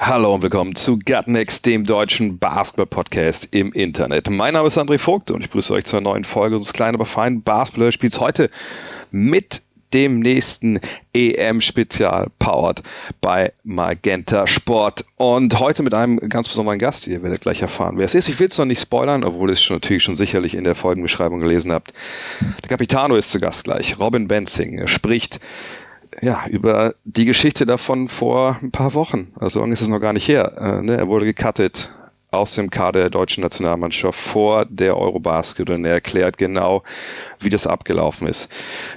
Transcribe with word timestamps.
Hallo 0.00 0.32
und 0.32 0.42
willkommen 0.42 0.76
zu 0.76 0.96
Gutnext, 0.96 1.66
dem 1.66 1.84
deutschen 1.84 2.38
Basketball-Podcast 2.38 3.52
im 3.52 3.72
Internet. 3.72 4.30
Mein 4.30 4.54
Name 4.54 4.68
ist 4.68 4.78
André 4.78 4.96
Vogt 4.96 5.32
und 5.32 5.42
ich 5.42 5.50
grüße 5.50 5.74
euch 5.74 5.86
zur 5.86 6.00
neuen 6.00 6.22
Folge 6.22 6.54
unseres 6.54 6.72
kleinen, 6.72 6.94
aber 6.94 7.04
feinen 7.04 7.42
Basketball-Spiels 7.42 8.20
heute 8.20 8.48
mit 9.10 9.60
dem 9.92 10.20
nächsten 10.20 10.78
EM-Spezial 11.12 12.28
powered 12.38 12.80
bei 13.20 13.52
Magenta 13.64 14.46
Sport. 14.46 15.04
Und 15.16 15.58
heute 15.58 15.82
mit 15.82 15.94
einem 15.94 16.18
ganz 16.28 16.48
besonderen 16.48 16.78
Gast. 16.78 17.08
Ihr 17.08 17.24
werdet 17.24 17.40
gleich 17.40 17.60
erfahren, 17.60 17.98
wer 17.98 18.04
es 18.04 18.14
ist. 18.14 18.28
Ich 18.28 18.38
will 18.38 18.46
es 18.46 18.56
noch 18.56 18.66
nicht 18.66 18.80
spoilern, 18.80 19.24
obwohl 19.24 19.50
ihr 19.50 19.54
es 19.54 19.62
schon 19.62 19.76
natürlich 19.76 20.04
schon 20.04 20.14
sicherlich 20.14 20.54
in 20.54 20.62
der 20.62 20.76
Folgenbeschreibung 20.76 21.40
gelesen 21.40 21.72
habt. 21.72 21.92
Der 22.62 22.68
Capitano 22.68 23.16
ist 23.16 23.32
zu 23.32 23.40
Gast 23.40 23.64
gleich. 23.64 23.98
Robin 23.98 24.28
Benzing 24.28 24.86
spricht 24.86 25.40
ja, 26.20 26.44
über 26.48 26.94
die 27.04 27.24
Geschichte 27.24 27.66
davon 27.66 28.08
vor 28.08 28.58
ein 28.62 28.70
paar 28.70 28.94
Wochen. 28.94 29.32
Also 29.36 29.54
so 29.54 29.60
lange 29.60 29.72
ist 29.72 29.82
es 29.82 29.88
noch 29.88 30.00
gar 30.00 30.12
nicht 30.12 30.28
her. 30.28 30.52
Äh, 30.58 30.82
ne? 30.82 30.96
Er 30.96 31.08
wurde 31.08 31.26
gecuttet 31.26 31.90
aus 32.30 32.54
dem 32.54 32.68
Kader 32.70 33.00
der 33.00 33.10
deutschen 33.10 33.42
Nationalmannschaft 33.42 34.18
vor 34.18 34.66
der 34.66 34.96
Eurobasket 34.96 35.70
und 35.70 35.84
er 35.84 35.94
erklärt 35.94 36.36
genau, 36.36 36.82
wie 37.40 37.48
das 37.48 37.66
abgelaufen 37.66 38.28
ist, 38.28 38.50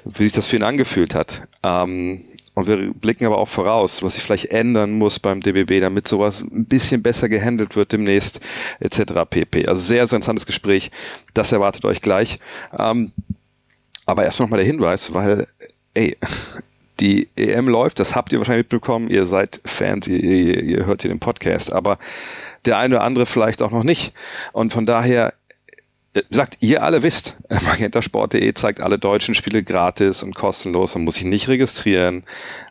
wie 0.03 0.23
sich 0.23 0.33
das 0.33 0.47
für 0.47 0.57
ihn 0.57 0.63
angefühlt 0.63 1.15
hat. 1.15 1.47
Ähm, 1.63 2.21
und 2.53 2.67
wir 2.67 2.93
blicken 2.93 3.25
aber 3.25 3.37
auch 3.37 3.47
voraus, 3.47 4.03
was 4.03 4.15
sich 4.15 4.23
vielleicht 4.23 4.51
ändern 4.51 4.91
muss 4.91 5.19
beim 5.19 5.39
DBB, 5.39 5.79
damit 5.79 6.07
sowas 6.07 6.41
ein 6.41 6.65
bisschen 6.65 7.01
besser 7.01 7.29
gehandelt 7.29 7.77
wird 7.77 7.93
demnächst, 7.93 8.41
etc. 8.81 9.13
pp. 9.29 9.67
Also 9.67 9.81
sehr, 9.81 10.05
sehr 10.05 10.17
interessantes 10.17 10.45
Gespräch. 10.45 10.91
Das 11.33 11.53
erwartet 11.53 11.85
euch 11.85 12.01
gleich. 12.01 12.37
Ähm, 12.77 13.13
aber 14.05 14.25
erstmal 14.25 14.47
nochmal 14.47 14.57
der 14.57 14.67
Hinweis, 14.67 15.13
weil, 15.13 15.47
ey, 15.93 16.17
die 17.01 17.29
EM 17.35 17.67
läuft, 17.67 17.99
das 17.99 18.15
habt 18.15 18.31
ihr 18.31 18.39
wahrscheinlich 18.39 18.65
mitbekommen, 18.65 19.09
ihr 19.09 19.25
seid 19.25 19.59
Fans, 19.65 20.07
ihr, 20.07 20.19
ihr, 20.19 20.63
ihr 20.63 20.85
hört 20.85 21.01
hier 21.01 21.09
den 21.09 21.19
Podcast, 21.19 21.73
aber 21.73 21.97
der 22.65 22.77
eine 22.77 22.95
oder 22.95 23.03
andere 23.03 23.25
vielleicht 23.25 23.61
auch 23.61 23.71
noch 23.71 23.83
nicht. 23.83 24.13
Und 24.53 24.71
von 24.71 24.85
daher 24.85 25.33
äh, 26.13 26.21
sagt, 26.29 26.57
ihr 26.59 26.83
alle 26.83 27.01
wisst, 27.01 27.37
magentasport.de 27.65 28.53
zeigt 28.53 28.81
alle 28.81 28.99
deutschen 28.99 29.33
Spiele 29.33 29.63
gratis 29.63 30.21
und 30.21 30.35
kostenlos 30.35 30.95
und 30.95 31.03
muss 31.03 31.15
sich 31.15 31.25
nicht 31.25 31.47
registrieren. 31.47 32.23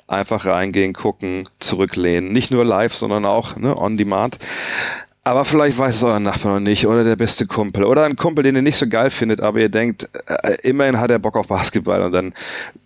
Einfach 0.06 0.46
reingehen, 0.46 0.92
gucken, 0.92 1.42
zurücklehnen. 1.58 2.32
Nicht 2.32 2.50
nur 2.50 2.64
live, 2.64 2.94
sondern 2.94 3.24
auch 3.24 3.56
ne, 3.56 3.76
on 3.76 3.96
demand. 3.96 4.38
Aber 5.22 5.44
vielleicht 5.44 5.76
weiß 5.76 5.96
es 5.96 6.02
euer 6.02 6.18
Nachbar 6.18 6.54
noch 6.54 6.60
nicht 6.60 6.86
oder 6.86 7.04
der 7.04 7.16
beste 7.16 7.46
Kumpel 7.46 7.84
oder 7.84 8.04
ein 8.04 8.16
Kumpel, 8.16 8.42
den 8.42 8.56
ihr 8.56 8.62
nicht 8.62 8.78
so 8.78 8.88
geil 8.88 9.10
findet, 9.10 9.42
aber 9.42 9.60
ihr 9.60 9.68
denkt, 9.68 10.08
äh, 10.26 10.56
immerhin 10.62 10.98
hat 10.98 11.10
er 11.10 11.18
Bock 11.18 11.36
auf 11.36 11.48
Basketball 11.48 12.02
und 12.02 12.12
dann 12.12 12.32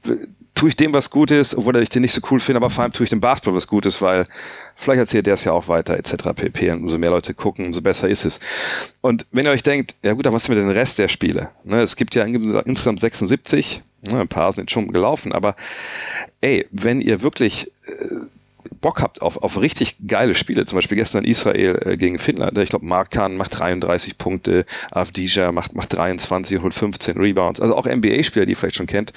äh, 0.07 0.17
tue 0.55 0.69
ich 0.69 0.77
dem 0.77 0.93
was 0.95 1.11
Gutes, 1.11 1.57
obwohl 1.57 1.77
ich 1.77 1.89
den 1.89 2.03
nicht 2.03 2.13
so 2.13 2.21
cool 2.31 2.39
finde, 2.39 2.59
aber 2.59 2.71
vor 2.71 2.83
allem 2.83 2.93
tue 2.93 3.05
ich 3.05 3.11
dem 3.11 3.21
Basketball 3.21 3.55
was 3.55 3.67
Gutes, 3.67 4.01
weil 4.01 4.27
vielleicht 4.77 5.01
erzählt 5.01 5.27
der 5.27 5.35
es 5.35 5.45
ja 5.45 5.53
auch 5.53 5.69
weiter, 5.69 5.97
etc. 5.97 6.29
pp. 6.35 6.71
Und 6.71 6.85
umso 6.85 6.99
mehr 6.99 7.11
Leute 7.11 7.35
gucken, 7.35 7.67
umso 7.67 7.83
besser 7.83 8.09
ist 8.09 8.25
es. 8.25 8.39
Und 9.01 9.27
wenn 9.33 9.47
ihr 9.47 9.51
euch 9.51 9.65
denkt, 9.65 9.97
ja 10.03 10.13
gut, 10.13 10.27
dann 10.27 10.33
was 10.33 10.45
ist 10.45 10.49
mit 10.49 10.59
dem 10.59 10.71
Rest 10.71 10.99
der 10.99 11.09
Spiele? 11.09 11.51
Ne, 11.65 11.83
es 11.83 11.97
gibt 11.97 12.15
ja 12.15 12.25
insgesamt 12.25 13.01
76, 13.01 13.83
ne, 14.11 14.21
ein 14.21 14.29
paar 14.29 14.53
sind 14.53 14.71
schon 14.71 14.89
gelaufen, 14.89 15.33
aber 15.33 15.57
ey, 16.41 16.67
wenn 16.71 17.01
ihr 17.01 17.23
wirklich 17.23 17.73
äh, 17.87 18.17
Bock 18.85 19.01
habt 19.01 19.23
auf, 19.23 19.43
auf 19.43 19.59
richtig 19.63 19.97
geile 20.07 20.35
Spiele, 20.35 20.67
zum 20.67 20.77
Beispiel 20.77 20.99
gestern 20.99 21.25
Israel 21.25 21.81
äh, 21.87 21.97
gegen 21.97 22.19
Finnland, 22.19 22.59
ich 22.59 22.69
glaube 22.69 22.85
Mark 22.85 23.11
Kahn 23.11 23.35
macht 23.35 23.59
33 23.59 24.19
Punkte, 24.19 24.67
Avdija 24.91 25.53
macht, 25.53 25.75
macht 25.75 25.95
23 25.95 26.59
und 26.59 26.65
holt 26.65 26.75
15 26.75 27.17
Rebounds, 27.17 27.63
also 27.63 27.75
auch 27.77 27.87
NBA-Spieler, 27.87 28.45
die 28.45 28.53
ihr 28.53 28.57
vielleicht 28.59 28.77
schon 28.77 28.87
kennt, 28.87 29.15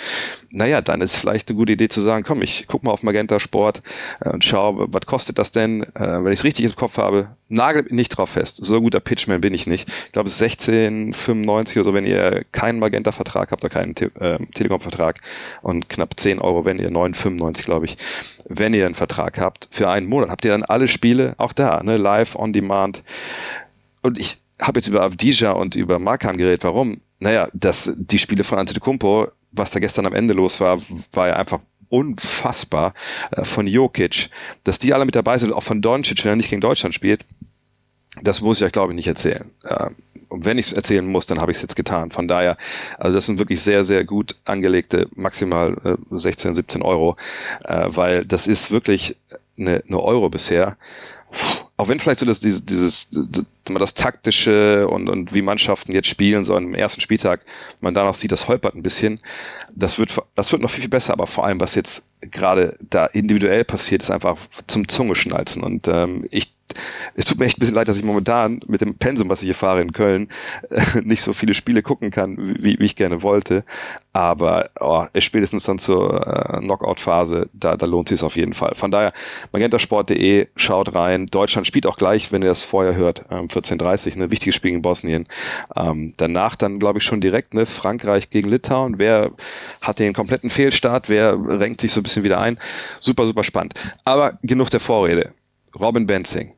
naja, 0.51 0.79
dann 0.79 1.01
ist 1.01 1.17
vielleicht 1.17 1.50
eine 1.50 1.57
gute 1.57 1.73
Idee 1.73 1.89
zu 1.89 2.00
sagen, 2.00 2.23
komm, 2.23 2.41
ich 2.44 2.63
guck 2.67 2.83
mal 2.83 2.91
auf 2.91 3.03
Magenta 3.03 3.41
Sport 3.41 3.81
äh, 4.22 4.29
und 4.29 4.45
schau, 4.45 4.85
was 4.88 5.06
kostet 5.06 5.38
das 5.38 5.51
denn, 5.51 5.83
äh, 5.83 6.23
wenn 6.23 6.31
ich 6.31 6.39
es 6.39 6.45
richtig 6.45 6.63
im 6.63 6.75
Kopf 6.77 6.97
habe, 6.97 7.31
nagelt 7.50 7.91
nicht 7.91 8.09
drauf 8.09 8.31
fest, 8.31 8.59
so 8.63 8.81
guter 8.81 9.00
Pitchman 9.00 9.41
bin 9.41 9.53
ich 9.53 9.67
nicht. 9.67 9.89
Ich 10.06 10.11
glaube, 10.11 10.29
es 10.29 10.39
ist 10.39 10.69
16,95 10.69 11.75
oder 11.75 11.83
so, 11.83 11.94
wenn 11.94 12.06
ihr 12.06 12.45
keinen 12.51 12.79
Magenta-Vertrag 12.79 13.51
habt 13.51 13.63
oder 13.63 13.73
keinen 13.73 13.95
äh, 13.97 14.39
Telekom-Vertrag 14.53 15.19
und 15.61 15.89
knapp 15.89 16.19
10 16.19 16.39
Euro, 16.39 16.66
wenn 16.66 16.79
ihr 16.79 16.89
9,95 16.89 17.66
glaube 17.66 17.85
ich, 17.85 17.97
wenn 18.50 18.73
ihr 18.73 18.85
einen 18.85 18.95
Vertrag 18.95 19.39
habt 19.39 19.56
für 19.72 19.90
einen 19.90 20.07
Monat, 20.07 20.29
habt 20.29 20.45
ihr 20.45 20.51
dann 20.51 20.63
alle 20.63 20.88
Spiele, 20.88 21.35
auch 21.38 21.53
da, 21.53 21.81
ne, 21.84 21.97
live, 21.97 22.35
on 22.35 22.53
demand. 22.53 23.03
Und 24.01 24.19
ich 24.19 24.38
habe 24.62 24.79
jetzt 24.79 24.88
über 24.88 25.03
Avdija 25.03 25.51
und 25.51 25.75
über 25.75 26.00
Markan 26.00 26.38
geredet. 26.38 26.63
Warum? 26.63 27.01
Naja, 27.19 27.47
dass 27.53 27.94
die 27.95 28.19
Spiele 28.19 28.44
von 28.44 28.59
Antetokounmpo, 28.59 29.28
was 29.51 29.72
da 29.72 29.79
gestern 29.79 30.06
am 30.06 30.13
Ende 30.13 30.34
los 30.34 30.59
war, 30.59 30.79
war 31.13 31.28
ja 31.28 31.35
einfach 31.35 31.59
unfassbar 31.90 32.94
äh, 33.31 33.44
von 33.44 33.68
Jokic, 33.68 34.29
dass 34.63 34.79
die 34.79 34.94
alle 34.94 35.06
mit 35.06 35.16
dabei 35.16 35.38
sind, 35.38 35.53
auch 35.53 35.63
von 35.63 35.81
Doncic, 35.81 36.24
wenn 36.25 36.34
er 36.34 36.35
nicht 36.35 36.50
gegen 36.50 36.62
Deutschland 36.62 36.94
spielt. 36.94 37.25
Das 38.22 38.41
muss 38.41 38.59
ich 38.59 38.66
euch, 38.66 38.72
glaube 38.72 38.94
ich, 38.94 38.95
nicht 38.95 39.07
erzählen. 39.07 39.50
Äh, 39.63 39.89
und 40.29 40.44
wenn 40.44 40.57
ich 40.57 40.68
es 40.68 40.74
erzählen 40.74 41.06
muss, 41.06 41.25
dann 41.25 41.39
habe 41.39 41.51
ich 41.51 41.57
es 41.57 41.62
jetzt 41.62 41.75
getan. 41.75 42.12
Von 42.12 42.28
daher, 42.28 42.57
also 42.97 43.16
das 43.16 43.25
sind 43.25 43.39
wirklich 43.39 43.62
sehr, 43.62 43.84
sehr 43.84 44.03
gut 44.03 44.35
angelegte, 44.44 45.07
maximal 45.16 45.78
äh, 45.84 45.95
16, 46.12 46.56
17 46.56 46.81
Euro, 46.81 47.16
äh, 47.66 47.85
weil 47.88 48.25
das 48.25 48.47
ist 48.47 48.72
wirklich 48.72 49.16
eine, 49.57 49.84
eine 49.88 50.00
Euro 50.00 50.29
bisher. 50.29 50.78
Auch 51.75 51.90
wenn 51.90 52.00
vielleicht 52.00 52.22
so 52.22 52.25
das, 52.25 52.40
dieses, 52.40 52.66
dieses, 52.66 53.09
das 53.66 53.94
taktische 53.94 54.88
und, 54.88 55.09
und 55.09 55.34
wie 55.35 55.41
Mannschaften 55.41 55.91
jetzt 55.91 56.07
spielen, 56.07 56.44
so 56.44 56.56
am 56.56 56.73
ersten 56.73 57.01
Spieltag, 57.01 57.41
man 57.81 57.94
danach 57.94 58.16
sieht, 58.16 58.31
das 58.31 58.47
holpert 58.47 58.75
ein 58.75 58.81
bisschen. 58.81 59.19
Das 59.75 60.00
wird, 60.00 60.18
das 60.35 60.51
wird 60.51 60.62
noch 60.62 60.72
viel, 60.72 60.81
viel 60.81 60.90
besser, 60.90 61.13
aber 61.13 61.28
vor 61.28 61.45
allem, 61.45 61.59
was 61.59 61.75
jetzt 61.75 62.03
gerade 62.22 62.78
da 62.90 63.06
individuell 63.06 63.63
passiert, 63.63 64.01
ist 64.01 64.09
einfach 64.09 64.38
zum 64.66 64.88
Zungeschnalzen. 64.88 65.62
Und 65.62 65.88
ähm, 65.88 66.25
ich 66.31 66.56
es 67.15 67.25
tut 67.25 67.39
mir 67.39 67.45
echt 67.45 67.57
ein 67.57 67.61
bisschen 67.61 67.75
leid, 67.75 67.88
dass 67.88 67.97
ich 67.97 68.03
momentan 68.03 68.59
mit 68.67 68.81
dem 68.81 68.97
Pensum, 68.97 69.29
was 69.29 69.41
ich 69.41 69.47
hier 69.47 69.55
fahre 69.55 69.81
in 69.81 69.91
Köln, 69.91 70.27
nicht 71.03 71.21
so 71.21 71.33
viele 71.33 71.53
Spiele 71.53 71.81
gucken 71.81 72.11
kann, 72.11 72.38
wie, 72.59 72.79
wie 72.79 72.85
ich 72.85 72.95
gerne 72.95 73.23
wollte. 73.23 73.63
Aber 74.13 74.69
oh, 74.79 75.05
spätestens 75.17 75.65
dann 75.65 75.77
zur 75.77 76.25
äh, 76.25 76.59
Knockout-Phase, 76.59 77.49
da, 77.53 77.77
da 77.77 77.85
lohnt 77.85 78.09
sich 78.09 78.19
es 78.19 78.23
auf 78.23 78.35
jeden 78.35 78.53
Fall. 78.53 78.73
Von 78.75 78.91
daher, 78.91 79.13
magentasport.de, 79.53 80.47
schaut 80.55 80.95
rein. 80.95 81.27
Deutschland 81.27 81.67
spielt 81.67 81.85
auch 81.85 81.97
gleich, 81.97 82.31
wenn 82.31 82.41
ihr 82.41 82.49
das 82.49 82.63
vorher 82.63 82.95
hört, 82.95 83.25
ähm, 83.29 83.47
14.30 83.47 84.17
ne, 84.17 84.31
wichtiges 84.31 84.55
Spiel 84.55 84.73
in 84.73 84.81
Bosnien. 84.81 85.27
Ähm, 85.75 86.13
danach 86.17 86.55
dann, 86.55 86.79
glaube 86.79 86.99
ich, 86.99 87.05
schon 87.05 87.21
direkt, 87.21 87.53
ne, 87.53 87.65
Frankreich 87.65 88.29
gegen 88.29 88.49
Litauen. 88.49 88.97
Wer 88.97 89.31
hat 89.81 89.99
den 89.99 90.13
kompletten 90.13 90.49
Fehlstart? 90.49 91.09
Wer 91.09 91.38
renkt 91.38 91.81
sich 91.81 91.91
so 91.91 91.99
ein 91.99 92.03
bisschen 92.03 92.23
wieder 92.23 92.39
ein? 92.39 92.57
Super, 92.99 93.27
super 93.27 93.44
spannend. 93.44 93.73
Aber 94.03 94.38
genug 94.41 94.69
der 94.69 94.79
Vorrede. 94.79 95.33
Robin 95.79 96.05
Benzing. 96.05 96.55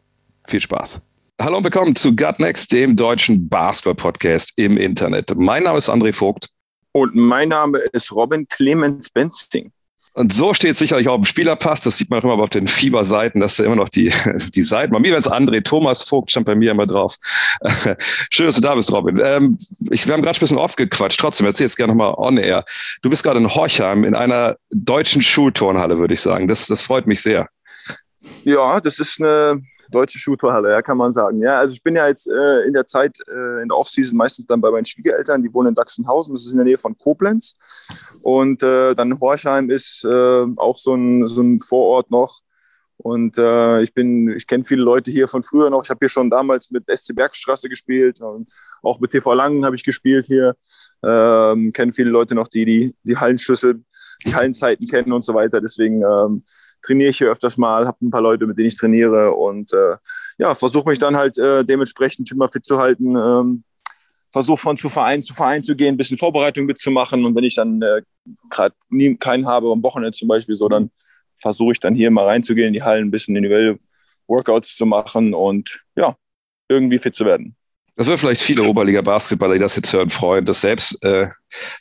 Viel 0.49 0.61
Spaß. 0.61 0.99
Hallo 1.39 1.57
und 1.57 1.63
willkommen 1.63 1.95
zu 1.95 2.15
Gut 2.15 2.39
Next, 2.39 2.73
dem 2.73 2.95
deutschen 2.95 3.47
Basketball-Podcast 3.49 4.53
im 4.55 4.77
Internet. 4.77 5.35
Mein 5.35 5.61
Name 5.61 5.77
ist 5.77 5.91
André 5.91 6.11
Vogt. 6.11 6.49
Und 6.91 7.13
mein 7.13 7.49
Name 7.49 7.77
ist 7.77 8.11
Robin 8.11 8.47
Clemens 8.47 9.11
Benzing. 9.11 9.71
Und 10.15 10.33
so 10.33 10.55
steht 10.55 10.75
sicherlich 10.75 11.07
auch 11.07 11.17
im 11.17 11.25
Spielerpass. 11.25 11.81
Das 11.81 11.99
sieht 11.99 12.09
man 12.09 12.21
auch 12.21 12.23
immer 12.23 12.41
auf 12.41 12.49
den 12.49 12.67
Fieberseiten, 12.67 13.39
dass 13.39 13.57
da 13.57 13.63
immer 13.63 13.75
noch 13.75 13.89
die, 13.89 14.11
die 14.55 14.63
Seiten. 14.63 14.91
Bei 14.91 14.97
mir 14.97 15.11
wäre 15.11 15.19
es 15.19 15.29
André 15.29 15.63
Thomas 15.63 16.01
Vogt, 16.01 16.31
stand 16.31 16.47
bei 16.47 16.55
mir 16.55 16.71
immer 16.71 16.87
drauf. 16.87 17.15
Schön, 18.31 18.47
dass 18.47 18.55
du 18.55 18.61
da 18.61 18.73
bist, 18.73 18.91
Robin. 18.91 19.21
Ähm, 19.23 19.55
ich, 19.91 20.07
wir 20.07 20.15
haben 20.15 20.23
gerade 20.23 20.35
ein 20.35 20.39
bisschen 20.39 20.57
aufgequatscht. 20.57 21.19
Trotzdem, 21.19 21.45
erzähl 21.45 21.67
jetzt 21.67 21.77
gerne 21.77 21.93
nochmal 21.93 22.15
on 22.17 22.37
air. 22.37 22.65
Du 23.03 23.11
bist 23.11 23.21
gerade 23.21 23.39
in 23.39 23.53
Horchheim 23.53 24.03
in 24.03 24.15
einer 24.15 24.57
deutschen 24.71 25.21
Schulturnhalle, 25.21 25.99
würde 25.99 26.15
ich 26.15 26.21
sagen. 26.21 26.47
Das, 26.47 26.65
das 26.65 26.81
freut 26.81 27.05
mich 27.05 27.21
sehr. 27.21 27.49
Ja, 28.45 28.81
das 28.81 28.97
ist 28.97 29.21
eine 29.21 29.61
deutsche 29.89 30.19
Schuhtorhalle, 30.19 30.71
ja, 30.71 30.81
kann 30.81 30.97
man 30.97 31.11
sagen. 31.11 31.41
Ja, 31.41 31.59
also 31.59 31.73
ich 31.73 31.83
bin 31.83 31.95
ja 31.95 32.07
jetzt 32.07 32.27
äh, 32.27 32.61
in 32.61 32.73
der 32.73 32.85
Zeit, 32.85 33.17
äh, 33.27 33.61
in 33.61 33.69
der 33.69 33.77
Offseason 33.77 34.17
meistens 34.17 34.47
dann 34.47 34.61
bei 34.61 34.71
meinen 34.71 34.85
Schwiegereltern, 34.85 35.41
die 35.41 35.53
wohnen 35.53 35.69
in 35.69 35.75
Sachsenhausen, 35.75 36.33
das 36.33 36.45
ist 36.45 36.51
in 36.51 36.57
der 36.57 36.65
Nähe 36.65 36.77
von 36.77 36.97
Koblenz. 36.97 37.55
Und 38.21 38.63
äh, 38.63 38.93
dann 38.95 39.19
Horchheim 39.19 39.69
ist 39.69 40.03
äh, 40.05 40.45
auch 40.57 40.77
so 40.77 40.95
ein, 40.95 41.27
so 41.27 41.41
ein 41.41 41.59
Vorort 41.59 42.11
noch. 42.11 42.41
Und 43.01 43.37
äh, 43.37 43.81
ich 43.81 43.93
bin, 43.93 44.29
ich 44.29 44.45
kenne 44.45 44.65
viele 44.65 44.83
Leute 44.83 45.09
hier 45.09 45.29
von 45.29 45.41
früher 45.41 45.69
noch. 45.69 45.85
Ich 45.85 45.89
habe 45.89 45.99
hier 46.01 46.09
schon 46.09 46.29
damals 46.29 46.69
mit 46.69 46.83
SC 46.93 47.15
Bergstraße 47.15 47.69
gespielt 47.69 48.19
und 48.19 48.51
auch 48.83 48.99
mit 48.99 49.11
TV 49.11 49.33
Langen 49.33 49.65
habe 49.65 49.77
ich 49.77 49.83
gespielt 49.83 50.25
hier. 50.25 50.53
Ähm, 51.01 51.71
kenne 51.71 51.93
viele 51.93 52.09
Leute 52.09 52.35
noch, 52.35 52.49
die 52.49 52.65
die, 52.65 52.95
die 53.03 53.15
Hallenschlüssel, 53.15 53.81
die 54.25 54.35
Hallenzeiten 54.35 54.87
kennen 54.87 55.13
und 55.13 55.23
so 55.23 55.33
weiter. 55.33 55.61
Deswegen 55.61 56.01
ähm, 56.01 56.43
trainiere 56.81 57.09
ich 57.09 57.17
hier 57.17 57.29
öfters 57.29 57.57
mal, 57.57 57.87
habe 57.87 57.97
ein 58.05 58.11
paar 58.11 58.21
Leute, 58.21 58.47
mit 58.47 58.57
denen 58.57 58.67
ich 58.67 58.75
trainiere 58.75 59.31
und 59.33 59.71
äh, 59.73 59.97
ja, 60.37 60.55
versuche 60.55 60.89
mich 60.89 60.99
dann 60.99 61.17
halt 61.17 61.37
äh, 61.37 61.63
dementsprechend 61.63 62.31
immer 62.31 62.49
fit 62.49 62.65
zu 62.65 62.79
halten. 62.79 63.15
Ähm, 63.15 63.63
versuche 64.31 64.57
von 64.57 64.77
zu 64.77 64.89
Verein 64.89 65.23
zu 65.23 65.33
Verein 65.33 65.63
zu 65.63 65.75
gehen, 65.75 65.95
ein 65.95 65.97
bisschen 65.97 66.17
Vorbereitung 66.17 66.65
mitzumachen. 66.65 67.25
Und 67.25 67.35
wenn 67.35 67.43
ich 67.43 67.55
dann 67.55 67.81
äh, 67.81 68.01
gerade 68.49 68.75
keinen 69.19 69.47
habe 69.47 69.71
am 69.71 69.83
Wochenende 69.83 70.17
zum 70.17 70.27
Beispiel, 70.27 70.55
so 70.55 70.67
dann 70.69 70.91
versuche 71.35 71.71
ich 71.71 71.79
dann 71.79 71.95
hier 71.95 72.11
mal 72.11 72.25
reinzugehen 72.25 72.67
in 72.67 72.73
die 72.73 72.83
Hallen, 72.83 73.07
ein 73.07 73.11
bisschen 73.11 73.35
individuelle 73.35 73.79
Workouts 74.27 74.75
zu 74.75 74.85
machen 74.85 75.33
und 75.33 75.83
ja, 75.95 76.15
irgendwie 76.67 76.99
fit 76.99 77.15
zu 77.15 77.25
werden. 77.25 77.55
Das 77.99 78.07
wird 78.07 78.21
vielleicht 78.21 78.41
viele 78.41 78.63
Oberliga-Basketballer, 78.63 79.55
die 79.55 79.59
das 79.59 79.75
jetzt 79.75 79.91
hören, 79.91 80.09
freuen, 80.09 80.45
dass 80.45 80.61
selbst, 80.61 81.03
äh, 81.03 81.27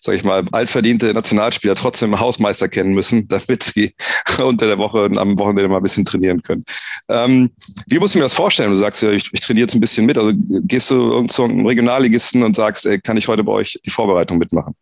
sage 0.00 0.18
ich 0.18 0.24
mal, 0.24 0.44
altverdiente 0.50 1.14
Nationalspieler 1.14 1.76
trotzdem 1.76 2.18
Hausmeister 2.18 2.66
kennen 2.68 2.92
müssen, 2.92 3.28
damit 3.28 3.62
sie 3.62 3.94
unter 4.42 4.66
der 4.66 4.78
Woche 4.78 5.08
am 5.14 5.38
Wochenende 5.38 5.68
mal 5.68 5.76
ein 5.76 5.82
bisschen 5.84 6.04
trainieren 6.04 6.42
können. 6.42 6.64
Ähm, 7.08 7.52
wie 7.86 8.00
musst 8.00 8.16
du 8.16 8.18
mir 8.18 8.24
das 8.24 8.34
vorstellen? 8.34 8.72
Du 8.72 8.76
sagst 8.76 9.00
ja, 9.00 9.12
ich, 9.12 9.30
ich 9.32 9.40
trainiere 9.40 9.66
jetzt 9.66 9.76
ein 9.76 9.80
bisschen 9.80 10.06
mit. 10.06 10.18
Also 10.18 10.32
gehst 10.34 10.90
du 10.90 11.24
zu 11.28 11.44
einem 11.44 11.64
Regionalligisten 11.64 12.42
und 12.42 12.56
sagst, 12.56 12.84
ey, 12.86 13.00
kann 13.00 13.16
ich 13.16 13.28
heute 13.28 13.44
bei 13.44 13.52
euch 13.52 13.78
die 13.86 13.90
Vorbereitung 13.90 14.38
mitmachen? 14.38 14.74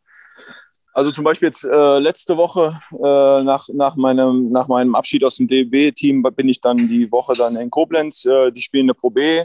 Also 0.94 1.10
zum 1.10 1.24
Beispiel 1.24 1.48
jetzt 1.48 1.64
äh, 1.64 1.98
letzte 1.98 2.38
Woche 2.38 2.80
äh, 2.92 3.42
nach, 3.42 3.68
nach, 3.74 3.96
meinem, 3.96 4.50
nach 4.52 4.68
meinem 4.68 4.94
Abschied 4.94 5.22
aus 5.22 5.36
dem 5.36 5.48
DB-Team 5.48 6.22
bin 6.34 6.48
ich 6.48 6.62
dann 6.62 6.78
die 6.78 7.12
Woche 7.12 7.34
dann 7.34 7.56
in 7.56 7.68
Koblenz. 7.68 8.24
Äh, 8.24 8.50
die 8.52 8.62
spielen 8.62 8.86
eine 8.86 8.94
Pro 8.94 9.10
B. 9.10 9.42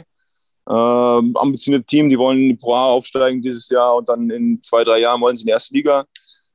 Äh, 0.68 0.72
ambitionierte 0.72 1.86
Team, 1.86 2.08
die 2.08 2.18
wollen 2.18 2.38
in 2.38 2.48
die 2.50 2.54
Pro 2.54 2.74
A 2.74 2.84
aufsteigen 2.84 3.42
dieses 3.42 3.68
Jahr 3.68 3.96
und 3.96 4.08
dann 4.08 4.30
in 4.30 4.62
zwei, 4.62 4.84
drei 4.84 5.00
Jahren 5.00 5.20
wollen 5.20 5.36
sie 5.36 5.42
in 5.42 5.46
die 5.46 5.52
erste 5.52 5.74
Liga. 5.74 6.04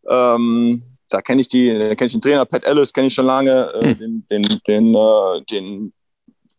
Ähm, 0.10 0.82
da 1.10 1.22
kenne 1.22 1.42
ich 1.42 1.48
die, 1.48 1.70
kenne 1.70 2.06
ich 2.06 2.12
den 2.14 2.22
Trainer, 2.22 2.46
Pat 2.46 2.64
Ellis 2.64 2.94
kenne 2.94 3.08
ich 3.08 3.14
schon 3.14 3.26
lange, 3.26 3.72
äh, 3.74 3.96
hm. 3.96 3.98
den, 4.00 4.26
den, 4.30 4.60
den, 4.68 4.96
äh, 4.96 5.42
den, 5.52 5.94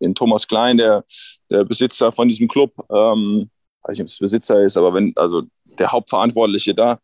den, 0.01 0.15
Thomas 0.15 0.47
Klein, 0.47 0.77
der, 0.77 1.05
der 1.51 1.65
Besitzer 1.65 2.13
von 2.13 2.29
diesem 2.29 2.49
Club. 2.49 2.73
Ähm, 2.91 3.51
weiß 3.83 3.97
nicht, 3.97 4.03
ob 4.03 4.09
es 4.09 4.19
Besitzer 4.19 4.63
ist, 4.63 4.77
aber 4.77 4.93
wenn, 4.95 5.13
also 5.17 5.43
der 5.79 5.91
Hauptverantwortliche 5.91 6.75
da 6.75 6.99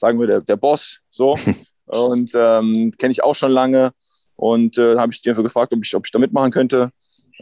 sagen 0.00 0.18
wir, 0.18 0.26
der, 0.26 0.40
der 0.40 0.56
Boss. 0.56 1.00
So. 1.10 1.36
und 1.86 2.32
ähm, 2.34 2.92
kenne 2.98 3.12
ich 3.12 3.22
auch 3.22 3.34
schon 3.34 3.52
lange. 3.52 3.90
Und 4.36 4.78
äh, 4.78 4.96
habe 4.96 5.12
ich 5.12 5.20
die 5.20 5.28
einfach 5.28 5.42
gefragt, 5.42 5.72
ob 5.72 5.84
ich, 5.84 5.94
ob 5.94 6.06
ich 6.06 6.12
da 6.12 6.18
mitmachen 6.18 6.50
könnte. 6.50 6.90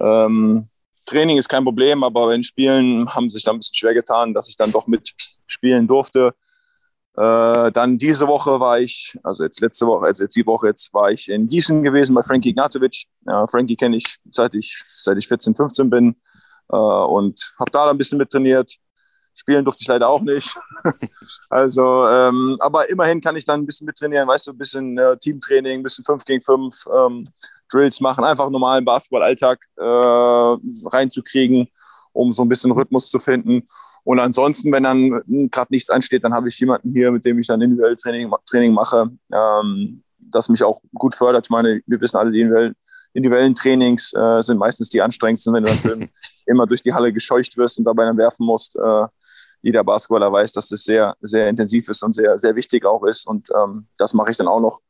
Ähm, 0.00 0.68
Training 1.08 1.38
ist 1.38 1.48
kein 1.48 1.64
Problem, 1.64 2.02
aber 2.02 2.34
in 2.34 2.42
Spielen 2.42 3.12
haben 3.14 3.30
sich 3.30 3.44
da 3.44 3.52
ein 3.52 3.58
bisschen 3.58 3.74
schwer 3.74 3.94
getan, 3.94 4.34
dass 4.34 4.48
ich 4.48 4.56
dann 4.56 4.72
doch 4.72 4.86
mitspielen 4.86 5.86
durfte. 5.86 6.34
Äh, 7.16 7.72
dann 7.72 7.98
diese 7.98 8.28
Woche 8.28 8.60
war 8.60 8.78
ich, 8.78 9.18
also 9.24 9.42
jetzt 9.42 9.60
letzte 9.60 9.86
Woche, 9.86 10.06
also 10.06 10.22
jetzt 10.22 10.36
die 10.36 10.46
Woche, 10.46 10.68
jetzt 10.68 10.94
war 10.94 11.10
ich 11.10 11.28
in 11.28 11.48
Gießen 11.48 11.82
gewesen 11.82 12.14
bei 12.14 12.22
Frankie 12.22 12.50
Ignatovic. 12.50 13.06
Ja, 13.26 13.46
Frankie 13.48 13.74
kenne 13.74 13.96
ich 13.96 14.18
seit 14.30 14.54
ich, 14.54 14.84
seit 14.88 15.18
ich 15.18 15.26
14, 15.26 15.56
15 15.56 15.90
bin 15.90 16.14
äh, 16.70 16.76
und 16.76 17.54
habe 17.58 17.70
da 17.72 17.90
ein 17.90 17.98
bisschen 17.98 18.18
mit 18.18 18.30
trainiert. 18.30 18.72
Spielen 19.34 19.64
durfte 19.64 19.82
ich 19.82 19.88
leider 19.88 20.08
auch 20.08 20.22
nicht. 20.22 20.56
also, 21.50 22.06
ähm, 22.06 22.56
aber 22.60 22.88
immerhin 22.88 23.20
kann 23.20 23.36
ich 23.36 23.44
dann 23.44 23.60
ein 23.60 23.66
bisschen 23.66 23.86
mittrainieren, 23.86 24.28
weißt 24.28 24.48
du, 24.48 24.50
ein 24.52 24.58
bisschen 24.58 24.98
äh, 24.98 25.16
Teamtraining, 25.16 25.80
ein 25.80 25.82
bisschen 25.82 26.04
5 26.04 26.24
gegen 26.24 26.42
5 26.42 26.86
ähm, 26.94 27.24
Drills 27.72 28.00
machen, 28.00 28.24
einfach 28.24 28.50
normalen 28.50 28.84
Basketballalltag 28.84 29.58
äh, 29.76 29.84
reinzukriegen, 30.88 31.68
um 32.12 32.32
so 32.32 32.42
ein 32.42 32.48
bisschen 32.48 32.72
Rhythmus 32.72 33.10
zu 33.10 33.18
finden. 33.18 33.62
Und 34.04 34.18
ansonsten, 34.20 34.72
wenn 34.72 34.84
dann 34.84 35.10
gerade 35.50 35.72
nichts 35.72 35.90
ansteht, 35.90 36.24
dann 36.24 36.34
habe 36.34 36.48
ich 36.48 36.58
jemanden 36.58 36.90
hier, 36.90 37.12
mit 37.12 37.24
dem 37.24 37.38
ich 37.38 37.46
dann 37.46 37.60
individuell 37.60 37.96
Training, 37.96 38.30
Training 38.48 38.72
mache, 38.72 39.10
ähm, 39.32 40.02
das 40.18 40.48
mich 40.48 40.62
auch 40.62 40.80
gut 40.94 41.14
fördert. 41.14 41.46
Ich 41.46 41.50
meine, 41.50 41.80
wir 41.86 42.00
wissen 42.00 42.16
alle, 42.16 42.30
die 42.30 42.74
individuellen 43.12 43.54
Trainings 43.54 44.12
äh, 44.14 44.42
sind 44.42 44.58
meistens 44.58 44.88
die 44.88 45.00
anstrengendsten, 45.00 45.54
wenn 45.54 45.64
du 45.64 45.70
dann 45.70 45.78
schön 45.78 46.10
immer 46.46 46.66
durch 46.66 46.82
die 46.82 46.92
Halle 46.92 47.12
gescheucht 47.12 47.56
wirst 47.56 47.78
und 47.78 47.84
dabei 47.84 48.04
dann 48.04 48.16
werfen 48.16 48.46
musst. 48.46 48.76
Äh, 48.76 49.06
jeder 49.62 49.84
Basketballer 49.84 50.32
weiß, 50.32 50.52
dass 50.52 50.70
es 50.70 50.84
sehr, 50.84 51.16
sehr 51.20 51.48
intensiv 51.48 51.88
ist 51.88 52.02
und 52.02 52.14
sehr, 52.14 52.38
sehr 52.38 52.54
wichtig 52.54 52.84
auch 52.84 53.04
ist. 53.04 53.26
Und 53.26 53.48
ähm, 53.54 53.88
das 53.98 54.14
mache 54.14 54.30
ich 54.30 54.36
dann 54.36 54.48
auch 54.48 54.60
noch. 54.60 54.80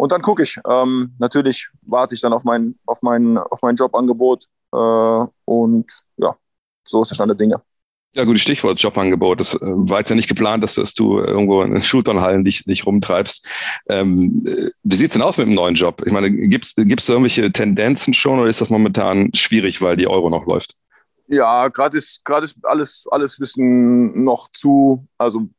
Und 0.00 0.12
dann 0.12 0.22
gucke 0.22 0.42
ich. 0.42 0.58
Ähm, 0.66 1.14
natürlich 1.18 1.68
warte 1.82 2.14
ich 2.14 2.22
dann 2.22 2.32
auf 2.32 2.42
mein, 2.42 2.74
auf 2.86 3.02
mein, 3.02 3.36
auf 3.36 3.60
mein 3.60 3.76
Jobangebot. 3.76 4.46
Äh, 4.72 5.26
und 5.44 5.84
ja, 6.16 6.34
so 6.88 7.02
ist 7.02 7.10
der 7.10 7.16
Stand 7.16 7.28
der 7.28 7.36
Dinge. 7.36 7.60
Ja, 8.14 8.24
gutes 8.24 8.40
Stichwort, 8.40 8.80
Jobangebot. 8.80 9.40
Das 9.40 9.54
äh, 9.56 9.58
war 9.60 9.98
jetzt 9.98 10.08
ja 10.08 10.16
nicht 10.16 10.28
geplant, 10.28 10.64
dass, 10.64 10.76
dass 10.76 10.94
du 10.94 11.18
irgendwo 11.18 11.60
in 11.60 11.78
Shooternhallen 11.78 12.44
dich, 12.44 12.64
dich 12.64 12.86
rumtreibst. 12.86 13.46
Ähm, 13.90 14.42
äh, 14.46 14.70
wie 14.82 14.96
sieht's 14.96 15.12
denn 15.12 15.20
aus 15.20 15.36
mit 15.36 15.48
dem 15.48 15.54
neuen 15.54 15.74
Job? 15.74 16.02
Ich 16.06 16.12
meine, 16.12 16.30
gibt's 16.30 16.74
gibt's 16.76 17.04
da 17.04 17.12
irgendwelche 17.12 17.52
Tendenzen 17.52 18.14
schon 18.14 18.38
oder 18.38 18.48
ist 18.48 18.62
das 18.62 18.70
momentan 18.70 19.28
schwierig, 19.34 19.82
weil 19.82 19.98
die 19.98 20.08
Euro 20.08 20.30
noch 20.30 20.46
läuft? 20.46 20.76
Ja, 21.26 21.68
gerade 21.68 21.98
ist, 21.98 22.24
gerade 22.24 22.46
ist 22.46 22.56
alles, 22.62 23.04
alles 23.10 23.36
bisschen 23.36 24.24
noch 24.24 24.48
zu, 24.54 25.06
also 25.18 25.50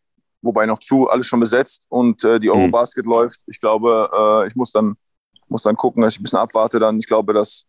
wobei 0.41 0.65
noch 0.65 0.79
zu, 0.79 1.07
alles 1.07 1.27
schon 1.27 1.39
besetzt 1.39 1.85
und 1.89 2.23
äh, 2.23 2.39
die 2.39 2.47
mhm. 2.47 2.55
Eurobasket 2.55 3.05
mhm. 3.05 3.11
läuft. 3.11 3.43
Ich 3.47 3.59
glaube, 3.59 4.09
äh, 4.13 4.47
ich 4.47 4.55
muss 4.55 4.71
dann, 4.71 4.95
muss 5.47 5.63
dann 5.63 5.75
gucken, 5.75 6.01
dass 6.01 6.13
ich 6.13 6.19
ein 6.19 6.23
bisschen 6.23 6.39
abwarte 6.39 6.79
dann. 6.79 6.97
Ich 6.97 7.07
glaube, 7.07 7.33
dass 7.33 7.65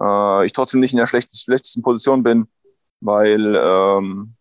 äh, 0.00 0.46
ich 0.46 0.52
trotzdem 0.52 0.80
nicht 0.80 0.92
in 0.92 0.98
der 0.98 1.06
schlechtesten, 1.06 1.44
schlechtesten 1.44 1.82
Position 1.82 2.22
bin 2.22 2.48
weil 3.02 3.56
ähm, 3.56 4.34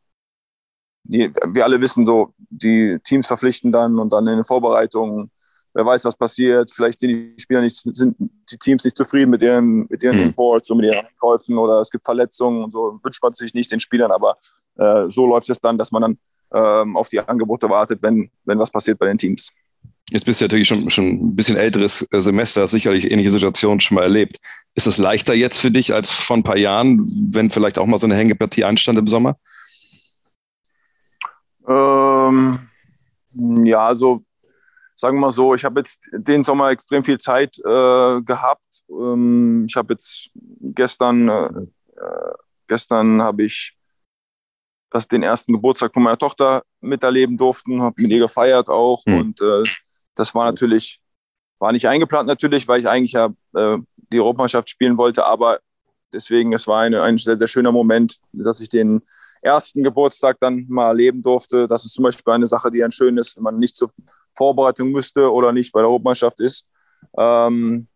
die, 1.03 1.31
wir 1.47 1.65
alle 1.65 1.81
wissen, 1.81 2.05
so 2.05 2.29
die 2.37 2.99
Teams 3.03 3.27
verpflichten 3.27 3.71
dann 3.71 3.99
und 3.99 4.11
dann 4.11 4.27
in 4.27 4.35
den 4.35 4.43
Vorbereitungen, 4.43 5.31
wer 5.73 5.85
weiß, 5.85 6.05
was 6.05 6.15
passiert. 6.15 6.71
Vielleicht 6.71 6.99
sind 6.99 7.09
die 7.09 7.35
Spieler 7.37 7.61
nicht, 7.61 7.75
sind 7.75 8.15
die 8.19 8.57
Teams 8.57 8.83
nicht 8.83 8.95
zufrieden 8.95 9.31
mit 9.31 9.41
ihren, 9.41 9.87
mit 9.89 10.03
ihren 10.03 10.17
mhm. 10.17 10.23
Imports 10.27 10.69
und 10.69 10.77
mit 10.77 10.93
ihren 10.93 11.07
Käufen 11.19 11.57
oder 11.57 11.81
es 11.81 11.89
gibt 11.89 12.05
Verletzungen 12.05 12.63
und 12.63 12.71
so. 12.71 12.99
Wünscht 13.03 13.23
man 13.23 13.33
sich 13.33 13.53
nicht 13.53 13.71
den 13.71 13.79
Spielern, 13.79 14.11
aber 14.11 14.37
äh, 14.75 15.09
so 15.09 15.25
läuft 15.25 15.49
es 15.49 15.59
dann, 15.59 15.77
dass 15.77 15.91
man 15.91 16.03
dann 16.03 16.19
ähm, 16.53 16.97
auf 16.97 17.09
die 17.09 17.19
Angebote 17.19 17.69
wartet, 17.69 18.01
wenn, 18.01 18.29
wenn 18.45 18.59
was 18.59 18.71
passiert 18.71 18.99
bei 18.99 19.07
den 19.07 19.17
Teams. 19.17 19.51
Jetzt 20.09 20.25
bist 20.25 20.41
du 20.41 20.45
natürlich 20.45 20.67
schon, 20.67 20.89
schon 20.89 21.05
ein 21.05 21.35
bisschen 21.35 21.55
älteres 21.55 22.05
äh, 22.11 22.19
Semester, 22.19 22.63
hast 22.63 22.71
sicherlich 22.71 23.09
ähnliche 23.09 23.31
Situationen 23.31 23.79
schon 23.79 23.95
mal 23.95 24.03
erlebt. 24.03 24.39
Ist 24.75 24.87
es 24.87 24.97
leichter 24.97 25.33
jetzt 25.33 25.59
für 25.59 25.71
dich 25.71 25.93
als 25.93 26.11
vor 26.11 26.35
ein 26.35 26.43
paar 26.43 26.57
Jahren, 26.57 27.29
wenn 27.31 27.49
vielleicht 27.49 27.79
auch 27.79 27.85
mal 27.85 27.97
so 27.97 28.07
eine 28.07 28.15
Hängepartie 28.15 28.65
anstand 28.65 28.99
im 28.99 29.07
Sommer? 29.07 29.37
Ähm, 31.65 32.59
ja, 33.63 33.87
also 33.87 34.23
sagen 34.95 35.15
wir 35.15 35.21
mal 35.21 35.29
so, 35.29 35.55
ich 35.55 35.63
habe 35.63 35.79
jetzt 35.79 36.01
den 36.11 36.43
Sommer 36.43 36.71
extrem 36.71 37.05
viel 37.05 37.17
Zeit 37.17 37.57
äh, 37.59 38.21
gehabt. 38.21 38.81
Ähm, 38.89 39.65
ich 39.67 39.75
habe 39.77 39.93
jetzt 39.93 40.29
gestern, 40.59 41.29
äh, 41.29 41.45
äh 41.45 42.33
gestern 42.67 43.21
habe 43.21 43.43
ich 43.43 43.77
das, 44.91 45.07
den 45.07 45.23
ersten 45.23 45.53
Geburtstag 45.53 45.93
von 45.93 46.03
meiner 46.03 46.17
Tochter 46.17 46.63
miterleben 46.81 47.37
durften, 47.37 47.81
habe 47.81 48.01
mit 48.01 48.11
ihr 48.11 48.19
gefeiert 48.19 48.69
auch 48.69 49.01
mhm. 49.05 49.17
und 49.17 49.41
äh, 49.41 49.63
das 50.15 50.35
war 50.35 50.45
natürlich, 50.45 50.99
war 51.59 51.71
nicht 51.71 51.87
eingeplant 51.87 52.27
natürlich, 52.27 52.67
weil 52.67 52.81
ich 52.81 52.87
eigentlich 52.87 53.13
ja 53.13 53.33
äh, 53.55 53.77
die 54.11 54.19
Europameisterschaft 54.19 54.69
spielen 54.69 54.97
wollte, 54.97 55.25
aber 55.25 55.59
deswegen, 56.13 56.53
es 56.53 56.67
war 56.67 56.81
eine, 56.81 57.01
ein 57.01 57.17
sehr, 57.17 57.37
sehr 57.37 57.47
schöner 57.47 57.71
Moment, 57.71 58.19
dass 58.33 58.59
ich 58.59 58.69
den 58.69 59.01
ersten 59.41 59.83
Geburtstag 59.83 60.37
dann 60.39 60.65
mal 60.67 60.87
erleben 60.89 61.21
durfte. 61.21 61.67
Das 61.67 61.85
ist 61.85 61.93
zum 61.93 62.03
Beispiel 62.03 62.33
eine 62.33 62.47
Sache, 62.47 62.69
die 62.69 62.79
dann 62.79 62.91
schön 62.91 63.17
ist, 63.17 63.37
wenn 63.37 63.43
man 63.43 63.57
nicht 63.57 63.75
zur 63.75 63.89
Vorbereitung 64.33 64.91
müsste 64.91 65.31
oder 65.31 65.51
nicht 65.51 65.71
bei 65.71 65.79
der 65.79 65.87
Europameisterschaft 65.87 66.41
ist. 66.41 66.65
Ähm, 67.17 67.87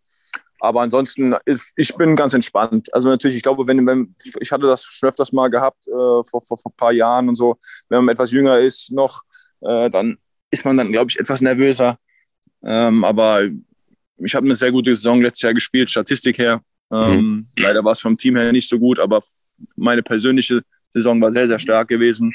aber 0.66 0.82
ansonsten, 0.82 1.36
ich 1.76 1.96
bin 1.96 2.16
ganz 2.16 2.34
entspannt. 2.34 2.94
Also 2.94 3.10
natürlich, 3.10 3.38
ich 3.38 3.44
glaube, 3.44 3.68
wenn, 3.68 3.86
wenn 3.86 4.16
ich 4.40 4.52
hatte 4.52 4.68
das 4.68 4.84
schon 4.84 5.10
öfters 5.10 5.32
mal 5.32 5.50
gehabt, 5.50 5.88
äh, 5.88 5.92
vor, 5.92 6.42
vor, 6.42 6.58
vor 6.58 6.72
ein 6.72 6.78
paar 6.78 6.92
Jahren 6.92 7.30
und 7.30 7.36
so, 7.36 7.58
wenn 7.90 8.04
man 8.04 8.14
etwas 8.14 8.32
jünger 8.32 8.58
ist 8.60 8.92
noch, 8.92 9.24
äh, 9.62 9.90
dann 9.90 10.18
ist 10.52 10.66
man 10.66 10.78
dann, 10.78 10.92
glaube 10.92 11.10
ich, 11.10 11.20
etwas 11.20 11.42
nervöser. 11.42 11.98
Ähm, 12.64 13.04
aber 13.04 13.44
ich 14.18 14.36
habe 14.36 14.46
eine 14.46 14.56
sehr 14.56 14.72
gute 14.72 14.96
Saison 14.96 15.22
letztes 15.22 15.44
Jahr 15.44 15.54
gespielt, 15.54 15.90
Statistik 15.90 16.38
her. 16.38 16.62
Ähm, 16.92 17.18
mhm. 17.18 17.48
Leider 17.58 17.84
war 17.84 17.92
es 17.92 18.00
vom 18.00 18.18
Team 18.18 18.36
her 18.36 18.52
nicht 18.52 18.70
so 18.70 18.80
gut, 18.80 19.00
aber 19.00 19.22
meine 19.76 20.04
persönliche 20.04 20.62
Saison 20.92 21.20
war 21.22 21.32
sehr, 21.32 21.48
sehr 21.48 21.60
stark 21.60 21.88
gewesen. 21.88 22.34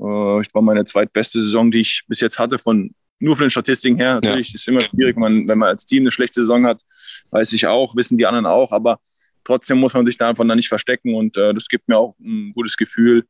Äh, 0.00 0.40
ich 0.40 0.54
war 0.54 0.62
meine 0.62 0.84
zweitbeste 0.84 1.42
Saison, 1.42 1.70
die 1.70 1.80
ich 1.80 2.04
bis 2.06 2.20
jetzt 2.20 2.38
hatte, 2.38 2.58
von 2.58 2.94
nur 3.22 3.36
von 3.36 3.46
den 3.46 3.50
Statistiken 3.50 3.98
her. 3.98 4.16
Natürlich 4.16 4.48
ja. 4.48 4.54
ist 4.54 4.62
es 4.62 4.68
immer 4.68 4.80
schwierig, 4.80 5.16
man, 5.16 5.46
wenn 5.46 5.58
man 5.58 5.68
als 5.68 5.84
Team 5.84 6.02
eine 6.02 6.10
schlechte 6.10 6.40
Saison 6.40 6.66
hat, 6.66 6.82
weiß 7.30 7.52
ich 7.52 7.66
auch, 7.66 7.94
wissen 7.94 8.18
die 8.18 8.26
anderen 8.26 8.46
auch, 8.46 8.72
aber 8.72 8.98
trotzdem 9.44 9.78
muss 9.78 9.94
man 9.94 10.04
sich 10.04 10.16
da 10.16 10.28
einfach 10.28 10.44
nicht 10.44 10.68
verstecken 10.68 11.14
und 11.14 11.36
äh, 11.36 11.54
das 11.54 11.68
gibt 11.68 11.88
mir 11.88 11.98
auch 11.98 12.16
ein 12.20 12.52
gutes 12.52 12.76
Gefühl, 12.76 13.24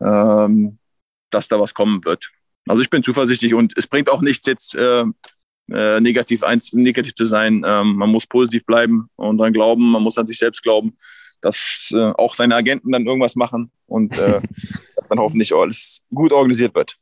ähm, 0.00 0.78
dass 1.30 1.48
da 1.48 1.60
was 1.60 1.74
kommen 1.74 2.04
wird. 2.04 2.30
Also 2.66 2.82
ich 2.82 2.90
bin 2.90 3.02
zuversichtlich 3.02 3.54
und 3.54 3.74
es 3.76 3.86
bringt 3.86 4.08
auch 4.08 4.22
nichts 4.22 4.46
jetzt 4.46 4.74
äh, 4.74 5.04
äh, 5.70 6.00
negativ, 6.00 6.42
eins, 6.42 6.72
negativ 6.72 7.14
zu 7.14 7.26
sein. 7.26 7.62
Ähm, 7.66 7.96
man 7.96 8.10
muss 8.10 8.26
positiv 8.26 8.64
bleiben 8.64 9.10
und 9.16 9.38
dran 9.38 9.52
glauben. 9.52 9.90
Man 9.90 10.02
muss 10.02 10.16
an 10.16 10.26
sich 10.26 10.38
selbst 10.38 10.62
glauben, 10.62 10.94
dass 11.42 11.92
äh, 11.94 12.12
auch 12.16 12.34
deine 12.36 12.56
Agenten 12.56 12.92
dann 12.92 13.06
irgendwas 13.06 13.36
machen 13.36 13.70
und 13.86 14.18
äh, 14.18 14.40
dass 14.96 15.08
dann 15.08 15.18
hoffentlich 15.18 15.54
alles 15.54 16.04
gut 16.14 16.32
organisiert 16.32 16.74
wird. 16.74 16.96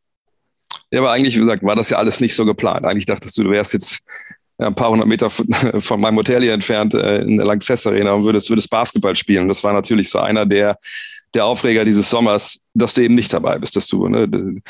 Ja, 0.91 1.01
aber 1.01 1.13
eigentlich, 1.13 1.37
wie 1.37 1.41
gesagt, 1.41 1.63
war 1.63 1.77
das 1.77 1.91
ja 1.91 1.99
alles 1.99 2.21
nicht 2.21 2.35
so 2.35 2.45
geplant. 2.45 2.87
Eigentlich 2.87 3.07
dachtest 3.07 3.37
du, 3.39 3.45
du 3.45 3.51
wärst 3.51 3.73
jetzt 3.73 4.05
ein 4.59 4.75
paar 4.75 4.91
hundert 4.91 5.09
Meter 5.09 5.29
von 5.81 6.01
meinem 6.01 6.17
Hotel 6.17 6.43
hier 6.43 6.55
entfernt 6.55 6.95
äh, 6.95 7.23
in 7.23 7.37
der 7.37 7.47
Lanxess 7.47 7.87
Arena 7.87 8.13
und 8.13 8.25
würdest, 8.25 8.49
würdest 8.49 8.71
Basketball 8.71 9.15
spielen. 9.15 9.49
Das 9.49 9.63
war 9.65 9.73
natürlich 9.73 10.09
so 10.09 10.19
einer 10.19 10.47
der 10.47 10.79
der 11.37 11.45
Aufreger 11.45 11.85
dieses 11.85 12.09
Sommers, 12.09 12.61
dass 12.75 12.95
du 12.95 13.03
eben 13.03 13.15
nicht 13.15 13.33
dabei 13.33 13.59
bist, 13.59 13.77
dass 13.77 13.87
du 13.87 14.09
ne, 14.09 14.61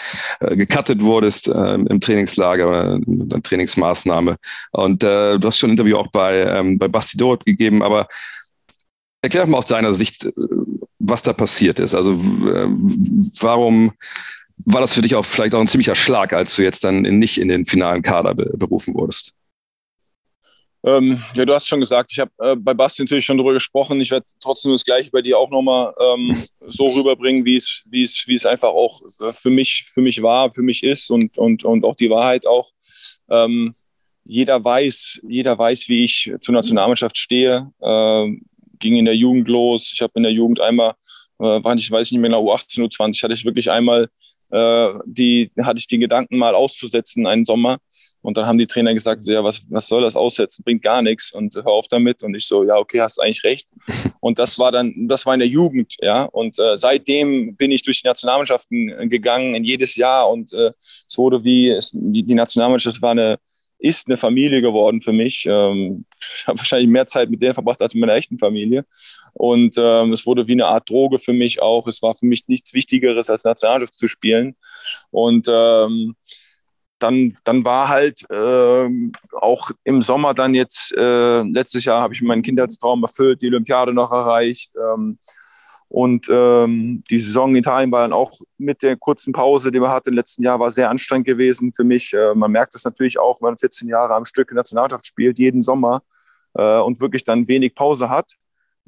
äh, 0.40 0.56
gecuttet 0.56 1.00
wurdest 1.00 1.49
äh, 1.49 1.75
im 1.75 2.00
Trainingslager, 2.00 2.96
äh, 2.96 3.40
Trainingsmaßnahme. 3.40 4.37
Und 4.73 5.04
äh, 5.04 5.38
du 5.38 5.46
hast 5.46 5.58
schon 5.58 5.70
ein 5.70 5.75
Interview 5.75 5.96
auch 5.96 6.08
bei, 6.08 6.42
ähm, 6.42 6.78
bei 6.78 6.88
Basti 6.88 7.16
Dorot 7.16 7.44
gegeben, 7.46 7.82
aber 7.82 8.08
erklär 9.23 9.44
doch 9.44 9.50
mal 9.50 9.58
aus 9.58 9.66
deiner 9.66 9.94
Sicht, 9.94 10.25
äh, 10.25 10.32
was 10.99 11.23
da 11.23 11.32
passiert 11.32 11.78
ist. 11.78 11.94
Also 11.94 12.14
äh, 12.14 12.68
warum 13.40 13.92
war 14.64 14.80
das 14.80 14.94
für 14.94 15.02
dich 15.02 15.14
auch 15.14 15.25
vielleicht 15.25 15.54
auch 15.54 15.60
ein 15.60 15.68
ziemlicher 15.68 15.94
Schlag, 15.94 16.32
als 16.32 16.56
du 16.56 16.62
jetzt 16.62 16.84
dann 16.84 17.02
nicht 17.02 17.38
in 17.38 17.48
den 17.48 17.64
finalen 17.64 18.02
Kader 18.02 18.34
be 18.34 18.52
berufen 18.56 18.94
wurdest? 18.94 19.36
Ähm, 20.84 21.20
ja, 21.34 21.44
du 21.44 21.52
hast 21.52 21.66
schon 21.66 21.80
gesagt, 21.80 22.12
ich 22.12 22.20
habe 22.20 22.30
äh, 22.38 22.54
bei 22.54 22.72
Basti 22.72 23.02
natürlich 23.02 23.26
schon 23.26 23.36
darüber 23.36 23.54
gesprochen. 23.54 24.00
Ich 24.00 24.12
werde 24.12 24.26
trotzdem 24.40 24.70
das 24.70 24.84
Gleiche 24.84 25.10
bei 25.10 25.20
dir 25.20 25.36
auch 25.36 25.50
nochmal 25.50 25.92
ähm, 26.00 26.32
so 26.66 26.86
rüberbringen, 26.96 27.44
wie 27.44 27.56
es, 27.56 27.82
wie 27.86 28.04
es, 28.04 28.25
wie 28.28 28.36
es 28.36 28.46
einfach 28.46 28.68
auch 28.68 29.00
für 29.32 29.50
mich, 29.50 29.84
für 29.92 30.00
mich 30.00 30.22
war, 30.22 30.52
für 30.52 30.62
mich 30.62 30.84
ist 30.84 31.10
und, 31.10 31.36
und, 31.38 31.64
und 31.64 31.84
auch 31.84 31.96
die 31.96 32.08
Wahrheit 32.08 32.46
auch. 32.46 32.70
Ähm, 33.28 33.75
jeder 34.22 34.64
weiß, 34.64 35.22
jeder 35.28 35.58
weiß, 35.58 35.88
wie 35.88 36.04
ich 36.04 36.32
zur 36.40 36.54
Nationalmannschaft 36.54 37.18
stehe. 37.18 37.68
Ähm, 37.82 38.42
ging 38.78 38.96
in 38.96 39.06
der 39.06 39.16
Jugend 39.16 39.48
los. 39.48 39.90
Ich 39.92 40.02
habe 40.02 40.12
in 40.16 40.22
der 40.22 40.32
Jugend 40.32 40.60
einmal, 40.60 40.94
äh, 41.40 41.64
war 41.64 41.75
ich 41.75 41.90
weiß 41.90 42.12
nicht 42.12 42.20
mehr, 42.20 42.28
in 42.28 42.32
der 42.32 42.40
U18, 42.40 42.88
U20, 42.88 43.22
hatte 43.25 43.34
ich 43.34 43.44
wirklich 43.44 43.70
einmal 43.70 44.08
äh, 44.50 44.88
die, 45.05 45.50
hatte 45.62 45.79
ich 45.79 45.87
den 45.87 46.00
Gedanken 46.00 46.38
mal 46.38 46.55
auszusetzen 46.55 47.26
einen 47.26 47.45
Sommer 47.45 47.79
und 48.26 48.37
dann 48.37 48.47
haben 48.47 48.59
die 48.59 48.67
Trainer 48.67 48.93
gesagt, 48.93 49.23
so, 49.23 49.31
ja, 49.31 49.45
was, 49.45 49.62
was 49.71 49.87
soll 49.87 50.03
das 50.03 50.17
aussetzen? 50.17 50.65
Bringt 50.65 50.83
gar 50.83 51.00
nichts 51.00 51.33
und 51.33 51.55
hör 51.55 51.69
auf 51.69 51.87
damit. 51.87 52.25
Und 52.25 52.35
ich 52.35 52.45
so, 52.45 52.65
ja, 52.65 52.76
okay, 52.76 53.00
hast 53.00 53.21
eigentlich 53.21 53.45
recht. 53.45 53.69
Und 54.21 54.41
das 54.41 54.59
war 54.59 54.73
dann, 54.73 55.07
das 55.07 55.26
war 55.26 55.35
in 55.35 55.38
der 55.38 55.49
Jugend, 55.49 55.95
ja. 56.00 56.25
Und 56.25 56.59
äh, 56.59 56.76
seitdem 56.76 57.55
bin 57.55 57.71
ich 57.71 57.83
durch 57.83 58.03
die 58.03 58.09
Nationalmannschaften 58.09 59.09
gegangen, 59.09 59.55
in 59.55 59.62
jedes 59.62 59.95
Jahr. 59.95 60.29
Und 60.29 60.53
äh, 60.53 60.73
es 60.81 61.17
wurde 61.17 61.45
wie, 61.45 61.69
es, 61.69 61.93
die, 61.95 62.25
die 62.25 62.35
Nationalmannschaft 62.35 63.00
war 63.00 63.12
eine, 63.12 63.37
ist 63.78 64.09
eine 64.09 64.18
Familie 64.18 64.62
geworden 64.62 65.00
für 65.00 65.12
mich. 65.12 65.47
Ähm, 65.49 66.06
ich 66.38 66.47
habe 66.47 66.59
wahrscheinlich 66.59 66.88
mehr 66.88 67.06
Zeit 67.06 67.30
mit 67.30 67.42
denen 67.42 67.54
verbracht 67.54 67.83
als 67.83 67.95
mit 67.95 68.00
meiner 68.00 68.14
echten 68.14 68.38
Familie. 68.38 68.85
Und 69.33 69.76
ähm, 69.78 70.12
es 70.12 70.26
wurde 70.26 70.47
wie 70.47 70.52
eine 70.52 70.66
Art 70.66 70.88
Droge 70.88 71.18
für 71.18 71.33
mich 71.33 71.61
auch. 71.61 71.87
Es 71.87 72.00
war 72.02 72.14
für 72.14 72.26
mich 72.26 72.49
nichts 72.49 72.73
Wichtigeres, 72.73 73.28
als 73.28 73.45
Nationalmannschaft 73.45 73.95
zu 73.95 74.09
spielen. 74.09 74.56
Und 75.11 75.47
ähm, 75.50 76.16
dann, 76.99 77.35
dann 77.45 77.64
war 77.64 77.88
halt 77.88 78.23
äh, 78.30 78.88
auch 79.33 79.71
im 79.85 80.00
Sommer 80.00 80.33
dann 80.33 80.54
jetzt, 80.54 80.95
äh, 80.97 81.42
letztes 81.42 81.85
Jahr 81.85 82.00
habe 82.00 82.14
ich 82.14 82.23
meinen 82.23 82.42
Kindheitstraum 82.42 83.02
erfüllt, 83.02 83.42
die 83.42 83.49
Olympiade 83.49 83.92
noch 83.92 84.11
erreicht. 84.11 84.73
Ähm, 84.76 85.18
und 85.88 86.26
ähm, 86.31 87.05
die 87.11 87.21
Saison 87.21 87.50
in 87.50 87.57
Italien 87.57 87.93
war 87.93 88.02
dann 88.02 88.12
auch 88.12 88.33
mit 88.59 88.83
der 88.83 88.97
kurzen 88.97 89.33
Pause, 89.33 89.71
die 89.71 89.78
man 89.78 89.90
hatte 89.90 90.11
im 90.11 90.16
letzten 90.16 90.43
Jahr, 90.43 90.59
war 90.59 90.71
sehr 90.71 90.90
anstrengend 90.90 91.26
gewesen 91.26 91.73
für 91.73 91.85
mich. 91.85 92.12
Äh, 92.12 92.35
man 92.35 92.50
merkt 92.50 92.75
es 92.75 92.85
natürlich 92.85 93.19
auch, 93.19 93.40
wenn 93.40 93.50
man 93.50 93.59
14 93.59 93.88
Jahre 93.88 94.14
am 94.14 94.25
Stück 94.25 94.50
in 94.50 94.57
der 94.57 94.61
Nationalmannschaft 94.62 95.07
spielt, 95.07 95.38
jeden 95.38 95.62
Sommer 95.62 96.02
äh, 96.55 96.81
und 96.81 97.00
wirklich 97.00 97.23
dann 97.23 97.47
wenig 97.47 97.75
Pause 97.75 98.11
hat. 98.11 98.33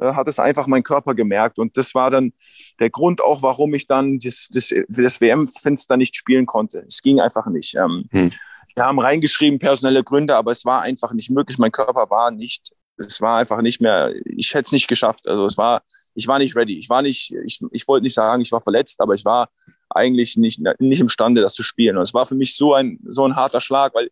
Äh, 0.00 0.12
hat 0.12 0.26
es 0.28 0.38
einfach 0.38 0.66
mein 0.66 0.82
Körper 0.82 1.14
gemerkt. 1.14 1.58
Und 1.58 1.76
das 1.76 1.94
war 1.94 2.10
dann 2.10 2.32
der 2.80 2.90
Grund 2.90 3.20
auch, 3.20 3.42
warum 3.42 3.74
ich 3.74 3.86
dann 3.86 4.18
das, 4.18 4.48
das, 4.50 4.74
das 4.88 5.20
WM-Fenster 5.20 5.96
nicht 5.96 6.16
spielen 6.16 6.46
konnte. 6.46 6.84
Es 6.86 7.02
ging 7.02 7.20
einfach 7.20 7.46
nicht. 7.48 7.76
Ähm, 7.76 8.04
hm. 8.10 8.32
Wir 8.74 8.84
haben 8.84 9.00
reingeschrieben 9.00 9.58
personelle 9.58 10.04
Gründe, 10.04 10.36
aber 10.36 10.52
es 10.52 10.64
war 10.64 10.82
einfach 10.82 11.12
nicht 11.12 11.30
möglich. 11.30 11.58
Mein 11.58 11.72
Körper 11.72 12.10
war 12.10 12.30
nicht, 12.30 12.72
es 12.98 13.20
war 13.20 13.38
einfach 13.38 13.62
nicht 13.62 13.80
mehr, 13.80 14.12
ich 14.24 14.54
hätte 14.54 14.66
es 14.66 14.72
nicht 14.72 14.88
geschafft. 14.88 15.26
Also 15.26 15.46
es 15.46 15.56
war, 15.56 15.82
ich 16.14 16.26
war 16.26 16.38
nicht 16.38 16.56
ready. 16.56 16.78
Ich 16.78 16.88
war 16.88 17.02
nicht, 17.02 17.32
ich, 17.44 17.60
ich 17.70 17.88
wollte 17.88 18.04
nicht 18.04 18.14
sagen, 18.14 18.42
ich 18.42 18.52
war 18.52 18.60
verletzt, 18.60 19.00
aber 19.00 19.14
ich 19.14 19.24
war 19.24 19.48
eigentlich 19.90 20.36
nicht, 20.36 20.60
nicht 20.78 21.00
imstande, 21.00 21.40
das 21.40 21.54
zu 21.54 21.62
spielen. 21.62 21.96
Und 21.96 22.02
es 22.02 22.14
war 22.14 22.26
für 22.26 22.34
mich 22.34 22.56
so 22.56 22.74
ein, 22.74 22.98
so 23.08 23.24
ein 23.24 23.36
harter 23.36 23.60
Schlag, 23.60 23.94
weil 23.94 24.10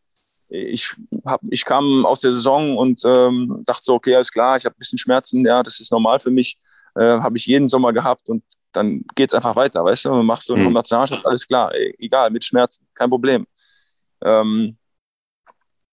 ich, 0.49 0.95
hab, 1.25 1.40
ich 1.50 1.64
kam 1.64 2.07
aus 2.07 2.21
der 2.21 2.33
Saison 2.33 2.76
und 2.76 3.02
ähm, 3.05 3.62
dachte 3.66 3.83
so, 3.85 3.95
okay, 3.95 4.14
alles 4.14 4.31
klar, 4.31 4.57
ich 4.57 4.64
habe 4.64 4.76
ein 4.76 4.78
bisschen 4.78 4.99
Schmerzen, 4.99 5.45
ja, 5.45 5.62
das 5.62 5.81
ist 5.81 5.90
normal 5.90 6.21
für 6.21 6.31
mich, 6.31 6.57
äh, 6.95 7.19
habe 7.19 7.37
ich 7.37 7.47
jeden 7.47 7.69
Sommer 7.69 7.93
gehabt 7.93 8.28
und 8.28 8.45
dann 8.73 9.05
geht 9.14 9.31
es 9.31 9.35
einfach 9.35 9.57
weiter, 9.57 9.85
weißt 9.85 10.05
du, 10.05 10.11
dann 10.11 10.26
machst 10.26 10.49
du 10.49 10.57
mhm. 10.57 10.73
Nationalmannschaft, 10.73 11.26
alles 11.26 11.47
klar, 11.47 11.73
egal, 11.99 12.31
mit 12.31 12.45
Schmerzen, 12.45 12.87
kein 12.95 13.11
Problem. 13.11 13.47
Ähm, 14.23 14.76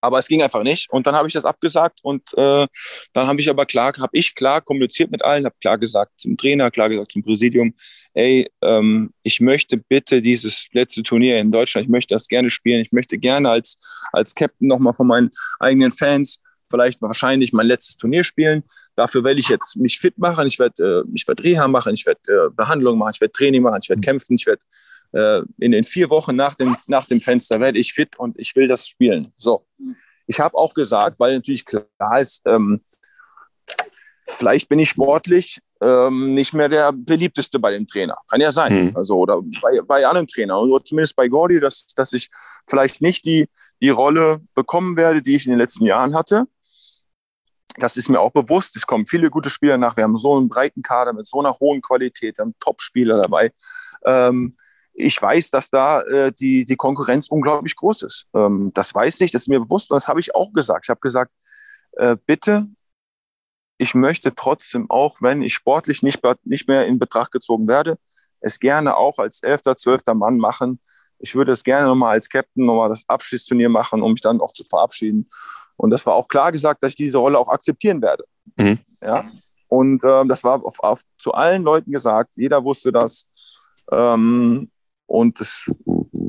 aber 0.04 0.20
es 0.20 0.28
ging 0.28 0.44
einfach 0.44 0.64
nicht. 0.64 0.92
Und 0.92 1.08
dann 1.08 1.16
habe 1.16 1.30
ich 1.30 1.34
das 1.34 1.46
abgesagt 1.46 2.00
und 2.04 2.24
äh, 2.36 2.68
dann 3.14 3.28
habe 3.28 3.40
ich 3.40 3.50
aber 3.50 3.66
klar, 3.66 3.94
habe 3.98 4.12
ich 4.12 4.36
klar 4.36 4.60
kommuniziert 4.60 5.10
mit 5.12 5.24
allen, 5.24 5.46
habe 5.46 5.56
klar 5.62 5.78
gesagt 5.78 6.20
zum 6.20 6.36
Trainer, 6.36 6.70
klar 6.72 6.90
gesagt 6.90 7.14
zum 7.14 7.24
Präsidium, 7.24 7.74
ey, 8.14 8.52
ähm, 8.62 9.14
ich 9.24 9.40
möchte 9.40 9.78
bitte 9.78 10.22
dieses 10.22 10.68
letzte 10.74 11.04
Turnier 11.04 11.40
in 11.40 11.54
Deutschland, 11.54 11.86
ich 11.86 11.92
möchte 11.92 12.16
das 12.16 12.28
gerne 12.28 12.50
spielen, 12.50 12.82
ich 12.82 12.92
möchte 12.92 13.18
gerne 13.18 13.50
als, 13.50 13.78
als 14.12 14.36
Captain 14.36 14.68
nochmal 14.68 14.94
von 14.94 15.08
meinen 15.08 15.32
eigenen 15.62 15.92
Fans 15.92 16.42
vielleicht 16.74 17.04
wahrscheinlich 17.04 17.54
mein 17.54 17.68
letztes 17.68 17.98
Turnier 17.98 18.24
spielen. 18.24 18.64
Dafür 18.96 19.24
werde 19.24 19.40
ich 19.40 19.48
jetzt 19.48 19.76
mich 19.76 20.00
fit 20.00 20.18
machen, 20.18 20.48
ich 20.48 20.58
werde 20.58 21.04
äh, 21.06 21.12
ich 21.14 21.28
werd 21.28 21.44
Reha 21.44 21.68
machen, 21.68 21.94
ich 21.94 22.08
werde 22.08 22.22
äh, 22.28 22.50
Behandlung 22.50 22.98
machen, 22.98 23.12
ich 23.14 23.22
werde 23.22 23.32
Training 23.32 23.62
machen, 23.62 23.80
ich 23.84 23.90
werde 23.90 24.02
kämpfen, 24.02 24.34
ich 24.36 24.48
werde 24.48 24.66
äh, 25.14 25.42
in 25.60 25.72
den 25.72 25.84
vier 25.84 26.10
Wochen 26.10 26.36
nach 26.36 26.56
dem, 26.56 26.76
nach 26.88 27.06
dem 27.06 27.22
Fenster 27.22 27.60
werde 27.60 27.78
ich 27.78 27.94
fit 27.94 28.18
und 28.18 28.40
ich 28.40 28.56
will 28.56 28.68
das 28.68 28.88
spielen. 28.88 29.32
So. 29.38 29.68
Ich 30.26 30.40
habe 30.40 30.58
auch 30.58 30.74
gesagt, 30.74 31.20
weil 31.20 31.36
natürlich 31.36 31.66
klar 31.66 32.20
ist, 32.20 32.42
ähm, 32.46 32.82
vielleicht 34.26 34.68
bin 34.68 34.80
ich 34.80 34.90
sportlich 34.90 35.60
ähm, 35.84 36.34
nicht 36.34 36.54
mehr 36.54 36.70
der 36.70 36.92
beliebteste 36.94 37.60
bei 37.60 37.72
dem 37.72 37.86
Trainer. 37.86 38.16
Kann 38.30 38.42
ja 38.42 38.52
sein. 38.52 38.88
Mhm. 38.88 38.98
Also, 38.98 39.18
oder 39.18 39.42
bei, 39.62 39.82
bei 39.86 40.08
anderen 40.08 40.28
Trainern. 40.28 40.70
Oder 40.70 40.84
zumindest 40.84 41.16
bei 41.16 41.28
Gordy, 41.28 41.60
dass, 41.60 41.88
dass 41.88 42.14
ich 42.14 42.30
vielleicht 42.66 43.02
nicht 43.02 43.26
die, 43.26 43.50
die 43.82 43.90
Rolle 43.90 44.40
bekommen 44.56 44.96
werde, 44.96 45.22
die 45.22 45.36
ich 45.36 45.46
in 45.46 45.52
den 45.52 45.60
letzten 45.60 45.86
Jahren 45.86 46.16
hatte. 46.16 46.46
Das 47.78 47.98
ist 47.98 48.10
mir 48.10 48.20
auch 48.20 48.32
bewusst. 48.32 48.76
Es 48.76 48.86
kommen 48.86 49.08
viele 49.08 49.30
gute 49.30 49.50
Spieler 49.50 49.78
nach. 49.78 49.98
Wir 49.98 50.04
haben 50.04 50.18
so 50.18 50.38
einen 50.38 50.50
breiten 50.50 50.82
Kader 50.82 51.14
mit 51.14 51.28
so 51.28 51.40
einer 51.40 51.58
hohen 51.60 51.82
Qualität, 51.82 52.38
wir 52.38 52.44
haben 52.44 52.56
Top-Spieler 52.60 53.18
dabei. 53.18 53.52
Ähm, 54.06 54.58
ich 54.94 55.20
weiß, 55.20 55.50
dass 55.50 55.70
da 55.70 56.02
äh, 56.02 56.32
die, 56.32 56.66
die 56.66 56.76
Konkurrenz 56.76 57.28
unglaublich 57.28 57.76
groß 57.76 58.04
ist. 58.04 58.28
Ähm, 58.34 58.72
das 58.74 58.94
weiß 58.94 59.22
ich, 59.22 59.32
das 59.32 59.44
ist 59.44 59.48
mir 59.48 59.60
bewusst 59.60 59.92
und 59.92 59.96
das 59.96 60.08
habe 60.08 60.20
ich 60.20 60.36
auch 60.36 60.54
gesagt. 60.54 60.86
Ich 60.86 60.90
habe 60.90 61.00
gesagt, 61.00 61.32
äh, 61.94 62.16
bitte, 62.26 62.68
ich 63.78 63.96
möchte 63.96 64.36
trotzdem 64.36 64.90
auch, 64.90 65.18
wenn 65.22 65.42
ich 65.42 65.54
sportlich 65.56 66.04
nicht, 66.04 66.22
nicht 66.44 66.68
mehr 66.68 66.86
in 66.86 67.00
Betracht 67.00 67.32
gezogen 67.32 67.68
werde, 67.68 67.98
es 68.40 68.60
gerne 68.60 68.96
auch 68.96 69.20
als 69.20 69.42
elfter, 69.42 69.76
zwölfter 69.76 70.14
Mann 70.14 70.38
machen. 70.38 70.80
Ich 71.24 71.36
würde 71.36 71.54
es 71.54 71.64
gerne 71.64 71.88
nochmal 71.88 72.16
als 72.16 72.28
Captain 72.28 72.66
nochmal 72.66 72.90
das 72.90 73.06
Abschiedsturnier 73.08 73.70
machen, 73.70 74.02
um 74.02 74.12
mich 74.12 74.22
dann 74.22 74.42
auch 74.42 74.52
zu 74.52 74.66
verabschieden. 74.66 75.26
Und 75.78 75.90
das 75.90 76.06
war 76.06 76.16
auch 76.16 76.28
klar 76.28 76.52
gesagt, 76.52 76.84
dass 76.84 76.92
ich 76.92 76.98
diese 76.98 77.18
Rolle 77.18 77.40
auch 77.40 77.48
akzeptieren 77.48 78.02
werde. 78.02 78.26
Mhm. 78.58 78.80
Ja? 79.02 79.24
Und 79.70 80.04
äh, 80.04 80.26
das 80.26 80.44
war 80.44 80.64
auf, 80.66 80.80
auf, 80.84 81.02
zu 81.18 81.32
allen 81.32 81.64
Leuten 81.64 81.94
gesagt. 81.94 82.32
Jeder 82.36 82.62
wusste 82.62 82.92
das. 82.92 83.26
Ähm, 83.90 84.70
und 85.06 85.40
das, 85.40 85.72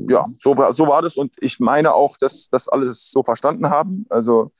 ja, 0.07 0.27
so, 0.37 0.55
so 0.71 0.87
war 0.87 1.01
das. 1.01 1.17
Und 1.17 1.33
ich 1.41 1.59
meine 1.59 1.93
auch, 1.93 2.17
dass 2.17 2.47
das 2.49 2.69
alles 2.69 3.11
so 3.11 3.21
verstanden 3.21 3.69
haben. 3.69 4.05
Also 4.09 4.53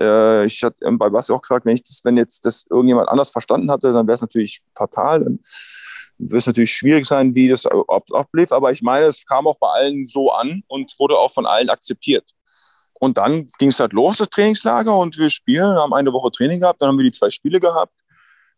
äh, 0.00 0.46
ich 0.46 0.62
hatte 0.62 0.78
bei 0.92 1.10
Basti 1.10 1.32
auch 1.32 1.42
gesagt, 1.42 1.66
wenn 1.66 1.74
ich 1.74 1.82
das, 1.82 2.00
wenn 2.04 2.16
jetzt 2.16 2.46
das 2.46 2.64
irgendjemand 2.70 3.08
anders 3.08 3.30
verstanden 3.30 3.70
hatte, 3.70 3.92
dann 3.92 4.06
wäre 4.06 4.14
es 4.14 4.22
natürlich 4.22 4.62
fatal. 4.74 5.24
Dann 5.24 5.40
wird 6.18 6.40
es 6.40 6.46
natürlich 6.46 6.72
schwierig 6.72 7.06
sein, 7.06 7.34
wie 7.34 7.48
das 7.48 7.66
ablief. 7.66 8.52
Aber 8.52 8.72
ich 8.72 8.82
meine, 8.82 9.06
es 9.06 9.24
kam 9.26 9.46
auch 9.46 9.58
bei 9.58 9.68
allen 9.68 10.06
so 10.06 10.30
an 10.30 10.62
und 10.68 10.92
wurde 10.98 11.16
auch 11.16 11.30
von 11.30 11.46
allen 11.46 11.70
akzeptiert. 11.70 12.30
Und 13.00 13.18
dann 13.18 13.46
ging 13.58 13.68
es 13.68 13.80
halt 13.80 13.92
los, 13.92 14.18
das 14.18 14.30
Trainingslager, 14.30 14.96
und 14.96 15.18
wir 15.18 15.28
spielen, 15.28 15.76
haben 15.76 15.92
eine 15.92 16.12
Woche 16.12 16.30
Training 16.30 16.60
gehabt, 16.60 16.80
dann 16.80 16.88
haben 16.88 16.98
wir 16.98 17.04
die 17.04 17.12
zwei 17.12 17.28
Spiele 17.28 17.60
gehabt. 17.60 17.92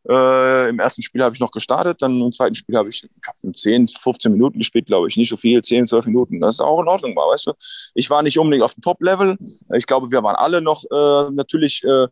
Äh, 0.09 0.69
Im 0.69 0.79
ersten 0.79 1.03
Spiel 1.03 1.23
habe 1.23 1.35
ich 1.35 1.41
noch 1.41 1.51
gestartet, 1.51 2.01
dann 2.01 2.21
im 2.21 2.33
zweiten 2.33 2.55
Spiel 2.55 2.77
habe 2.77 2.91
ich, 2.91 3.03
ich 3.03 3.55
10, 3.55 3.89
15 3.89 4.31
Minuten 4.31 4.59
gespielt, 4.59 4.87
glaube 4.87 5.09
ich. 5.09 5.17
Nicht 5.17 5.31
so 5.31 5.37
viel, 5.37 5.63
10, 5.63 5.89
12 5.89 6.07
Minuten. 6.07 6.41
Das 6.41 6.57
ist 6.57 6.61
auch 6.61 6.81
in 6.81 6.87
Ordnung 6.87 7.17
weißt 7.17 7.49
du. 7.49 7.53
Ich 7.95 8.09
war 8.09 8.23
nicht 8.23 8.39
unbedingt 8.39 8.63
auf 8.63 8.75
dem 8.75 8.83
Top-Level. 8.83 9.37
Ich 9.75 9.87
glaube, 9.87 10.11
wir 10.13 10.23
waren 10.23 10.37
alle 10.37 10.61
noch 10.61 10.85
äh, 10.85 11.31
natürlich 11.33 11.83
äh, 11.83 12.07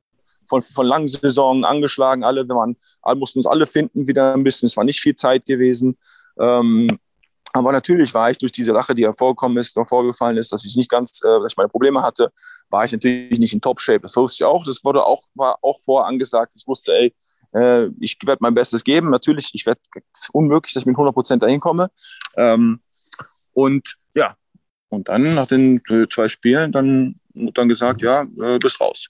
von, 0.47 0.63
von 0.63 0.87
langen 0.87 1.09
Saisonen 1.09 1.65
angeschlagen. 1.65 2.25
Alle, 2.25 2.47
wir 2.47 2.55
waren, 2.55 2.77
mussten 3.17 3.39
uns 3.39 3.47
alle 3.47 3.67
finden 3.67 4.07
wieder 4.07 4.35
ein 4.35 4.45
bisschen. 4.45 4.67
Es 4.67 4.77
war 4.77 4.85
nicht 4.85 5.01
viel 5.01 5.15
Zeit 5.15 5.47
gewesen. 5.47 5.97
Ähm, 6.39 6.99
aber 7.53 7.71
natürlich 7.71 8.13
war 8.13 8.31
ich 8.31 8.39
durch 8.39 8.51
diese 8.51 8.73
Sache, 8.73 8.95
die 8.95 9.05
hervorgekommen 9.05 9.59
ist, 9.59 9.77
noch 9.77 9.89
vorgefallen 9.89 10.37
ist, 10.37 10.53
dass 10.53 10.65
ich 10.65 10.77
nicht 10.77 10.91
ganz, 10.91 11.21
äh, 11.23 11.41
dass 11.41 11.53
ich 11.53 11.57
meine 11.57 11.69
Probleme 11.69 12.03
hatte, 12.03 12.33
war 12.69 12.85
ich 12.85 12.93
natürlich 12.93 13.39
nicht 13.39 13.53
in 13.53 13.61
Top-Shape. 13.61 14.01
Das 14.01 14.17
wusste 14.17 14.43
ich 14.43 14.45
auch. 14.45 14.65
Das 14.65 14.83
wurde 14.85 15.05
auch, 15.05 15.23
war 15.35 15.59
auch 15.63 15.79
vorher 15.81 16.09
angesagt. 16.09 16.55
Ich 16.57 16.67
wusste, 16.67 16.93
ey, 16.93 17.15
äh, 17.53 17.89
ich 18.01 18.19
werde 18.25 18.39
mein 18.41 18.55
Bestes 18.55 18.83
geben. 18.83 19.11
Natürlich, 19.11 19.51
ich 19.53 19.65
werde 19.67 19.81
es 20.13 20.31
unmöglich, 20.33 20.75
dass 20.75 20.83
ich 20.83 20.87
mit 20.87 20.95
100 20.95 21.15
Prozent 21.15 21.43
dahin 21.45 21.61
komme. 21.61 21.89
Ähm, 22.37 22.81
und 23.53 23.95
ja, 24.15 24.37
und 24.89 25.09
dann 25.09 25.29
nach 25.29 25.47
den 25.47 25.81
zwei 26.11 26.27
Spielen 26.29 26.73
dann 26.73 27.21
dann 27.35 27.69
gesagt, 27.69 28.01
ja, 28.03 28.23
äh, 28.41 28.59
bist 28.59 28.81
raus. 28.81 29.09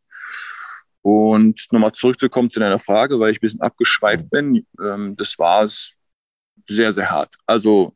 Und 1.04 1.70
nochmal 1.70 1.92
zurückzukommen 1.92 2.48
zu 2.48 2.60
deiner 2.60 2.78
Frage, 2.78 3.20
weil 3.20 3.30
ich 3.30 3.36
ein 3.36 3.42
bisschen 3.42 3.60
abgeschweift 3.60 4.30
bin. 4.30 4.66
Ähm, 4.82 5.14
das 5.16 5.38
war 5.38 5.62
es 5.62 5.96
sehr, 6.66 6.92
sehr 6.94 7.10
hart. 7.10 7.34
Also 7.46 7.94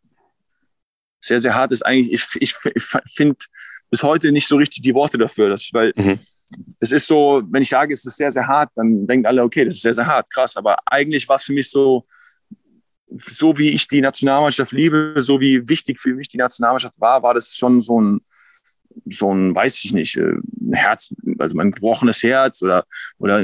sehr, 1.18 1.38
sehr 1.38 1.54
hart 1.54 1.72
ist 1.72 1.86
eigentlich, 1.86 2.12
ich, 2.12 2.36
ich, 2.38 2.54
ich 2.74 2.84
finde 3.14 3.38
bis 3.90 4.02
heute 4.02 4.30
nicht 4.30 4.46
so 4.46 4.56
richtig 4.56 4.82
die 4.82 4.94
Worte 4.94 5.16
dafür, 5.16 5.48
dass 5.48 5.62
ich, 5.62 5.72
weil 5.72 5.94
Mhm. 5.96 6.18
es 6.80 6.92
ist 6.92 7.06
so, 7.06 7.42
wenn 7.50 7.62
ich 7.62 7.70
sage, 7.70 7.94
es 7.94 8.04
ist 8.04 8.18
sehr, 8.18 8.30
sehr 8.30 8.46
hart, 8.46 8.72
dann 8.74 9.06
denken 9.06 9.26
alle, 9.26 9.42
okay, 9.42 9.64
das 9.64 9.76
ist 9.76 9.82
sehr, 9.82 9.94
sehr 9.94 10.06
hart, 10.06 10.30
krass. 10.30 10.58
Aber 10.58 10.76
eigentlich 10.84 11.26
war 11.30 11.36
es 11.36 11.44
für 11.44 11.54
mich 11.54 11.70
so, 11.70 12.04
so 13.06 13.56
wie 13.56 13.70
ich 13.70 13.88
die 13.88 14.02
Nationalmannschaft 14.02 14.72
liebe, 14.72 15.14
so 15.16 15.40
wie 15.40 15.66
wichtig 15.66 15.98
für 15.98 16.14
mich 16.14 16.28
die 16.28 16.36
Nationalmannschaft 16.36 17.00
war, 17.00 17.22
war 17.22 17.32
das 17.32 17.56
schon 17.56 17.80
so 17.80 17.98
ein, 18.02 18.20
so 19.10 19.32
ein, 19.32 19.54
weiß 19.54 19.84
ich 19.84 19.92
nicht, 19.92 20.16
äh, 20.16 20.34
ein 20.60 20.72
Herz, 20.72 21.14
also 21.38 21.58
ein 21.58 21.72
gebrochenes 21.72 22.22
Herz 22.22 22.62
oder, 22.62 22.84
oder 23.18 23.40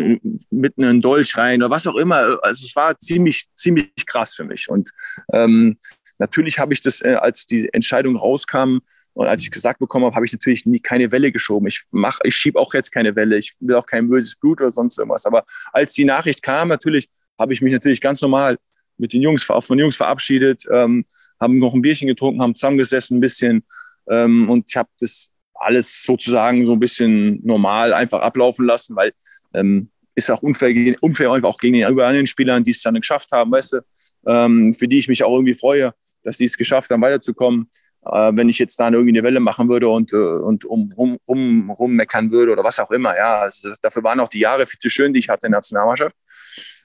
mitten 0.51 0.83
in 0.83 0.89
einen 0.89 1.01
Dolch 1.01 1.37
rein 1.37 1.63
oder 1.63 1.71
was 1.71 1.87
auch 1.87 1.97
immer. 1.97 2.39
Also 2.43 2.67
es 2.67 2.75
war 2.77 2.99
ziemlich, 2.99 3.47
ziemlich 3.55 3.91
krass 4.07 4.35
für 4.35 4.45
mich. 4.45 4.69
Und 4.69 4.91
ähm, 5.33 5.79
natürlich 6.19 6.59
habe 6.59 6.73
ich 6.73 6.83
das, 6.83 7.01
äh, 7.03 7.15
als 7.15 7.47
die 7.47 7.69
Entscheidung 7.73 8.17
rauskam 8.17 8.79
und 9.15 9.29
als 9.29 9.43
ich 9.43 9.51
gesagt 9.51 9.79
bekommen 9.79 10.07
habe, 10.07 10.17
habe 10.17 10.27
ich 10.27 10.33
natürlich 10.33 10.67
nie 10.67 10.81
keine 10.81 11.13
Welle 11.13 11.31
geschoben. 11.31 11.69
Ich 11.69 11.85
mach, 11.93 12.19
ich 12.25 12.35
schiebe 12.35 12.59
auch 12.59 12.75
jetzt 12.75 12.91
keine 12.91 13.15
Welle. 13.15 13.39
Ich 13.39 13.55
will 13.61 13.77
auch 13.77 13.87
kein 13.87 14.09
böses 14.09 14.35
Blut 14.35 14.61
oder 14.61 14.73
sonst 14.73 14.99
irgendwas. 14.99 15.25
Aber 15.25 15.45
als 15.73 15.93
die 15.93 16.05
Nachricht 16.05 16.43
kam, 16.43 16.69
natürlich 16.69 17.09
habe 17.39 17.53
ich 17.53 17.63
mich 17.63 17.73
natürlich 17.73 18.01
ganz 18.01 18.21
normal 18.21 18.59
mit 18.97 19.13
den 19.13 19.23
Jungs, 19.23 19.45
von 19.45 19.63
den 19.71 19.81
Jungs 19.81 19.97
verabschiedet, 19.97 20.65
ähm, 20.73 21.05
haben 21.41 21.59
noch 21.59 21.75
ein 21.75 21.83
Bierchen 21.83 22.09
getrunken, 22.09 22.43
haben 22.43 22.55
zusammengesessen 22.55 23.19
ein 23.19 23.21
bisschen 23.21 23.65
ähm, 24.09 24.51
und 24.51 24.67
ich 24.69 24.77
habe 24.77 24.89
das 25.01 25.34
alles 25.65 26.03
sozusagen 26.03 26.67
so 26.67 26.73
ein 26.73 26.81
bisschen 26.81 27.41
normal 27.45 27.93
einfach 27.93 28.21
ablaufen 28.21 28.67
lassen, 28.67 28.97
weil 28.97 29.13
ähm, 29.55 29.91
ist 30.15 30.31
auch 30.31 30.43
unfair, 30.43 30.95
unfair 31.01 31.33
einfach 31.33 31.49
auch 31.49 31.59
gegen 31.59 31.75
die 31.75 31.85
anderen 31.85 32.27
Spielern, 32.27 32.63
die 32.63 32.71
es 32.71 32.83
dann 32.83 32.95
geschafft 32.95 33.33
haben, 33.33 33.51
weißt 33.51 33.75
du, 33.75 33.81
ähm, 34.27 34.73
für 34.73 34.87
die 34.87 34.99
ich 34.99 35.09
mich 35.09 35.25
auch 35.25 35.35
irgendwie 35.35 35.55
freue, 35.55 35.93
dass 36.23 36.39
die 36.39 36.45
es 36.45 36.57
geschafft 36.57 36.91
haben, 36.91 37.03
weiterzukommen. 37.03 37.69
Äh, 38.07 38.33
wenn 38.35 38.49
ich 38.49 38.59
jetzt 38.59 38.79
da 38.79 38.91
irgendwie 38.91 39.11
eine 39.11 39.23
Welle 39.23 39.41
machen 39.41 39.69
würde 39.69 39.89
und, 39.89 40.13
äh, 40.13 40.17
und 40.17 40.65
um, 40.67 40.93
rum, 40.97 41.19
rum, 41.27 41.71
rummeckern 41.71 42.31
würde 42.31 42.53
oder 42.53 42.63
was 42.63 42.79
auch 42.79 42.91
immer, 42.91 43.17
ja, 43.17 43.41
also 43.41 43.73
dafür 43.81 44.05
waren 44.05 44.21
auch 44.21 44.29
die 44.29 44.41
Jahre 44.41 44.67
viel 44.67 44.79
zu 44.79 44.91
schön, 44.91 45.13
die 45.13 45.21
ich 45.21 45.29
hatte 45.29 45.47
in 45.47 45.53
der 45.53 45.59
Nationalmannschaft. 45.59 46.15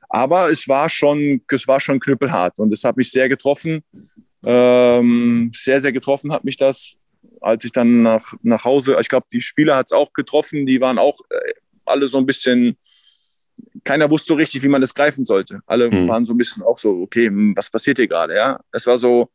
Aber 0.07 0.49
es 0.49 0.67
war 0.67 0.89
schon, 0.89 1.41
es 1.51 1.67
war 1.67 1.79
schon 1.79 1.99
knüppelhart 1.99 2.57
und 2.59 2.73
es 2.73 2.83
hat 2.83 2.97
mich 2.97 3.11
sehr 3.11 3.29
getroffen. 3.29 3.83
Ähm, 4.45 5.51
sehr, 5.53 5.81
sehr 5.81 5.91
getroffen 5.91 6.31
hat 6.31 6.45
mich 6.45 6.55
das, 6.55 6.93
als 7.41 7.63
ich 7.63 7.71
dann 7.71 8.01
nach, 8.03 8.33
nach 8.41 8.65
Hause, 8.65 8.97
ich 8.99 9.09
glaube, 9.09 9.27
die 9.31 9.41
Spieler 9.41 9.75
hat 9.75 9.87
es 9.87 9.91
auch 9.91 10.13
getroffen, 10.13 10.65
die 10.65 10.81
waren 10.81 10.97
auch 10.97 11.19
äh, 11.29 11.53
alle 11.85 12.07
so 12.07 12.17
ein 12.17 12.25
bisschen, 12.25 12.77
keiner 13.83 14.09
wusste 14.09 14.27
so 14.27 14.35
richtig, 14.35 14.63
wie 14.63 14.67
man 14.67 14.81
das 14.81 14.93
greifen 14.93 15.25
sollte. 15.25 15.61
Alle 15.65 15.89
Mhm. 15.89 16.07
waren 16.07 16.25
so 16.25 16.33
ein 16.33 16.37
bisschen 16.37 16.63
auch 16.63 16.77
so, 16.77 17.01
okay, 17.01 17.27
hm, 17.27 17.53
was 17.55 17.69
passiert 17.69 17.97
hier 17.97 18.07
gerade, 18.07 18.35
ja? 18.35 18.59
Es 18.71 18.85
war 18.87 18.97
so 18.97 19.29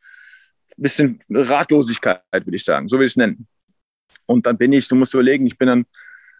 ein 0.76 0.82
bisschen 0.82 1.20
Ratlosigkeit, 1.30 2.22
würde 2.32 2.56
ich 2.56 2.64
sagen, 2.64 2.88
so 2.88 2.98
will 2.98 3.06
ich 3.06 3.12
es 3.12 3.16
nennen. 3.16 3.46
Und 4.26 4.46
dann 4.46 4.56
bin 4.56 4.72
ich, 4.72 4.88
du 4.88 4.94
musst 4.96 5.14
überlegen, 5.14 5.46
ich 5.46 5.58
bin 5.58 5.68
dann, 5.68 5.84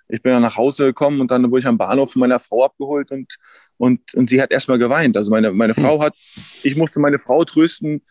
ich 0.09 0.23
bin 0.23 0.33
dann 0.33 0.43
nach 0.43 0.57
Hause 0.57 0.87
gekommen 0.87 1.21
und 1.21 1.31
dann 1.31 1.51
wurde 1.51 1.61
ich 1.61 1.67
am 1.67 1.79
Bahnhof 1.79 2.13
von 2.13 2.21
meiner 2.21 2.39
Frau 2.39 2.65
abgeholt 2.65 3.11
und, 3.11 3.37
und, 3.77 4.15
und 4.15 4.31
sie 4.31 4.41
hat 4.41 4.51
erstmal 4.51 4.79
geweint. 4.79 5.17
Also 5.17 5.31
meine, 5.31 5.51
meine 5.53 5.75
Frau 5.75 6.01
hat, 6.01 6.15
ich 6.63 6.77
musste 6.77 7.01
meine 7.01 7.19
Frau 7.19 7.45
trösten, 7.45 8.03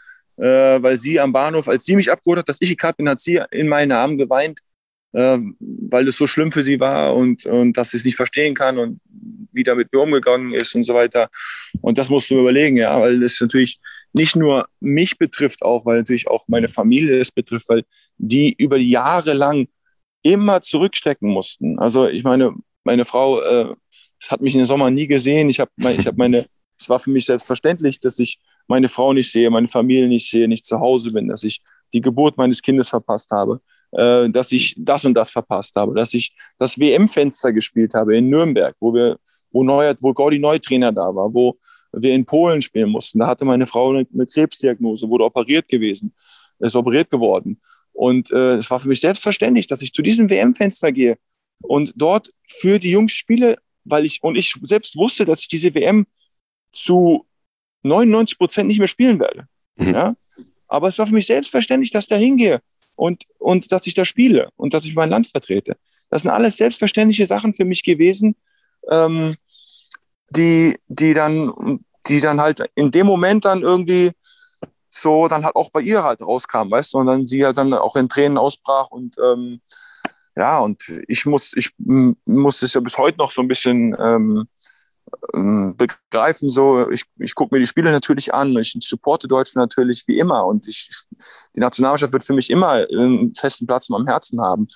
äh, 0.44 0.84
weil 0.84 0.98
sie 0.98 1.22
am 1.22 1.32
Bahnhof, 1.32 1.70
als 1.70 1.86
sie 1.86 1.96
mich 1.96 2.12
abgeholt 2.12 2.40
hat, 2.40 2.50
dass 2.50 2.58
ich 2.60 2.70
gekarrt 2.70 2.98
bin, 2.98 3.08
hat 3.08 3.20
sie 3.20 3.40
in 3.52 3.70
meinen 3.70 3.94
Armen 3.94 4.18
geweint, 4.18 4.60
äh, 5.14 5.38
weil 5.60 6.08
es 6.08 6.18
so 6.18 6.28
schlimm 6.28 6.52
für 6.52 6.64
sie 6.64 6.82
war 6.82 7.16
und, 7.16 7.46
und 7.46 7.78
dass 7.78 7.92
sie 7.92 7.98
es 7.98 8.04
nicht 8.04 8.18
verstehen 8.18 8.54
kann 8.54 8.78
und 8.78 9.00
wie 9.54 9.64
da 9.64 9.74
mit 9.74 9.94
mir 9.94 10.02
umgegangen 10.02 10.52
ist 10.52 10.76
und 10.76 10.84
so 10.84 10.96
weiter. 10.96 11.30
Und 11.80 11.98
das 11.98 12.10
musst 12.10 12.30
du 12.30 12.40
überlegen, 12.40 12.76
ja, 12.76 13.00
weil 13.00 13.24
es 13.24 13.40
natürlich 13.40 13.80
nicht 14.12 14.36
nur 14.36 14.68
mich 14.82 15.18
betrifft 15.18 15.62
auch, 15.62 15.86
weil 15.86 16.00
natürlich 16.00 16.28
auch 16.28 16.46
meine 16.50 16.68
Familie 16.68 17.18
es 17.18 17.32
betrifft, 17.32 17.70
weil 17.70 17.84
die 18.18 18.54
über 18.58 18.78
die 18.80 18.90
Jahre 18.90 19.32
lang 19.32 19.70
immer 20.24 20.62
zurückstecken 20.62 21.30
mussten. 21.30 21.80
Also 21.80 22.08
ich 22.10 22.24
meine, 22.24 22.54
meine 22.84 23.06
Frau 23.06 23.42
äh, 23.42 23.74
hat 24.28 24.42
mich 24.42 24.56
im 24.56 24.66
Sommer 24.66 24.92
nie 24.92 25.08
gesehen. 25.08 25.50
Ich 25.50 25.62
habe 25.62 25.72
ich 25.78 26.06
hab 26.06 26.18
meine, 26.18 26.46
es 26.78 26.90
war 26.90 27.00
für 27.00 27.12
mich 27.12 27.26
selbstverständlich, 27.26 28.02
dass 28.02 28.20
ich 28.20 28.40
meine 28.68 28.90
Frau 28.90 29.14
nicht 29.14 29.32
sehe, 29.32 29.50
meine 29.50 29.68
Familie 29.68 30.08
nicht 30.08 30.30
sehe, 30.30 30.48
nicht 30.48 30.66
zu 30.66 30.80
Hause 30.80 31.12
bin, 31.12 31.28
dass 31.28 31.44
ich 31.44 31.62
die 31.94 32.02
Geburt 32.02 32.38
meines 32.38 32.62
Kindes 32.62 32.90
verpasst 32.90 33.30
habe, 33.32 33.60
äh, 33.92 34.30
dass 34.30 34.52
ich 34.52 34.76
das 34.78 35.06
und 35.06 35.14
das 35.14 35.30
verpasst 35.30 35.76
habe, 35.76 35.94
dass 35.96 36.14
ich 36.14 36.36
das 36.58 36.78
WM-Fenster 36.80 37.54
gespielt 37.54 37.94
habe 37.94 38.18
in 38.18 38.30
Nürnberg, 38.30 38.76
wo 38.80 38.94
wir, 38.94 39.18
wo 39.52 39.64
Neuer, 39.64 39.96
wo 40.02 40.14
Gordy 40.14 40.40
Neutrainer 40.40 40.92
da 40.92 41.14
war, 41.14 41.34
wo 41.34 41.56
wir 41.92 42.14
in 42.14 42.26
Polen 42.26 42.62
spielen 42.62 42.90
mussten. 42.90 43.20
Da 43.20 43.28
hatte 43.28 43.46
meine 43.46 43.68
Frau 43.68 43.92
eine, 43.92 44.06
eine 44.12 44.26
Krebsdiagnose, 44.26 45.08
wurde 45.08 45.26
operiert 45.26 45.68
gewesen, 45.68 46.14
ist 46.60 46.76
operiert 46.76 47.10
geworden. 47.10 47.62
Und 47.92 48.32
äh, 48.32 48.56
es 48.56 48.70
war 48.72 48.80
für 48.80 48.88
mich 48.88 49.02
selbstverständlich, 49.02 49.68
dass 49.68 49.84
ich 49.84 49.94
zu 49.94 50.02
diesem 50.02 50.30
WM-Fenster 50.30 50.92
gehe 50.92 51.18
und 51.62 51.94
dort 51.96 52.30
für 52.48 52.80
die 52.80 52.92
Jungs 52.92 53.12
spiele, 53.12 53.56
weil 53.86 54.06
ich 54.06 54.24
und 54.24 54.36
ich 54.36 54.56
selbst 54.64 54.98
wusste, 54.98 55.26
dass 55.26 55.42
ich 55.42 55.48
diese 55.48 55.74
WM 55.76 56.08
zu 56.72 57.26
99 57.84 58.38
Prozent 58.38 58.68
nicht 58.68 58.80
mehr 58.80 58.88
spielen 58.88 59.20
werde. 59.20 59.48
Mhm. 59.76 59.94
Ja? 59.94 60.14
Aber 60.68 60.88
es 60.88 60.98
war 60.98 61.08
für 61.08 61.14
mich 61.14 61.28
selbstverständlich, 61.28 61.92
dass 61.92 62.06
ich 62.06 62.10
da 62.10 62.16
hingehe 62.16 62.60
und, 62.96 63.24
und 63.38 63.72
dass 63.72 63.88
ich 63.88 63.94
da 63.94 64.06
spiele 64.06 64.50
und 64.56 64.74
dass 64.74 64.86
ich 64.86 64.96
mein 64.96 65.10
Land 65.10 65.28
vertrete. 65.28 65.76
Das 66.10 66.24
sind 66.24 66.32
alles 66.32 66.58
selbstverständliche 66.58 67.26
Sachen 67.26 67.54
für 67.54 67.66
mich 67.66 67.84
gewesen, 67.84 68.36
ähm, 68.90 69.36
die, 70.30 70.80
die, 70.88 71.14
dann, 71.14 71.80
die 72.08 72.22
dann 72.22 72.42
halt 72.42 72.64
in 72.76 72.92
dem 72.92 73.06
Moment 73.06 73.46
dann 73.46 73.62
irgendwie 73.62 74.12
so 74.90 75.28
dann 75.28 75.44
halt 75.44 75.56
auch 75.56 75.70
bei 75.72 75.82
ihr 75.82 76.04
halt 76.04 76.22
rauskam, 76.22 76.70
weißt 76.70 76.94
du, 76.94 77.00
und 77.00 77.08
dann 77.08 77.28
sie 77.28 77.44
halt 77.46 77.58
dann 77.58 77.74
auch 77.74 77.96
in 77.96 78.10
Tränen 78.10 78.38
ausbrach 78.38 78.90
und 78.92 79.16
ähm, 79.24 79.60
ja, 80.36 80.60
und 80.60 80.84
ich 81.08 81.26
muss, 81.26 81.54
ich 81.56 81.72
muss 81.78 82.62
es 82.64 82.74
ja 82.74 82.82
bis 82.82 82.98
heute 82.98 83.18
noch 83.18 83.32
so 83.32 83.42
ein 83.42 83.48
bisschen 83.48 83.96
ähm, 84.00 84.48
begreifen. 85.32 86.50
So, 86.50 86.90
ich, 86.90 87.04
ich 87.20 87.36
gucke 87.36 87.54
mir 87.56 87.60
die 87.60 87.68
Spiele 87.68 87.92
natürlich 87.92 88.34
an, 88.34 88.56
ich 88.58 88.76
supporte 88.82 89.28
Deutschland 89.28 89.70
natürlich 89.70 90.04
wie 90.08 90.20
immer 90.20 90.46
und 90.46 90.68
ich, 90.68 90.90
die 91.56 91.60
Nationalmannschaft 91.60 92.14
wird 92.14 92.24
für 92.24 92.34
mich 92.34 92.50
immer 92.50 92.72
einen 92.72 93.34
festen 93.36 93.66
Platz 93.68 93.90
in 93.90 93.94
meinem 93.94 94.08
Herzen 94.08 94.42
haben. 94.42 94.68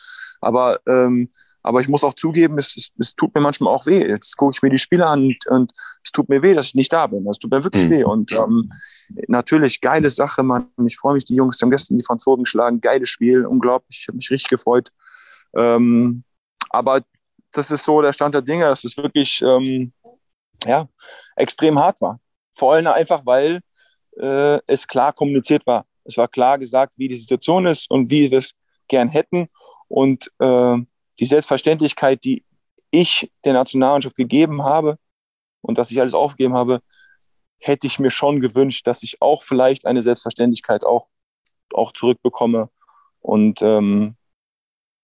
Aber, 0.41 0.79
ähm, 0.87 1.29
aber 1.63 1.81
ich 1.81 1.87
muss 1.87 2.03
auch 2.03 2.13
zugeben, 2.13 2.57
es, 2.57 2.75
es, 2.77 2.91
es 2.97 3.15
tut 3.15 3.33
mir 3.33 3.41
manchmal 3.41 3.73
auch 3.73 3.85
weh. 3.85 4.07
Jetzt 4.07 4.37
gucke 4.37 4.55
ich 4.55 4.61
mir 4.61 4.69
die 4.69 4.77
Spiele 4.77 5.05
an 5.05 5.23
und, 5.25 5.47
und 5.47 5.71
es 6.03 6.11
tut 6.11 6.29
mir 6.29 6.41
weh, 6.41 6.53
dass 6.53 6.67
ich 6.67 6.75
nicht 6.75 6.93
da 6.93 7.07
bin. 7.07 7.27
Es 7.27 7.39
tut 7.39 7.51
mir 7.51 7.63
wirklich 7.63 7.85
Mhm. 7.85 7.89
weh. 7.89 8.03
Und 8.03 8.31
ähm, 8.31 8.71
natürlich, 9.27 9.81
geile 9.81 10.09
Sache, 10.09 10.43
Mann. 10.43 10.67
Ich 10.85 10.97
freue 10.97 11.15
mich, 11.15 11.25
die 11.25 11.35
Jungs 11.35 11.61
haben 11.61 11.71
gestern 11.71 11.97
die 11.97 12.05
Franzosen 12.05 12.43
geschlagen. 12.43 12.81
Geiles 12.81 13.09
Spiel, 13.09 13.45
unglaublich. 13.45 13.99
Ich 14.01 14.07
habe 14.07 14.17
mich 14.17 14.29
richtig 14.29 14.49
gefreut. 14.49 14.91
Ähm, 15.55 16.23
aber 16.69 17.01
das 17.51 17.71
ist 17.71 17.83
so 17.83 18.01
der 18.01 18.13
Stand 18.13 18.35
der 18.35 18.41
Dinge, 18.41 18.65
dass 18.65 18.83
es 18.83 18.95
wirklich 18.97 19.41
ähm, 19.41 19.91
ja, 20.65 20.87
extrem 21.35 21.79
hart 21.79 22.01
war. 22.01 22.19
Vor 22.55 22.73
allem 22.73 22.87
einfach, 22.87 23.25
weil 23.25 23.61
äh, 24.19 24.59
es 24.67 24.87
klar 24.87 25.13
kommuniziert 25.13 25.65
war. 25.67 25.85
Es 26.03 26.17
war 26.17 26.27
klar 26.27 26.57
gesagt, 26.57 26.93
wie 26.97 27.07
die 27.07 27.17
Situation 27.17 27.65
ist 27.65 27.89
und 27.89 28.09
wie 28.09 28.31
wir 28.31 28.39
es 28.39 28.53
gern 28.87 29.09
hätten. 29.09 29.49
Und 29.87 30.31
äh, 30.39 30.77
die 31.19 31.25
Selbstverständlichkeit, 31.25 32.23
die 32.23 32.43
ich 32.91 33.31
der 33.43 33.53
Nationalmannschaft 33.53 34.15
gegeben 34.15 34.63
habe 34.63 34.97
und 35.61 35.77
dass 35.77 35.91
ich 35.91 35.99
alles 35.99 36.13
aufgegeben 36.13 36.55
habe, 36.55 36.79
hätte 37.59 37.87
ich 37.87 37.99
mir 37.99 38.11
schon 38.11 38.39
gewünscht, 38.39 38.87
dass 38.87 39.03
ich 39.03 39.21
auch 39.21 39.43
vielleicht 39.43 39.85
eine 39.85 40.01
Selbstverständlichkeit 40.01 40.83
auch, 40.83 41.07
auch 41.73 41.91
zurückbekomme. 41.91 42.69
Und 43.19 43.61
ähm, 43.61 44.15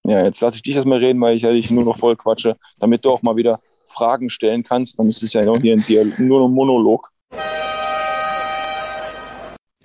ja, 0.06 0.26
jetzt 0.26 0.42
lasse 0.42 0.58
ich 0.58 0.64
dich 0.64 0.76
erstmal 0.76 1.00
reden, 1.00 1.22
weil 1.22 1.36
ich 1.36 1.44
ja 1.44 1.52
dich 1.52 1.72
nur 1.72 1.86
noch 1.86 1.98
voll 1.98 2.16
quatsche, 2.16 2.58
damit 2.80 3.06
du 3.06 3.12
auch 3.12 3.22
mal 3.22 3.36
wieder 3.36 3.60
Fragen 3.86 4.30
stellen 4.30 4.64
kannst. 4.64 5.00
Dann 5.00 5.08
ist 5.08 5.24
es 5.24 5.34
ja 5.34 5.44
noch 5.44 5.62
hier 5.62 5.74
ein 5.74 5.86
Dialog, 5.88 6.20
nur 6.20 6.48
ein 6.48 6.52
Monolog. 6.52 7.10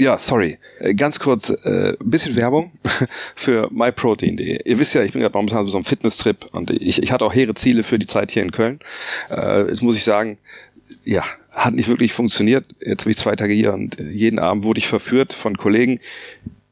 Ja, 0.01 0.17
sorry. 0.17 0.59
Äh, 0.79 0.95
Ganz 0.95 1.19
kurz, 1.19 1.51
äh, 1.51 1.95
bisschen 2.05 2.37
Werbung 2.37 2.73
für 3.37 3.69
myprotein.de. 3.71 4.61
Ihr 4.65 4.79
wisst 4.79 4.95
ja, 4.95 5.03
ich 5.03 5.13
bin 5.13 5.21
gerade 5.21 5.37
momentan 5.37 5.67
so 5.67 5.77
einem 5.77 5.85
Fitnesstrip 5.85 6.47
und 6.53 6.71
ich, 6.71 7.03
ich 7.03 7.13
hatte 7.13 7.25
auch 7.25 7.35
hehre 7.35 7.55
Ziele 7.55 7.83
für 7.83 7.99
die 7.99 8.07
Zeit 8.07 8.31
hier 8.31 8.43
in 8.43 8.53
Köln. 8.53 8.79
Äh, 9.31 9.69
jetzt 9.69 9.83
muss 9.83 9.97
ich 9.97 10.05
sagen, 10.05 10.39
ja, 11.05 11.25
hat 11.51 11.75
nicht 11.75 11.89
wirklich 11.89 12.13
funktioniert. 12.13 12.65
Jetzt 12.81 13.05
bin 13.05 13.11
ich 13.11 13.17
zwei 13.17 13.35
Tage 13.35 13.53
hier 13.53 13.75
und 13.75 13.99
äh, 13.99 14.09
jeden 14.11 14.39
Abend 14.39 14.65
wurde 14.65 14.79
ich 14.79 14.87
verführt 14.87 15.33
von 15.33 15.57
Kollegen. 15.57 16.01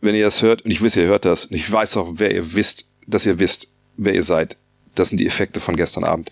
Wenn 0.01 0.15
ihr 0.15 0.25
das 0.25 0.43
hört, 0.43 0.65
und 0.65 0.71
ich 0.71 0.83
weiß, 0.83 0.97
ihr 0.97 1.07
hört 1.07 1.25
das, 1.25 1.47
und 1.47 1.57
ich 1.57 1.71
weiß 1.71 1.97
auch, 1.97 2.13
wer 2.17 2.33
ihr 2.33 2.55
wisst, 2.55 2.87
dass 3.07 3.27
ihr 3.27 3.39
wisst, 3.39 3.69
wer 3.97 4.15
ihr 4.15 4.23
seid. 4.23 4.57
Das 4.95 5.09
sind 5.09 5.19
die 5.19 5.27
Effekte 5.27 5.61
von 5.61 5.77
gestern 5.77 6.05
Abend. 6.05 6.31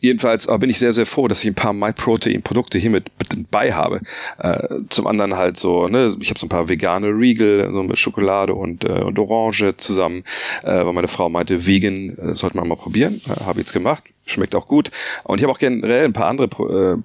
Jedenfalls 0.00 0.46
bin 0.58 0.68
ich 0.68 0.78
sehr, 0.78 0.92
sehr 0.92 1.06
froh, 1.06 1.28
dass 1.28 1.42
ich 1.42 1.50
ein 1.50 1.54
paar 1.54 1.72
MyProtein-Produkte 1.72 2.78
hier 2.78 2.90
mit, 2.90 3.10
bei 3.50 3.72
habe. 3.72 4.02
Äh, 4.38 4.80
zum 4.90 5.06
anderen 5.06 5.36
halt 5.36 5.56
so, 5.56 5.88
ne, 5.88 6.14
ich 6.20 6.28
habe 6.28 6.38
so 6.38 6.44
ein 6.44 6.50
paar 6.50 6.68
vegane 6.68 7.06
Riegel, 7.08 7.70
so 7.72 7.82
mit 7.82 7.98
Schokolade 7.98 8.54
und, 8.54 8.84
äh, 8.84 9.00
und 9.00 9.18
Orange 9.18 9.78
zusammen, 9.78 10.22
äh, 10.62 10.84
weil 10.84 10.92
meine 10.92 11.08
Frau 11.08 11.30
meinte, 11.30 11.66
vegan 11.66 12.18
sollte 12.34 12.58
man 12.58 12.68
mal 12.68 12.76
probieren. 12.76 13.18
Habe 13.46 13.60
ich 13.60 13.66
jetzt 13.66 13.72
gemacht. 13.72 14.04
Schmeckt 14.26 14.54
auch 14.54 14.68
gut. 14.68 14.90
Und 15.24 15.38
ich 15.38 15.44
habe 15.44 15.52
auch 15.52 15.58
generell 15.58 16.04
ein 16.04 16.12
paar 16.12 16.28
andere 16.28 16.48
Pro 16.48 16.68
äh, 16.68 16.96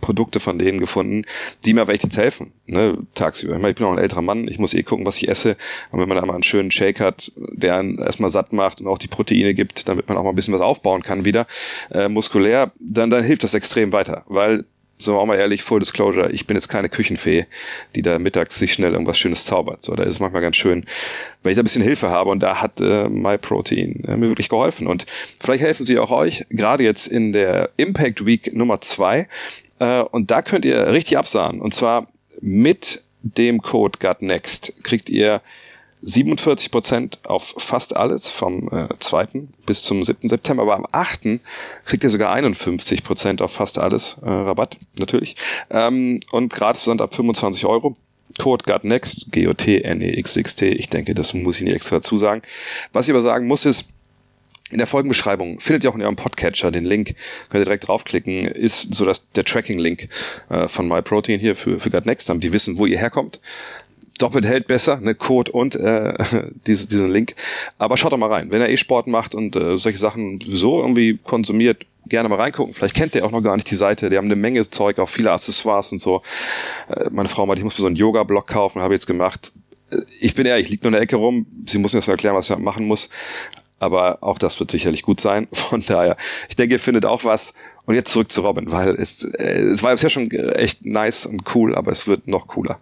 Produkte 0.00 0.38
von 0.38 0.58
denen 0.58 0.80
gefunden, 0.80 1.22
die 1.64 1.72
mir 1.72 1.80
aber 1.80 1.94
echt 1.94 2.02
jetzt 2.02 2.18
helfen, 2.18 2.52
ne, 2.66 2.98
tagsüber. 3.14 3.54
Ich, 3.54 3.58
meine, 3.58 3.70
ich 3.70 3.76
bin 3.76 3.86
auch 3.86 3.92
ein 3.92 3.98
älterer 3.98 4.20
Mann, 4.20 4.46
ich 4.48 4.58
muss 4.58 4.74
eh 4.74 4.82
gucken, 4.82 5.06
was 5.06 5.16
ich 5.16 5.28
esse. 5.28 5.56
Und 5.92 6.00
wenn 6.00 6.08
man 6.08 6.18
da 6.18 6.26
mal 6.26 6.34
einen 6.34 6.42
schönen 6.42 6.70
Shake 6.70 7.00
hat, 7.00 7.32
der 7.36 7.76
einen 7.76 7.98
erstmal 7.98 8.28
satt 8.28 8.52
macht 8.52 8.82
und 8.82 8.86
auch 8.86 8.98
die 8.98 9.08
Proteine 9.08 9.54
gibt, 9.54 9.88
damit 9.88 10.06
man 10.08 10.18
auch 10.18 10.24
mal 10.24 10.30
ein 10.30 10.34
bisschen 10.34 10.52
was 10.52 10.60
aufbauen 10.60 11.02
kann 11.02 11.24
wieder, 11.24 11.46
äh, 11.90 12.08
muskulär, 12.08 12.72
dann, 12.80 13.08
dann 13.08 13.24
hilft 13.24 13.44
das 13.44 13.54
extrem 13.54 13.92
weiter. 13.92 14.24
Weil 14.26 14.64
sind 15.04 15.14
wir 15.14 15.18
auch 15.18 15.26
mal 15.26 15.38
ehrlich, 15.38 15.62
Full 15.62 15.80
Disclosure, 15.80 16.30
ich 16.30 16.46
bin 16.46 16.56
jetzt 16.56 16.68
keine 16.68 16.88
Küchenfee, 16.88 17.46
die 17.94 18.02
da 18.02 18.18
mittags 18.18 18.58
sich 18.58 18.72
schnell 18.72 18.92
irgendwas 18.92 19.18
Schönes 19.18 19.44
zaubert. 19.44 19.84
So, 19.84 19.94
da 19.94 20.02
ist 20.02 20.14
es 20.14 20.20
manchmal 20.20 20.42
ganz 20.42 20.56
schön, 20.56 20.84
wenn 21.42 21.50
ich 21.50 21.56
da 21.56 21.62
ein 21.62 21.64
bisschen 21.64 21.82
Hilfe 21.82 22.10
habe 22.10 22.30
und 22.30 22.42
da 22.42 22.60
hat 22.60 22.80
äh, 22.80 23.08
MyProtein 23.08 24.04
äh, 24.04 24.16
mir 24.16 24.28
wirklich 24.28 24.48
geholfen. 24.48 24.86
Und 24.86 25.06
vielleicht 25.42 25.62
helfen 25.62 25.86
sie 25.86 25.98
auch 25.98 26.10
euch, 26.10 26.46
gerade 26.50 26.84
jetzt 26.84 27.06
in 27.06 27.32
der 27.32 27.70
Impact 27.76 28.26
Week 28.26 28.54
Nummer 28.54 28.80
zwei. 28.80 29.26
Äh, 29.78 30.00
und 30.00 30.30
da 30.30 30.42
könnt 30.42 30.64
ihr 30.64 30.92
richtig 30.92 31.18
absahen. 31.18 31.60
Und 31.60 31.74
zwar 31.74 32.08
mit 32.40 33.02
dem 33.22 33.62
Code 33.62 33.98
GutNext 33.98 34.74
kriegt 34.82 35.08
ihr 35.08 35.40
47 36.06 36.70
Prozent 36.70 37.18
auf 37.24 37.54
fast 37.56 37.96
alles 37.96 38.30
vom 38.30 38.68
äh, 38.70 38.88
2. 38.98 39.28
bis 39.64 39.82
zum 39.82 40.02
7. 40.02 40.28
September, 40.28 40.62
aber 40.62 40.76
am 40.76 40.86
8. 40.92 41.40
kriegt 41.84 42.04
ihr 42.04 42.10
sogar 42.10 42.32
51 42.32 43.02
Prozent 43.02 43.40
auf 43.40 43.52
fast 43.52 43.78
alles 43.78 44.18
äh, 44.22 44.28
Rabatt, 44.28 44.76
natürlich. 44.98 45.36
Ähm, 45.70 46.20
und 46.30 46.52
gratis 46.52 46.84
sind 46.84 47.00
ab 47.00 47.14
25 47.14 47.64
Euro. 47.66 47.96
Code 48.38 48.64
GutNext, 48.66 49.30
G-O-T-N-E-X-X-T. 49.30 50.68
Ich 50.68 50.88
denke, 50.88 51.14
das 51.14 51.34
muss 51.34 51.56
ich 51.56 51.62
nicht 51.62 51.74
extra 51.74 51.96
dazu 51.96 52.18
sagen. 52.18 52.42
Was 52.92 53.06
ich 53.06 53.12
aber 53.12 53.22
sagen 53.22 53.46
muss 53.46 53.64
ist, 53.64 53.86
in 54.70 54.78
der 54.78 54.86
Folgenbeschreibung 54.86 55.60
findet 55.60 55.84
ihr 55.84 55.90
auch 55.90 55.94
in 55.94 56.02
eurem 56.02 56.16
Podcatcher 56.16 56.70
den 56.70 56.84
Link, 56.84 57.14
könnt 57.48 57.62
ihr 57.62 57.66
direkt 57.66 57.86
draufklicken, 57.86 58.44
ist 58.44 58.94
so 58.94 59.04
dass 59.04 59.30
der 59.30 59.44
Tracking-Link 59.44 60.08
äh, 60.48 60.68
von 60.68 60.88
MyProtein 60.88 61.38
hier 61.38 61.54
für, 61.54 61.78
für 61.78 61.90
GutNext, 61.90 62.28
damit 62.28 62.42
die 62.42 62.52
wissen, 62.52 62.78
wo 62.78 62.86
ihr 62.86 62.98
herkommt 62.98 63.40
doppelt 64.18 64.44
hält 64.44 64.66
besser, 64.66 65.00
ne, 65.00 65.14
Code 65.14 65.52
und 65.52 65.74
äh, 65.74 66.14
diese, 66.66 66.88
diesen 66.88 67.10
Link. 67.10 67.34
Aber 67.78 67.96
schaut 67.96 68.12
doch 68.12 68.18
mal 68.18 68.30
rein. 68.30 68.50
Wenn 68.50 68.60
er 68.60 68.68
eh 68.68 68.76
Sport 68.76 69.06
macht 69.06 69.34
und 69.34 69.56
äh, 69.56 69.76
solche 69.76 69.98
Sachen 69.98 70.38
so 70.40 70.80
irgendwie 70.80 71.18
konsumiert, 71.18 71.86
gerne 72.06 72.28
mal 72.28 72.40
reingucken. 72.40 72.74
Vielleicht 72.74 72.94
kennt 72.94 73.14
ihr 73.14 73.24
auch 73.24 73.30
noch 73.30 73.42
gar 73.42 73.56
nicht 73.56 73.70
die 73.70 73.76
Seite. 73.76 74.10
Die 74.10 74.16
haben 74.16 74.26
eine 74.26 74.36
Menge 74.36 74.68
Zeug, 74.68 74.98
auch 74.98 75.08
viele 75.08 75.32
Accessoires 75.32 75.92
und 75.92 76.00
so. 76.00 76.22
Äh, 76.88 77.10
meine 77.10 77.28
Frau 77.28 77.46
meinte, 77.46 77.60
ich 77.60 77.64
muss 77.64 77.78
mir 77.78 77.82
so 77.82 77.86
einen 77.86 77.96
Yoga-Block 77.96 78.46
kaufen, 78.46 78.82
habe 78.82 78.94
jetzt 78.94 79.06
gemacht. 79.06 79.52
Äh, 79.90 79.98
ich 80.20 80.34
bin 80.34 80.46
ehrlich, 80.46 80.66
ich 80.66 80.70
liege 80.70 80.82
nur 80.82 80.88
in 80.88 80.94
der 80.94 81.02
Ecke 81.02 81.16
rum. 81.16 81.46
Sie 81.66 81.78
muss 81.78 81.92
mir 81.92 82.00
das 82.00 82.06
mal 82.06 82.14
erklären, 82.14 82.36
was 82.36 82.50
ich 82.50 82.58
machen 82.58 82.86
muss. 82.86 83.08
Aber 83.78 84.18
auch 84.22 84.38
das 84.38 84.58
wird 84.60 84.70
sicherlich 84.70 85.02
gut 85.02 85.20
sein. 85.20 85.48
Von 85.52 85.84
daher, 85.84 86.16
ich 86.48 86.56
denke, 86.56 86.74
ihr 86.74 86.80
findet 86.80 87.06
auch 87.06 87.24
was. 87.24 87.54
Und 87.86 87.94
jetzt 87.94 88.12
zurück 88.12 88.30
zu 88.30 88.42
Robin, 88.42 88.70
weil 88.70 88.90
es, 88.90 89.24
äh, 89.24 89.60
es 89.60 89.82
war 89.82 89.94
ja 89.94 90.08
schon 90.08 90.30
echt 90.30 90.84
nice 90.84 91.26
und 91.26 91.42
cool, 91.54 91.74
aber 91.74 91.92
es 91.92 92.06
wird 92.06 92.28
noch 92.28 92.46
cooler. 92.46 92.80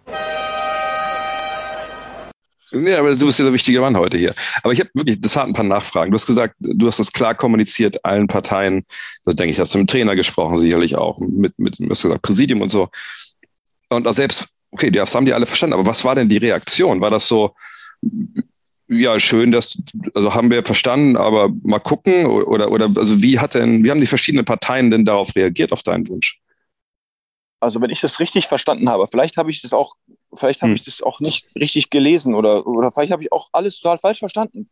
Ja, 2.73 2.99
aber 2.99 3.15
du 3.15 3.27
bist 3.27 3.37
ja 3.37 3.45
der 3.45 3.53
wichtige 3.53 3.81
Mann 3.81 3.95
heute 3.95 4.17
hier. 4.17 4.33
Aber 4.63 4.73
ich 4.73 4.79
habe 4.79 4.89
wirklich, 4.93 5.21
das 5.21 5.35
hat 5.35 5.45
ein 5.45 5.53
paar 5.53 5.63
Nachfragen. 5.63 6.11
Du 6.11 6.15
hast 6.15 6.25
gesagt, 6.25 6.55
du 6.59 6.87
hast 6.87 6.99
das 6.99 7.11
klar 7.11 7.35
kommuniziert 7.35 8.03
allen 8.03 8.27
Parteien. 8.27 8.83
Das 9.25 9.35
denke 9.35 9.51
ich, 9.51 9.59
hast 9.59 9.73
du 9.73 9.77
mit 9.77 9.89
dem 9.89 9.91
Trainer 9.91 10.15
gesprochen, 10.15 10.57
sicherlich 10.57 10.97
auch, 10.97 11.19
mit, 11.19 11.57
mit, 11.59 11.79
du 11.79 11.89
hast 11.89 12.01
gesagt, 12.01 12.23
Präsidium 12.23 12.61
und 12.61 12.69
so. 12.69 12.89
Und 13.89 14.07
auch 14.07 14.13
selbst, 14.13 14.49
okay, 14.71 14.89
das 14.89 15.13
haben 15.13 15.25
die 15.25 15.33
alle 15.33 15.45
verstanden, 15.45 15.73
aber 15.73 15.85
was 15.85 16.03
war 16.03 16.15
denn 16.15 16.29
die 16.29 16.37
Reaktion? 16.37 16.99
War 16.99 17.11
das 17.11 17.27
so, 17.27 17.53
ja, 18.87 19.19
schön, 19.19 19.51
dass, 19.51 19.77
also 20.15 20.33
haben 20.33 20.49
wir 20.49 20.65
verstanden, 20.65 21.15
aber 21.15 21.49
mal 21.61 21.79
gucken 21.79 22.25
oder, 22.25 22.71
oder, 22.71 22.89
also 22.95 23.21
wie 23.21 23.39
hat 23.39 23.53
denn, 23.53 23.83
wie 23.83 23.91
haben 23.91 24.01
die 24.01 24.07
verschiedenen 24.07 24.45
Parteien 24.45 24.89
denn 24.89 25.05
darauf 25.05 25.35
reagiert, 25.35 25.71
auf 25.71 25.83
deinen 25.83 26.07
Wunsch? 26.07 26.39
Also 27.59 27.79
wenn 27.81 27.91
ich 27.91 28.01
das 28.01 28.19
richtig 28.19 28.47
verstanden 28.47 28.89
habe, 28.89 29.07
vielleicht 29.07 29.37
habe 29.37 29.51
ich 29.51 29.61
das 29.61 29.73
auch 29.73 29.95
Vielleicht 30.35 30.61
habe 30.61 30.71
hm. 30.71 30.75
ich 30.75 30.85
das 30.85 31.01
auch 31.01 31.19
nicht 31.19 31.55
richtig 31.55 31.89
gelesen 31.89 32.35
oder, 32.35 32.65
oder 32.65 32.91
vielleicht 32.91 33.11
habe 33.11 33.23
ich 33.23 33.31
auch 33.31 33.49
alles 33.51 33.79
total 33.79 33.97
falsch 33.97 34.19
verstanden. 34.19 34.69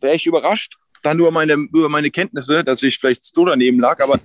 Wäre 0.00 0.14
ich 0.14 0.26
überrascht, 0.26 0.76
dann 1.02 1.18
über 1.18 1.30
meine, 1.30 1.54
über 1.54 1.88
meine 1.88 2.10
Kenntnisse, 2.10 2.64
dass 2.64 2.82
ich 2.82 2.98
vielleicht 2.98 3.24
so 3.24 3.44
daneben 3.44 3.80
lag. 3.80 4.00
Aber 4.02 4.20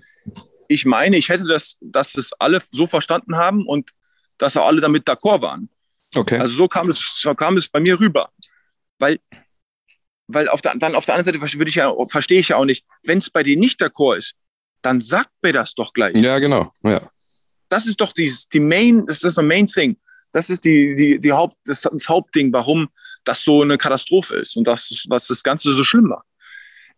ich 0.68 0.86
meine, 0.86 1.18
ich 1.18 1.30
hätte 1.30 1.46
das, 1.46 1.78
dass 1.82 2.16
es 2.16 2.32
alle 2.40 2.62
so 2.72 2.88
verstanden 2.88 3.36
haben 3.36 3.66
und 3.66 3.92
dass 4.38 4.58
auch 4.58 4.66
alle 4.66 4.82
damit 4.82 5.08
d'accord 5.08 5.42
waren. 5.42 5.70
Okay. 6.16 6.38
Also 6.40 6.56
so 6.56 6.68
kam 6.68 6.90
es, 6.90 7.00
so 7.20 7.34
kam 7.36 7.58
es 7.58 7.70
bei 7.70 7.80
mir 7.80 8.00
rüber. 8.00 8.30
Weil, 9.00 9.20
weil 10.28 10.48
auf 10.50 10.62
der, 10.62 10.76
dann 10.76 10.96
auf 10.96 11.06
der 11.06 11.16
anderen 11.16 11.42
Seite 11.42 11.60
würde 11.60 11.70
ich 11.70 11.76
ja, 11.76 11.94
verstehe 12.08 12.40
ich 12.40 12.50
ja 12.50 12.58
auch 12.58 12.66
nicht, 12.66 12.86
wenn 13.04 13.20
es 13.20 13.30
bei 13.30 13.44
dir 13.44 13.58
nicht 13.58 13.82
d'accord 13.82 14.18
ist, 14.18 14.36
dann 14.82 15.02
sagt 15.02 15.32
mir 15.42 15.54
das 15.54 15.74
doch 15.74 15.94
gleich. 15.94 16.16
Ja, 16.16 16.40
genau. 16.40 16.72
Ja. 16.84 17.10
Das 17.70 17.88
ist 17.88 18.00
doch 18.00 18.14
dieses, 18.14 18.48
die 18.50 18.60
Main, 18.60 19.06
das 19.06 19.24
ist 19.24 19.38
das 19.38 19.44
Main 19.44 19.68
Thing. 19.68 19.98
Das 20.34 20.50
ist 20.50 20.66
die, 20.66 20.96
die, 20.96 21.20
die 21.20 21.32
Haupt, 21.32 21.56
das, 21.66 21.82
das 21.82 22.10
Hauptding, 22.10 22.52
warum 22.52 22.90
das 23.24 23.42
so 23.44 23.62
eine 23.62 23.78
Katastrophe 23.78 24.36
ist 24.36 24.58
und 24.58 24.66
das, 24.66 25.06
was 25.08 25.28
das 25.28 25.44
Ganze 25.44 25.72
so 25.72 25.84
schlimm 25.84 26.06
macht. 26.06 26.26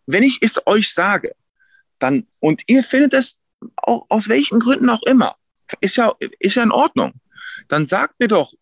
Wenn 0.08 0.24
ich 0.24 0.40
es 0.42 0.60
euch 0.66 0.92
sage, 0.92 1.36
dann, 2.00 2.26
und 2.40 2.64
ihr 2.68 2.84
findet 2.84 3.14
es 3.14 3.40
auch, 3.78 4.06
aus 4.10 4.30
welchen 4.30 4.60
Gründen 4.60 4.90
auch 4.90 5.04
immer, 5.04 5.36
ist 5.82 5.98
ja, 5.98 6.14
ist 6.40 6.56
ja 6.56 6.64
in 6.64 6.72
Ordnung. 6.72 7.14
Dann 7.68 7.88
sagt 7.88 8.20
mir 8.20 8.28
doch, 8.28 8.54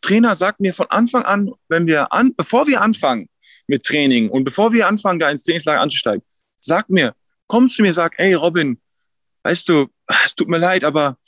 Trainer 0.00 0.34
sagt 0.34 0.60
mir 0.60 0.74
von 0.74 0.86
Anfang 0.90 1.22
an, 1.24 1.50
wenn 1.68 1.86
wir 1.86 2.12
an, 2.12 2.34
bevor 2.36 2.66
wir 2.66 2.82
anfangen 2.82 3.28
mit 3.66 3.84
Training 3.84 4.28
und 4.28 4.44
bevor 4.44 4.72
wir 4.72 4.86
anfangen, 4.86 5.18
da 5.18 5.30
ins 5.30 5.42
Trainingslager 5.42 5.80
anzusteigen, 5.80 6.22
sagt 6.60 6.90
mir, 6.90 7.14
komm 7.46 7.68
zu 7.68 7.82
mir, 7.82 7.92
sag, 7.92 8.18
ey 8.18 8.34
Robin, 8.34 8.80
weißt 9.42 9.68
du, 9.68 9.88
es 10.24 10.34
tut 10.34 10.48
mir 10.48 10.58
leid, 10.58 10.84
aber 10.84 11.18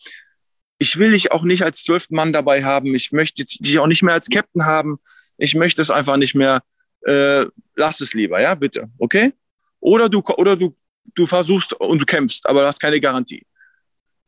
ich 0.78 0.98
will 0.98 1.12
dich 1.12 1.32
auch 1.32 1.42
nicht 1.42 1.62
als 1.62 1.82
zwölften 1.82 2.16
Mann 2.16 2.32
dabei 2.32 2.64
haben. 2.64 2.94
Ich 2.94 3.12
möchte 3.12 3.44
dich 3.44 3.78
auch 3.78 3.86
nicht 3.86 4.02
mehr 4.02 4.14
als 4.14 4.28
Captain 4.28 4.64
haben. 4.64 4.98
Ich 5.38 5.54
möchte 5.54 5.82
es 5.82 5.90
einfach 5.90 6.16
nicht 6.16 6.34
mehr. 6.34 6.62
Äh, 7.02 7.46
lass 7.76 8.00
es 8.00 8.14
lieber, 8.14 8.40
ja, 8.40 8.54
bitte, 8.54 8.90
okay? 8.98 9.32
Oder 9.80 10.08
du, 10.08 10.22
oder 10.36 10.56
du, 10.56 10.76
du 11.14 11.26
versuchst 11.26 11.72
und 11.74 12.00
du 12.00 12.04
kämpfst, 12.04 12.46
aber 12.46 12.62
du 12.62 12.66
hast 12.66 12.80
keine 12.80 13.00
Garantie. 13.00 13.46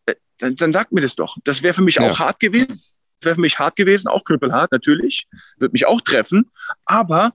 Äh, 0.07 0.15
dann, 0.39 0.55
dann 0.55 0.73
sag 0.73 0.93
mir 0.93 1.01
das 1.01 1.17
doch. 1.17 1.37
Das 1.45 1.63
wäre 1.63 1.75
für 1.75 1.83
mich 1.83 1.97
ja. 1.97 2.09
auch 2.09 2.19
hart 2.19 2.39
gewesen. 2.39 2.81
Wäre 3.21 3.35
für 3.35 3.41
mich 3.41 3.59
hart 3.59 3.75
gewesen, 3.75 4.07
auch 4.07 4.25
knüppelhart, 4.25 4.71
natürlich. 4.71 5.27
Wird 5.57 5.73
mich 5.73 5.87
auch 5.87 6.01
treffen. 6.01 6.49
Aber, 6.85 7.33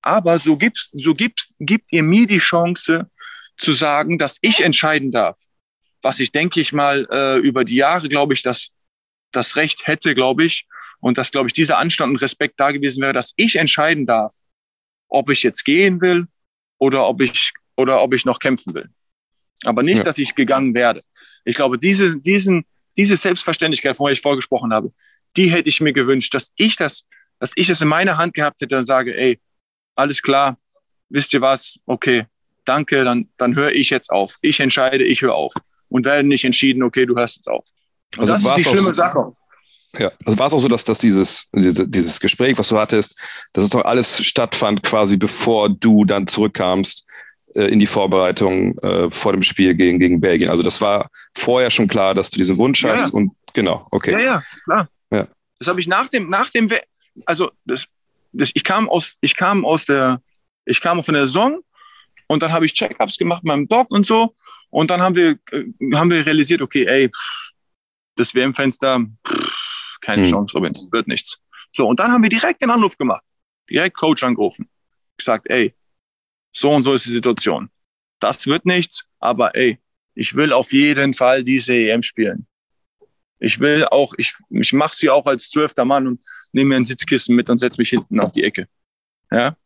aber 0.00 0.38
so 0.38 0.56
gibt's, 0.56 0.90
so 0.94 1.12
gibt's, 1.12 1.52
gibt 1.58 1.92
ihr 1.92 2.02
mir 2.02 2.26
die 2.26 2.38
Chance 2.38 3.10
zu 3.58 3.72
sagen, 3.74 4.16
dass 4.16 4.38
ich 4.40 4.62
entscheiden 4.62 5.12
darf 5.12 5.38
was 6.02 6.20
ich, 6.20 6.32
denke 6.32 6.60
ich 6.60 6.72
mal, 6.72 7.06
äh, 7.10 7.38
über 7.38 7.64
die 7.64 7.76
Jahre, 7.76 8.08
glaube 8.08 8.34
ich, 8.34 8.42
dass 8.42 8.70
das 9.32 9.56
Recht 9.56 9.86
hätte, 9.86 10.14
glaube 10.14 10.44
ich, 10.44 10.66
und 11.00 11.18
dass, 11.18 11.30
glaube 11.30 11.48
ich, 11.48 11.52
dieser 11.52 11.78
Anstand 11.78 12.12
und 12.12 12.22
Respekt 12.22 12.58
da 12.58 12.70
gewesen 12.70 13.02
wäre, 13.02 13.12
dass 13.12 13.32
ich 13.36 13.56
entscheiden 13.56 14.06
darf, 14.06 14.34
ob 15.08 15.30
ich 15.30 15.42
jetzt 15.42 15.64
gehen 15.64 16.00
will 16.00 16.26
oder 16.78 17.06
ob 17.06 17.20
ich, 17.20 17.52
oder 17.76 18.02
ob 18.02 18.14
ich 18.14 18.24
noch 18.24 18.38
kämpfen 18.38 18.74
will. 18.74 18.88
Aber 19.64 19.82
nicht, 19.82 19.98
ja. 19.98 20.04
dass 20.04 20.18
ich 20.18 20.34
gegangen 20.34 20.74
werde. 20.74 21.02
Ich 21.44 21.56
glaube, 21.56 21.78
diese, 21.78 22.18
diesen, 22.20 22.64
diese 22.96 23.16
Selbstverständlichkeit, 23.16 23.96
von 23.96 24.06
der 24.06 24.12
ich 24.12 24.20
vorgesprochen 24.20 24.72
habe, 24.72 24.92
die 25.36 25.50
hätte 25.50 25.68
ich 25.68 25.80
mir 25.80 25.92
gewünscht, 25.92 26.34
dass 26.34 26.52
ich 26.56 26.76
das, 26.76 27.04
dass 27.38 27.52
ich 27.54 27.68
es 27.68 27.80
in 27.80 27.88
meiner 27.88 28.16
Hand 28.16 28.34
gehabt 28.34 28.60
hätte 28.60 28.76
und 28.76 28.84
sage, 28.84 29.16
ey, 29.16 29.40
alles 29.94 30.22
klar, 30.22 30.58
wisst 31.08 31.32
ihr 31.32 31.40
was, 31.40 31.80
okay, 31.86 32.24
danke, 32.64 33.04
dann, 33.04 33.28
dann 33.36 33.54
höre 33.56 33.72
ich 33.72 33.90
jetzt 33.90 34.10
auf. 34.10 34.38
Ich 34.42 34.60
entscheide, 34.60 35.04
ich 35.04 35.22
höre 35.22 35.34
auf 35.34 35.52
und 35.88 36.04
werden 36.04 36.28
nicht 36.28 36.44
entschieden, 36.44 36.82
okay, 36.82 37.06
du 37.06 37.16
hörst 37.16 37.36
jetzt 37.36 37.48
auf. 37.48 37.66
Und 38.16 38.30
also 38.30 38.32
das 38.32 38.44
ist 38.44 38.66
die 38.66 38.70
schlimme 38.70 38.94
Sache. 38.94 39.32
Ja, 39.98 40.12
also 40.24 40.38
war 40.38 40.46
es 40.48 40.52
auch 40.52 40.58
so, 40.58 40.68
dass, 40.68 40.84
dass 40.84 40.98
dieses, 40.98 41.48
dieses 41.52 42.20
Gespräch, 42.20 42.58
was 42.58 42.68
du 42.68 42.78
hattest, 42.78 43.18
dass 43.54 43.64
es 43.64 43.70
doch 43.70 43.84
alles 43.84 44.24
stattfand, 44.24 44.82
quasi 44.82 45.16
bevor 45.16 45.70
du 45.70 46.04
dann 46.04 46.26
zurückkamst 46.26 47.06
äh, 47.54 47.64
in 47.64 47.78
die 47.78 47.86
Vorbereitung 47.86 48.76
äh, 48.78 49.10
vor 49.10 49.32
dem 49.32 49.42
Spiel 49.42 49.74
gegen, 49.74 49.98
gegen 49.98 50.20
Belgien. 50.20 50.50
Also 50.50 50.62
das 50.62 50.80
war 50.80 51.10
vorher 51.36 51.70
schon 51.70 51.88
klar, 51.88 52.14
dass 52.14 52.30
du 52.30 52.38
diesen 52.38 52.58
Wunsch 52.58 52.82
ja, 52.82 52.92
hast 52.92 53.12
und 53.12 53.32
genau, 53.54 53.86
okay. 53.90 54.12
Ja, 54.12 54.20
ja, 54.20 54.42
klar. 54.64 54.88
Ja. 55.10 55.26
Das 55.58 55.68
habe 55.68 55.80
ich 55.80 55.88
nach 55.88 56.08
dem, 56.08 56.28
nach 56.28 56.50
dem, 56.50 56.68
also 57.24 57.50
das, 57.64 57.86
das, 58.32 58.50
ich 58.52 58.64
kam 58.64 58.88
aus, 58.90 59.14
ich 59.22 59.34
kam 59.34 59.64
aus 59.64 59.86
der, 59.86 60.20
ich 60.66 60.80
kam 60.82 61.02
von 61.02 61.14
der 61.14 61.26
Saison 61.26 61.60
und 62.26 62.42
dann 62.42 62.52
habe 62.52 62.66
ich 62.66 62.74
Check-ups 62.74 63.16
gemacht 63.16 63.42
mit 63.42 63.48
meinem 63.48 63.68
Doc 63.68 63.90
und 63.90 64.04
so 64.04 64.34
und 64.70 64.90
dann 64.90 65.00
haben 65.00 65.14
wir, 65.14 65.38
äh, 65.50 65.64
haben 65.94 66.10
wir 66.10 66.24
realisiert, 66.24 66.62
okay, 66.62 66.84
ey, 66.84 67.10
das 68.16 68.34
WM-Fenster, 68.34 69.06
keine 70.00 70.24
hm. 70.24 70.30
Chance, 70.30 70.54
Robin, 70.54 70.72
wird 70.90 71.08
nichts. 71.08 71.40
So, 71.70 71.86
und 71.86 72.00
dann 72.00 72.12
haben 72.12 72.22
wir 72.22 72.30
direkt 72.30 72.62
den 72.62 72.70
Anruf 72.70 72.96
gemacht, 72.96 73.24
direkt 73.70 73.96
Coach 73.96 74.22
angerufen, 74.22 74.68
gesagt, 75.16 75.46
ey, 75.48 75.74
so 76.52 76.70
und 76.70 76.82
so 76.82 76.94
ist 76.94 77.06
die 77.06 77.12
Situation. 77.12 77.70
Das 78.20 78.46
wird 78.46 78.66
nichts, 78.66 79.08
aber 79.20 79.54
ey, 79.54 79.78
ich 80.14 80.34
will 80.34 80.52
auf 80.52 80.72
jeden 80.72 81.14
Fall 81.14 81.44
diese 81.44 81.74
EM 81.74 82.02
spielen. 82.02 82.46
Ich 83.38 83.60
will 83.60 83.84
auch, 83.84 84.14
ich, 84.18 84.34
ich 84.50 84.72
mache 84.72 84.96
sie 84.96 85.08
auch 85.08 85.26
als 85.26 85.50
zwölfter 85.50 85.84
Mann 85.84 86.08
und 86.08 86.24
nehme 86.52 86.70
mir 86.70 86.76
ein 86.76 86.86
Sitzkissen 86.86 87.36
mit 87.36 87.48
und 87.48 87.58
setze 87.58 87.80
mich 87.80 87.90
hinten 87.90 88.18
auf 88.18 88.32
die 88.32 88.42
Ecke. 88.42 88.66
Ja, 89.30 89.56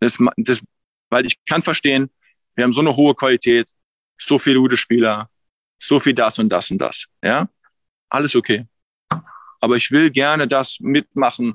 das, 0.00 0.16
das, 0.36 0.62
weil 1.10 1.26
ich 1.26 1.44
kann 1.44 1.60
verstehen, 1.60 2.10
wir 2.54 2.64
haben 2.64 2.72
so 2.72 2.80
eine 2.80 2.96
hohe 2.96 3.14
Qualität, 3.14 3.68
so 4.18 4.38
viele 4.38 4.58
gute 4.58 4.76
Spieler, 4.76 5.28
so 5.80 6.00
viel 6.00 6.14
das 6.14 6.38
und 6.38 6.48
das 6.48 6.70
und 6.70 6.78
das. 6.78 7.06
Ja, 7.22 7.48
alles 8.08 8.34
okay. 8.34 8.66
Aber 9.60 9.76
ich 9.76 9.90
will 9.90 10.10
gerne 10.10 10.46
das 10.46 10.78
mitmachen. 10.80 11.54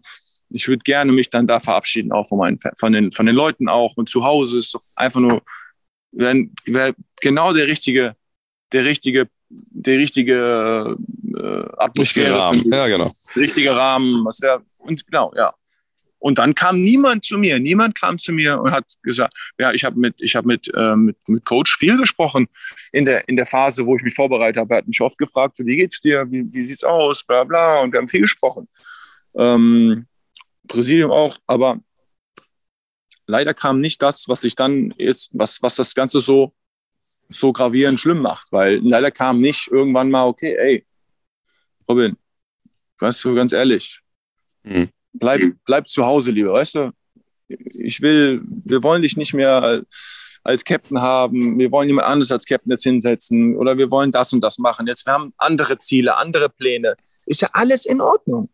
Ich 0.49 0.67
würde 0.67 0.83
gerne 0.83 1.11
mich 1.11 1.29
dann 1.29 1.47
da 1.47 1.59
verabschieden, 1.59 2.11
auch 2.11 2.27
von, 2.27 2.37
meinen, 2.37 2.59
von, 2.77 2.93
den, 2.93 3.11
von 3.11 3.25
den 3.25 3.35
Leuten 3.35 3.69
auch. 3.69 3.95
Und 3.95 4.09
zu 4.09 4.23
Hause 4.23 4.57
ist 4.57 4.73
doch 4.73 4.83
einfach 4.95 5.19
nur 5.19 5.41
wär, 6.11 6.35
wär 6.65 6.95
genau 7.21 7.53
der 7.53 7.67
richtige, 7.67 8.15
der 8.71 8.85
richtige, 8.85 9.29
der 9.49 9.97
richtige 9.97 10.97
äh, 11.35 11.65
Atmosphäre. 11.77 12.37
Rahmen. 12.37 12.63
Ja, 12.71 12.87
genau. 12.87 13.15
Richtige 13.35 13.75
Rahmen. 13.75 14.25
Was 14.25 14.41
wär, 14.41 14.61
und 14.77 15.05
genau, 15.05 15.33
ja. 15.35 15.53
Und 16.23 16.37
dann 16.37 16.55
kam 16.55 16.79
niemand 16.79 17.25
zu 17.25 17.37
mir, 17.37 17.59
niemand 17.59 17.95
kam 17.95 18.17
zu 18.17 18.31
mir 18.31 18.57
und 18.57 18.71
hat 18.71 18.93
gesagt, 19.01 19.33
ja, 19.59 19.73
ich 19.73 19.83
habe 19.83 19.99
mit, 19.99 20.15
ich 20.19 20.41
mit, 20.43 20.73
äh, 20.73 20.95
mit, 20.95 21.17
mit 21.27 21.43
Coach 21.43 21.75
viel 21.77 21.97
gesprochen 21.97 22.47
in 22.93 23.03
der, 23.03 23.27
in 23.27 23.35
der 23.35 23.45
Phase, 23.45 23.85
wo 23.85 23.97
ich 23.97 24.03
mich 24.03 24.13
vorbereitet 24.13 24.61
habe. 24.61 24.73
Er 24.73 24.77
hat 24.77 24.87
mich 24.87 25.01
oft 25.01 25.17
gefragt, 25.17 25.59
wie 25.59 25.75
geht's 25.75 25.99
dir, 25.99 26.25
wie, 26.31 26.45
wie 26.49 26.65
sieht's 26.65 26.85
aus, 26.85 27.25
bla 27.25 27.43
bla. 27.43 27.81
Und 27.81 27.91
wir 27.91 27.99
haben 27.99 28.07
viel 28.07 28.21
gesprochen. 28.21 28.69
Ähm, 29.35 30.07
Präsidium 30.65 31.11
auch, 31.11 31.39
aber 31.45 31.81
leider 33.27 33.53
kam 33.53 33.81
nicht 33.81 34.01
das, 34.01 34.29
was 34.29 34.45
ich 34.45 34.55
dann 34.55 34.93
jetzt, 34.97 35.29
was, 35.33 35.61
was 35.61 35.75
das 35.75 35.93
Ganze 35.93 36.21
so, 36.21 36.53
so 37.27 37.51
gravierend 37.51 37.99
schlimm 37.99 38.21
macht, 38.21 38.49
weil 38.53 38.77
leider 38.77 39.11
kam 39.11 39.41
nicht 39.41 39.67
irgendwann 39.67 40.09
mal, 40.09 40.23
okay, 40.23 40.55
ey, 40.57 40.85
Robin, 41.89 42.15
weißt 42.99 43.25
du, 43.25 43.35
ganz 43.35 43.51
ehrlich, 43.51 43.99
mhm 44.63 44.87
bleib, 45.13 45.41
bleib 45.65 45.87
zu 45.87 46.05
Hause 46.05 46.31
lieber, 46.31 46.53
weißt 46.53 46.75
du? 46.75 46.91
Ich 47.47 48.01
will, 48.01 48.41
wir 48.65 48.83
wollen 48.83 49.01
dich 49.01 49.17
nicht 49.17 49.33
mehr 49.33 49.83
als 50.43 50.65
Captain 50.65 51.01
haben, 51.01 51.57
wir 51.57 51.71
wollen 51.71 51.87
jemand 51.87 52.07
anderes 52.07 52.31
als 52.31 52.45
Captain 52.45 52.71
jetzt 52.71 52.83
hinsetzen 52.83 53.55
oder 53.55 53.77
wir 53.77 53.89
wollen 53.89 54.11
das 54.11 54.33
und 54.33 54.41
das 54.41 54.57
machen. 54.57 54.87
Jetzt, 54.87 55.05
wir 55.05 55.13
haben 55.13 55.33
andere 55.37 55.77
Ziele, 55.77 56.17
andere 56.17 56.49
Pläne. 56.49 56.95
Ist 57.25 57.41
ja 57.41 57.49
alles 57.53 57.85
in 57.85 58.01
Ordnung. 58.01 58.49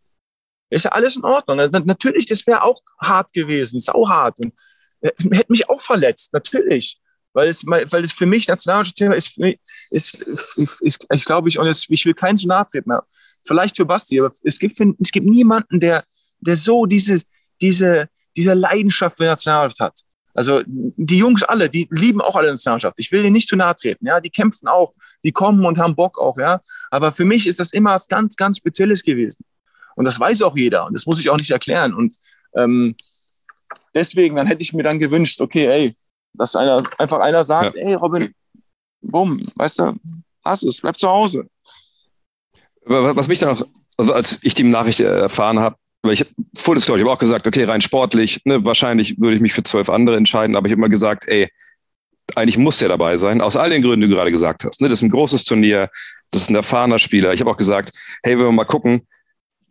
Ist 0.70 0.84
ja 0.84 0.92
alles 0.92 1.16
in 1.16 1.24
Ordnung. 1.24 1.56
Natürlich, 1.56 2.26
das 2.26 2.46
wäre 2.46 2.62
auch 2.62 2.78
hart 3.00 3.32
gewesen, 3.32 3.80
sauhart 3.80 4.38
und 4.38 4.52
äh, 5.00 5.10
hätte 5.32 5.50
mich 5.50 5.68
auch 5.68 5.80
verletzt, 5.80 6.32
natürlich. 6.32 7.00
Weil 7.32 7.48
es, 7.48 7.64
weil 7.64 8.04
es 8.04 8.12
für 8.12 8.26
mich 8.26 8.48
Nationalthema 8.48 9.14
ist, 9.14 9.38
ist, 9.90 10.14
ist, 10.14 10.82
ist, 10.82 11.06
ich 11.12 11.24
glaube, 11.24 11.48
ich, 11.48 11.58
und 11.58 11.66
es, 11.66 11.86
ich 11.88 12.04
will 12.04 12.14
keinen 12.14 12.36
treten 12.36 12.88
mehr. 12.88 13.04
Vielleicht 13.44 13.76
für 13.76 13.86
Basti, 13.86 14.18
aber 14.20 14.32
es 14.42 14.58
gibt, 14.58 14.80
es 14.80 15.12
gibt 15.12 15.26
niemanden, 15.26 15.78
der, 15.78 16.04
der 16.40 16.56
so 16.56 16.86
diese, 16.86 17.20
diese, 17.60 18.08
diese 18.36 18.54
Leidenschaft 18.54 19.16
für 19.16 19.24
Nationalmannschaft 19.24 19.80
hat. 19.80 20.00
Also 20.34 20.62
die 20.66 21.18
Jungs 21.18 21.42
alle, 21.42 21.68
die 21.68 21.88
lieben 21.90 22.20
auch 22.20 22.36
alle 22.36 22.50
Nationalmannschaft. 22.50 22.94
Ich 22.98 23.10
will 23.10 23.22
denen 23.22 23.32
nicht 23.32 23.48
zu 23.48 23.56
nahe 23.56 23.74
treten. 23.74 24.06
Ja, 24.06 24.20
die 24.20 24.30
kämpfen 24.30 24.68
auch, 24.68 24.94
die 25.24 25.32
kommen 25.32 25.64
und 25.64 25.78
haben 25.78 25.96
Bock 25.96 26.18
auch. 26.18 26.38
Ja, 26.38 26.60
aber 26.90 27.12
für 27.12 27.24
mich 27.24 27.46
ist 27.46 27.58
das 27.58 27.72
immer 27.72 27.90
was 27.90 28.06
ganz, 28.06 28.36
ganz 28.36 28.58
Spezielles 28.58 29.02
gewesen. 29.02 29.44
Und 29.96 30.04
das 30.04 30.18
weiß 30.18 30.42
auch 30.42 30.56
jeder. 30.56 30.86
Und 30.86 30.94
das 30.94 31.06
muss 31.06 31.20
ich 31.20 31.28
auch 31.30 31.36
nicht 31.36 31.50
erklären. 31.50 31.94
Und 31.94 32.16
ähm, 32.54 32.94
deswegen, 33.94 34.36
dann 34.36 34.46
hätte 34.46 34.62
ich 34.62 34.72
mir 34.72 34.82
dann 34.82 34.98
gewünscht, 34.98 35.40
okay, 35.40 35.66
ey, 35.66 35.96
dass 36.32 36.56
einer 36.56 36.82
einfach 36.98 37.18
einer 37.18 37.44
sagt, 37.44 37.76
ja. 37.76 37.82
ey, 37.82 37.94
Robin, 37.94 38.32
bumm, 39.02 39.46
weißt 39.56 39.80
du, 39.80 39.94
hast 40.44 40.62
es, 40.62 40.80
bleib 40.80 40.98
zu 40.98 41.08
Hause. 41.08 41.48
Was 42.84 43.28
mich 43.28 43.40
dann 43.40 43.50
auch, 43.50 43.62
also 43.96 44.12
als 44.12 44.38
ich 44.42 44.54
die 44.54 44.62
Nachricht 44.62 45.00
erfahren 45.00 45.60
habe, 45.60 45.76
weil 46.02 46.14
ich 46.14 46.24
Full 46.56 46.76
Disclosure, 46.76 46.98
ich 46.98 47.04
habe 47.04 47.12
auch 47.12 47.18
gesagt, 47.18 47.46
okay, 47.46 47.64
rein 47.64 47.80
sportlich, 47.80 48.40
ne, 48.44 48.64
wahrscheinlich 48.64 49.20
würde 49.20 49.36
ich 49.36 49.42
mich 49.42 49.52
für 49.52 49.62
zwölf 49.62 49.90
andere 49.90 50.16
entscheiden, 50.16 50.56
aber 50.56 50.66
ich 50.66 50.72
habe 50.72 50.80
immer 50.80 50.88
gesagt, 50.88 51.28
ey, 51.28 51.48
eigentlich 52.36 52.58
muss 52.58 52.78
der 52.78 52.88
dabei 52.88 53.16
sein, 53.16 53.40
aus 53.40 53.56
all 53.56 53.70
den 53.70 53.82
Gründen, 53.82 54.02
die 54.02 54.08
du 54.08 54.14
gerade 54.14 54.30
gesagt 54.30 54.64
hast. 54.64 54.80
Ne, 54.80 54.88
das 54.88 55.00
ist 55.00 55.02
ein 55.02 55.10
großes 55.10 55.44
Turnier, 55.44 55.90
das 56.30 56.42
ist 56.42 56.50
ein 56.50 56.56
erfahrener 56.56 56.98
Spieler. 56.98 57.34
Ich 57.34 57.40
habe 57.40 57.50
auch 57.50 57.56
gesagt, 57.56 57.92
hey, 58.22 58.38
wenn 58.38 58.46
wir 58.46 58.52
mal 58.52 58.64
gucken, 58.64 59.06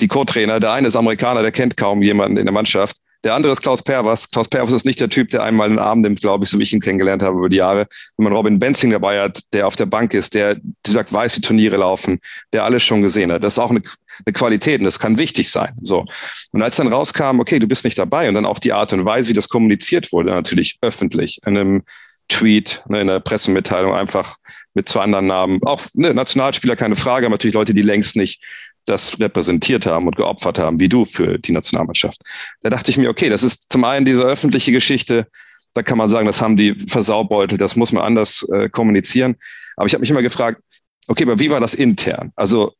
die 0.01 0.07
Co-Trainer, 0.07 0.59
der 0.59 0.73
eine 0.73 0.87
ist 0.87 0.95
Amerikaner, 0.95 1.41
der 1.41 1.51
kennt 1.51 1.75
kaum 1.77 2.01
jemanden 2.01 2.37
in 2.37 2.45
der 2.45 2.53
Mannschaft. 2.53 2.97
Der 3.23 3.33
andere 3.33 3.51
ist 3.51 3.61
Klaus 3.61 3.83
Perwas. 3.83 4.29
Klaus 4.29 4.47
Perwas 4.47 4.71
ist 4.71 4.85
nicht 4.85 4.99
der 5.01 5.09
Typ, 5.09 5.29
der 5.29 5.43
einmal 5.43 5.67
den 5.67 5.79
Arm 5.79 5.99
nimmt, 5.99 6.21
glaube 6.21 6.45
ich, 6.45 6.49
so 6.49 6.57
wie 6.57 6.63
ich 6.63 6.71
ihn 6.71 6.79
kennengelernt 6.79 7.21
habe 7.21 7.37
über 7.37 7.49
die 7.49 7.57
Jahre. 7.57 7.85
Wenn 8.15 8.23
man 8.23 8.33
Robin 8.33 8.59
Benzing 8.59 8.91
dabei 8.91 9.19
hat, 9.19 9.41
der 9.51 9.67
auf 9.67 9.75
der 9.75 9.87
Bank 9.87 10.13
ist, 10.13 10.33
der, 10.35 10.55
wie 10.55 10.73
gesagt, 10.85 11.11
weiß, 11.11 11.35
wie 11.35 11.41
Turniere 11.41 11.77
laufen, 11.77 12.19
der 12.53 12.63
alles 12.63 12.81
schon 12.83 13.01
gesehen 13.01 13.29
hat. 13.31 13.43
Das 13.43 13.53
ist 13.53 13.59
auch 13.59 13.71
eine, 13.71 13.81
eine 14.25 14.33
Qualität 14.33 14.79
und 14.79 14.85
das 14.85 14.99
kann 14.99 15.17
wichtig 15.17 15.49
sein. 15.49 15.73
So. 15.81 16.05
Und 16.51 16.61
als 16.61 16.77
dann 16.77 16.87
rauskam, 16.87 17.39
okay, 17.39 17.59
du 17.59 17.67
bist 17.67 17.83
nicht 17.83 17.97
dabei 17.97 18.27
und 18.29 18.35
dann 18.35 18.45
auch 18.45 18.59
die 18.59 18.73
Art 18.73 18.93
und 18.93 19.05
Weise, 19.05 19.29
wie 19.29 19.33
das 19.33 19.49
kommuniziert 19.49 20.11
wurde, 20.11 20.31
natürlich 20.31 20.77
öffentlich, 20.81 21.39
in 21.45 21.57
einem 21.57 21.83
Tweet, 22.29 22.83
ne, 22.87 23.01
in 23.01 23.07
der 23.07 23.19
Pressemitteilung 23.19 23.93
einfach 23.93 24.37
mit 24.73 24.87
zwei 24.87 25.01
anderen 25.01 25.27
Namen. 25.27 25.59
Auch 25.63 25.81
ne, 25.93 26.13
Nationalspieler, 26.13 26.75
keine 26.75 26.95
Frage, 26.95 27.25
aber 27.25 27.33
natürlich 27.33 27.55
Leute, 27.55 27.73
die 27.73 27.81
längst 27.81 28.15
nicht 28.15 28.43
das 28.85 29.19
repräsentiert 29.19 29.85
haben 29.85 30.07
und 30.07 30.15
geopfert 30.15 30.57
haben, 30.57 30.79
wie 30.79 30.89
du 30.89 31.05
für 31.05 31.37
die 31.37 31.51
Nationalmannschaft. 31.51 32.21
Da 32.61 32.69
dachte 32.69 32.91
ich 32.91 32.97
mir, 32.97 33.09
okay, 33.09 33.29
das 33.29 33.43
ist 33.43 33.71
zum 33.71 33.83
einen 33.83 34.05
diese 34.05 34.23
öffentliche 34.23 34.71
Geschichte, 34.71 35.27
da 35.73 35.83
kann 35.83 35.97
man 35.97 36.09
sagen, 36.09 36.25
das 36.25 36.41
haben 36.41 36.57
die 36.57 36.75
Versaubeutel, 36.87 37.57
das 37.57 37.75
muss 37.75 37.91
man 37.91 38.03
anders 38.03 38.47
äh, 38.51 38.69
kommunizieren. 38.69 39.35
Aber 39.75 39.87
ich 39.87 39.93
habe 39.93 40.01
mich 40.01 40.09
immer 40.09 40.21
gefragt, 40.21 40.61
okay, 41.07 41.23
aber 41.23 41.39
wie 41.39 41.49
war 41.49 41.59
das 41.59 41.73
intern? 41.73 42.31
Also 42.35 42.73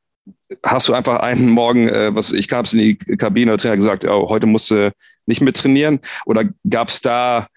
hast 0.65 0.87
du 0.87 0.93
einfach 0.93 1.19
einen 1.19 1.49
Morgen, 1.49 1.87
äh, 1.87 2.13
was 2.13 2.31
ich 2.31 2.47
gab 2.47 2.65
es 2.65 2.73
in 2.73 2.79
die 2.79 2.97
Kabine, 2.97 3.51
der 3.51 3.57
Trainer 3.57 3.77
gesagt, 3.77 4.05
oh, 4.05 4.29
heute 4.29 4.47
musst 4.47 4.71
du 4.71 4.91
nicht 5.25 5.41
mit 5.41 5.57
trainieren? 5.57 5.99
Oder 6.25 6.45
gab 6.67 6.89
es 6.89 7.01
da 7.01 7.47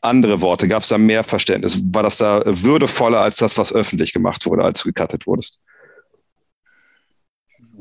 andere 0.00 0.40
Worte? 0.40 0.68
Gab 0.68 0.82
es 0.82 0.88
da 0.88 0.98
mehr 0.98 1.24
Verständnis? 1.24 1.80
War 1.94 2.02
das 2.02 2.16
da 2.16 2.42
würdevoller 2.44 3.20
als 3.20 3.36
das, 3.36 3.56
was 3.58 3.72
öffentlich 3.72 4.12
gemacht 4.12 4.44
wurde, 4.46 4.64
als 4.64 4.82
du 4.82 4.92
gecuttet 4.92 5.26
wurdest? 5.26 5.62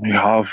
Ja, 0.04 0.46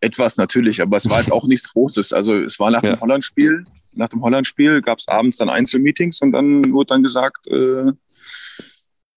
etwas 0.00 0.36
natürlich, 0.36 0.80
aber 0.80 0.96
es 0.96 1.10
war 1.10 1.18
jetzt 1.18 1.32
auch 1.32 1.46
nichts 1.46 1.72
Großes. 1.72 2.12
Also 2.12 2.36
es 2.36 2.60
war 2.60 2.70
nach 2.70 2.82
ja. 2.82 2.92
dem 2.92 3.00
Holland-Spiel. 3.00 3.64
Nach 3.92 4.08
dem 4.08 4.22
Holland-Spiel 4.22 4.82
gab 4.82 4.98
es 4.98 5.08
abends 5.08 5.38
dann 5.38 5.48
Einzelmeetings 5.48 6.20
und 6.20 6.32
dann 6.32 6.72
wurde 6.72 6.86
dann 6.86 7.02
gesagt, 7.02 7.46
äh, 7.48 7.92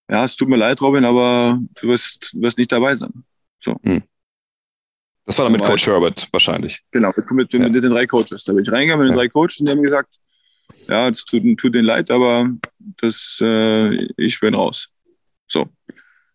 ja, 0.09 0.23
es 0.23 0.35
tut 0.35 0.49
mir 0.49 0.55
leid, 0.55 0.81
Robin, 0.81 1.05
aber 1.05 1.59
du 1.81 1.89
wirst, 1.89 2.33
du 2.33 2.41
wirst 2.41 2.57
nicht 2.57 2.71
dabei 2.71 2.95
sein. 2.95 3.23
So. 3.59 3.75
Hm. 3.83 4.03
Das 5.25 5.37
war 5.37 5.45
dann 5.45 5.51
mit 5.51 5.63
Coach 5.63 5.87
Herbert 5.87 6.29
wahrscheinlich. 6.31 6.81
Genau, 6.91 7.11
mit, 7.15 7.29
mit, 7.31 7.53
ja. 7.53 7.59
mit, 7.59 7.83
den 7.83 7.91
drei 7.91 8.07
Coaches. 8.07 8.45
Da 8.45 8.53
bin 8.53 8.63
ich 8.63 8.71
reingegangen 8.71 9.05
mit 9.05 9.11
den 9.11 9.17
ja. 9.17 9.23
drei 9.23 9.27
Coaches 9.27 9.59
und 9.59 9.65
die 9.65 9.71
haben 9.73 9.83
gesagt, 9.83 10.15
ja, 10.87 11.09
es 11.09 11.25
tut, 11.25 11.43
tut 11.57 11.75
denen 11.75 11.85
leid, 11.85 12.09
aber 12.11 12.49
das, 12.79 13.39
äh, 13.41 14.05
ich 14.17 14.39
bin 14.39 14.55
raus. 14.55 14.89
So. 15.47 15.67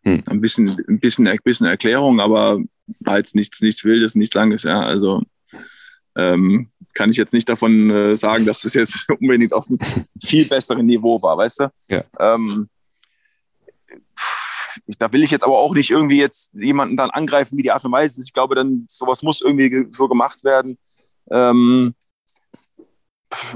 Hm. 0.05 0.23
Ein, 0.27 0.41
bisschen, 0.41 0.69
ein, 0.89 1.01
bisschen, 1.01 1.27
ein 1.27 1.39
bisschen 1.43 1.67
Erklärung, 1.67 2.21
aber 2.21 2.61
war 3.01 3.19
jetzt 3.19 3.35
nichts, 3.35 3.61
nichts 3.61 3.85
Wildes, 3.85 4.15
nichts 4.15 4.35
Langes. 4.35 4.65
Ja. 4.65 4.83
Also 4.83 5.23
ähm, 6.17 6.69
kann 6.95 7.11
ich 7.11 7.17
jetzt 7.17 7.33
nicht 7.33 7.49
davon 7.49 7.91
äh, 7.91 8.17
sagen, 8.17 8.45
dass 8.45 8.61
das 8.61 8.75
jetzt 8.75 9.09
unbedingt 9.21 9.53
auf 9.53 9.69
einem 9.69 9.79
viel 10.23 10.47
besseren 10.47 10.87
Niveau 10.87 11.23
war, 11.23 11.39
weißt 11.39 11.61
du? 11.61 11.73
Ja. 11.89 12.05
Ähm, 12.19 12.69
ich, 14.93 14.99
da 14.99 15.13
will 15.13 15.23
ich 15.23 15.31
jetzt 15.31 15.45
aber 15.45 15.59
auch 15.59 15.75
nicht 15.75 15.91
irgendwie 15.91 16.19
jetzt 16.19 16.55
jemanden 16.55 16.97
dann 16.97 17.11
angreifen, 17.11 17.59
wie 17.59 17.63
die 17.63 17.73
Art 17.73 17.85
und 17.85 17.93
Weise 17.93 18.21
ist. 18.21 18.27
Ich 18.27 18.33
glaube, 18.33 18.55
dann 18.55 18.87
sowas 18.89 19.23
muss 19.23 19.41
irgendwie 19.41 19.87
so 19.91 20.09
gemacht 20.09 20.45
werden. 20.45 20.79
Ähm, 21.31 21.95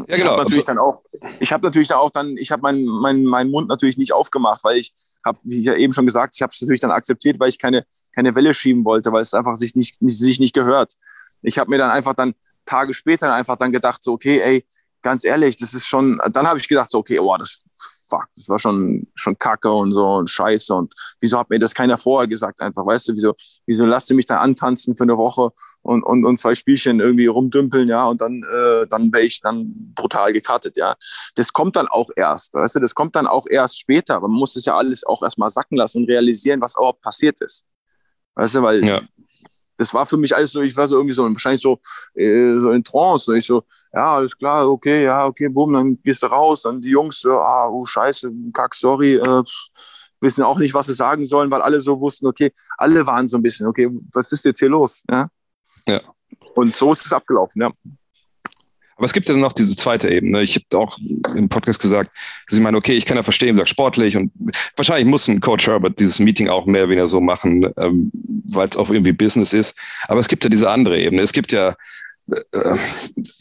ja, 0.08 0.16
genau. 0.16 0.18
Ich 0.18 0.24
habe 0.24 0.42
natürlich 0.42 0.64
dann 0.64 0.78
auch, 0.78 1.02
ich 1.40 1.52
habe 1.52 1.66
natürlich 1.66 1.88
dann 1.88 1.98
auch 1.98 2.10
dann, 2.10 2.36
ich 2.36 2.50
habe 2.50 2.62
meinen 2.62 2.86
mein, 2.86 3.24
mein 3.24 3.50
Mund 3.50 3.68
natürlich 3.68 3.98
nicht 3.98 4.12
aufgemacht, 4.12 4.64
weil 4.64 4.78
ich 4.78 4.92
habe, 5.24 5.38
wie 5.44 5.60
ich 5.60 5.66
ja 5.66 5.74
eben 5.74 5.92
schon 5.92 6.06
gesagt, 6.06 6.34
ich 6.34 6.42
habe 6.42 6.50
es 6.52 6.60
natürlich 6.60 6.80
dann 6.80 6.90
akzeptiert, 6.90 7.38
weil 7.38 7.48
ich 7.48 7.58
keine, 7.58 7.84
keine 8.14 8.34
Welle 8.34 8.54
schieben 8.54 8.84
wollte, 8.84 9.12
weil 9.12 9.22
es 9.22 9.34
einfach 9.34 9.56
sich 9.56 9.74
nicht, 9.74 9.98
sich 10.00 10.40
nicht 10.40 10.54
gehört. 10.54 10.94
Ich 11.42 11.58
habe 11.58 11.70
mir 11.70 11.78
dann 11.78 11.90
einfach 11.90 12.14
dann 12.14 12.34
Tage 12.64 12.94
später 12.94 13.32
einfach 13.32 13.56
dann 13.56 13.72
gedacht, 13.72 14.02
so, 14.02 14.12
okay, 14.12 14.40
ey, 14.40 14.66
ganz 15.06 15.24
ehrlich, 15.24 15.56
das 15.56 15.72
ist 15.72 15.86
schon, 15.86 16.20
dann 16.32 16.48
habe 16.48 16.58
ich 16.58 16.66
gedacht, 16.66 16.90
so, 16.90 16.98
okay, 16.98 17.20
oh, 17.20 17.36
das, 17.36 17.64
fuck, 18.08 18.26
das 18.34 18.48
war 18.48 18.58
schon, 18.58 19.06
schon 19.14 19.38
kacke 19.38 19.70
und 19.70 19.92
so 19.92 20.04
und 20.16 20.28
scheiße 20.28 20.74
und 20.74 20.92
wieso 21.20 21.38
hat 21.38 21.48
mir 21.48 21.60
das 21.60 21.74
keiner 21.74 21.96
vorher 21.96 22.26
gesagt 22.26 22.60
einfach, 22.60 22.84
weißt 22.84 23.06
du, 23.06 23.14
wieso, 23.14 23.34
wieso 23.66 23.86
lasst 23.86 24.10
ihr 24.10 24.16
mich 24.16 24.26
da 24.26 24.40
antanzen 24.40 24.96
für 24.96 25.04
eine 25.04 25.16
Woche 25.16 25.50
und, 25.82 26.02
und, 26.02 26.24
und 26.24 26.40
zwei 26.40 26.56
Spielchen 26.56 26.98
irgendwie 26.98 27.26
rumdümpeln, 27.26 27.88
ja, 27.88 28.04
und 28.04 28.20
dann, 28.20 28.42
äh, 28.42 28.88
dann 28.88 29.12
wäre 29.12 29.22
ich 29.22 29.40
dann 29.40 29.92
brutal 29.94 30.32
gekartet, 30.32 30.76
ja. 30.76 30.96
Das 31.36 31.52
kommt 31.52 31.76
dann 31.76 31.86
auch 31.86 32.10
erst, 32.16 32.54
weißt 32.54 32.74
du, 32.74 32.80
das 32.80 32.96
kommt 32.96 33.14
dann 33.14 33.28
auch 33.28 33.46
erst 33.48 33.78
später, 33.78 34.18
man 34.18 34.32
muss 34.32 34.54
das 34.54 34.64
ja 34.64 34.76
alles 34.76 35.06
auch 35.06 35.22
erstmal 35.22 35.50
sacken 35.50 35.76
lassen 35.76 35.98
und 35.98 36.10
realisieren, 36.10 36.60
was 36.60 36.74
überhaupt 36.74 37.00
passiert 37.00 37.40
ist. 37.40 37.64
Weißt 38.34 38.56
du, 38.56 38.62
weil 38.62 38.84
ja 38.84 39.02
das 39.76 39.92
war 39.92 40.06
für 40.06 40.16
mich 40.16 40.34
alles 40.34 40.52
so, 40.52 40.62
ich 40.62 40.76
war 40.76 40.86
so 40.86 40.96
irgendwie 40.96 41.14
so, 41.14 41.24
wahrscheinlich 41.24 41.60
so, 41.60 41.80
äh, 42.14 42.54
so 42.58 42.70
in 42.70 42.82
Trance. 42.82 43.30
Und 43.30 43.38
ich 43.38 43.46
so, 43.46 43.64
ja, 43.92 44.16
alles 44.16 44.36
klar, 44.36 44.68
okay, 44.68 45.04
ja, 45.04 45.26
okay, 45.26 45.48
bumm, 45.48 45.74
dann 45.74 45.98
gehst 46.02 46.22
du 46.22 46.26
raus. 46.26 46.62
Dann 46.62 46.80
die 46.80 46.90
Jungs, 46.90 47.20
so, 47.20 47.32
ah, 47.32 47.68
oh, 47.68 47.84
scheiße, 47.84 48.30
kack, 48.52 48.74
sorry, 48.74 49.16
äh, 49.16 49.42
wissen 50.20 50.44
auch 50.44 50.58
nicht, 50.58 50.74
was 50.74 50.86
sie 50.86 50.94
sagen 50.94 51.24
sollen, 51.24 51.50
weil 51.50 51.62
alle 51.62 51.80
so 51.80 52.00
wussten, 52.00 52.26
okay, 52.26 52.52
alle 52.78 53.06
waren 53.06 53.28
so 53.28 53.36
ein 53.36 53.42
bisschen, 53.42 53.66
okay, 53.66 53.90
was 54.12 54.32
ist 54.32 54.44
jetzt 54.44 54.58
hier 54.58 54.70
los? 54.70 55.02
Ja. 55.10 55.28
ja. 55.86 56.00
Und 56.54 56.74
so 56.74 56.92
ist 56.92 57.04
es 57.04 57.12
abgelaufen, 57.12 57.62
ja. 57.62 57.70
Aber 58.96 59.04
es 59.04 59.12
gibt 59.12 59.28
ja 59.28 59.36
noch 59.36 59.52
diese 59.52 59.76
zweite 59.76 60.10
Ebene. 60.10 60.40
Ich 60.42 60.56
habe 60.56 60.82
auch 60.82 60.98
im 61.34 61.48
Podcast 61.48 61.80
gesagt, 61.80 62.10
dass 62.48 62.58
ich 62.58 62.62
meine, 62.62 62.78
okay, 62.78 62.94
ich 62.94 63.04
kann 63.04 63.16
ja 63.16 63.22
verstehen, 63.22 63.54
sag 63.54 63.68
sportlich 63.68 64.16
und 64.16 64.32
wahrscheinlich 64.74 65.06
muss 65.06 65.28
ein 65.28 65.40
Coach 65.40 65.66
Herbert 65.66 66.00
dieses 66.00 66.18
Meeting 66.18 66.48
auch 66.48 66.64
mehr 66.64 66.82
oder 66.82 66.90
weniger 66.90 67.06
so 67.06 67.20
machen, 67.20 67.70
ähm, 67.76 68.10
weil 68.48 68.68
es 68.68 68.76
auch 68.76 68.90
irgendwie 68.90 69.12
Business 69.12 69.52
ist. 69.52 69.76
Aber 70.08 70.20
es 70.20 70.28
gibt 70.28 70.44
ja 70.44 70.50
diese 70.50 70.70
andere 70.70 70.98
Ebene. 70.98 71.20
Es 71.20 71.32
gibt 71.32 71.52
ja 71.52 71.74
äh, 72.30 72.76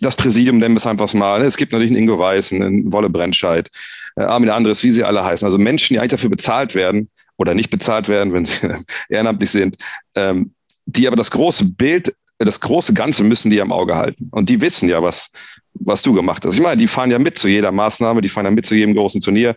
das 0.02 0.18
Präsidium, 0.18 0.58
nennen 0.58 0.76
wir 0.76 0.80
es 0.80 0.88
einfach 0.88 1.14
mal. 1.14 1.42
Es 1.42 1.56
gibt 1.56 1.72
natürlich 1.72 1.92
einen 1.92 2.02
Ingo 2.02 2.20
Weiß, 2.20 2.52
einen 2.52 2.92
Wolle 2.92 3.10
Brennscheid, 3.10 3.70
äh, 4.18 4.24
Armin 4.24 4.50
Andres, 4.50 4.84
wie 4.84 4.92
sie 4.92 5.06
alle 5.06 5.24
heißen. 5.24 5.46
Also 5.46 5.58
Menschen, 5.58 5.94
die 5.94 6.00
eigentlich 6.00 6.12
dafür 6.12 6.30
bezahlt 6.30 6.76
werden 6.76 7.10
oder 7.38 7.54
nicht 7.54 7.70
bezahlt 7.70 8.10
werden, 8.10 8.34
wenn 8.34 8.44
sie 8.44 8.68
ehrenamtlich 9.10 9.52
sind, 9.52 9.78
ähm, 10.16 10.54
die 10.86 11.08
aber 11.08 11.16
das 11.16 11.32
große 11.32 11.66
Bild 11.74 12.14
das 12.38 12.60
große 12.60 12.94
Ganze 12.94 13.24
müssen 13.24 13.50
die 13.50 13.62
am 13.62 13.72
Auge 13.72 13.96
halten. 13.96 14.30
Und 14.32 14.50
die 14.50 14.60
wissen 14.60 14.90
ja, 14.90 15.02
was, 15.02 15.32
was 15.74 16.02
du 16.02 16.14
gemacht 16.14 16.44
hast. 16.46 16.56
Ich 16.56 16.62
meine, 16.62 16.78
die 16.78 16.88
fahren 16.88 17.12
ja 17.12 17.20
mit 17.20 17.38
zu 17.38 17.48
jeder 17.48 17.72
Maßnahme, 17.72 18.22
die 18.22 18.30
fahren 18.30 18.46
ja 18.46 18.52
mit 18.52 18.66
zu 18.66 18.76
jedem 18.76 18.94
großen 18.94 19.22
Turnier, 19.22 19.56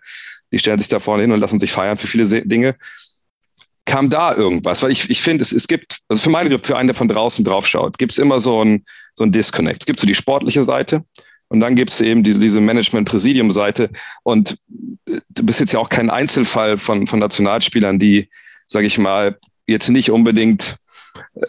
die 0.53 0.59
stellen 0.59 0.79
sich 0.79 0.89
da 0.89 0.99
vorne 0.99 1.23
hin 1.23 1.33
und 1.33 1.41
lassen 1.41 1.59
sich 1.59 1.73
feiern 1.73 1.99
für 1.99 2.07
viele 2.07 2.27
Dinge. 2.43 2.77
Kam 3.85 4.11
da 4.11 4.35
irgendwas? 4.35 4.83
Weil 4.83 4.91
ich, 4.91 5.11
ich 5.11 5.23
finde, 5.23 5.43
es, 5.43 5.53
es 5.53 5.67
gibt, 5.67 6.01
also 6.09 6.23
für 6.23 6.31
meine, 6.31 6.59
für 6.59 6.77
einen, 6.77 6.89
der 6.89 6.95
von 6.95 7.09
draußen 7.09 7.45
drauf 7.45 7.67
schaut, 7.67 7.99
gibt 7.99 8.13
es 8.13 8.19
immer 8.19 8.41
so 8.41 8.65
ein, 8.65 8.85
so 9.15 9.25
ein 9.25 9.33
Disconnect. 9.33 9.83
Es 9.83 9.87
gibt 9.87 9.99
so 9.99 10.07
die 10.07 10.15
sportliche 10.15 10.63
Seite 10.63 11.05
und 11.49 11.61
dann 11.61 11.75
gibt 11.75 11.91
es 11.91 12.01
eben 12.01 12.23
diese, 12.23 12.39
diese 12.39 12.61
Management-Präsidium-Seite. 12.61 13.91
Und 14.23 14.59
äh, 15.07 15.21
du 15.31 15.45
bist 15.45 15.61
jetzt 15.61 15.73
ja 15.73 15.81
auch 15.81 15.89
kein 15.89 16.11
Einzelfall 16.11 16.79
von, 16.79 17.07
von 17.07 17.19
Nationalspielern, 17.19 17.99
die, 17.99 18.29
sage 18.67 18.87
ich 18.87 18.99
mal, 18.99 19.39
jetzt 19.67 19.89
nicht 19.89 20.11
unbedingt 20.11 20.77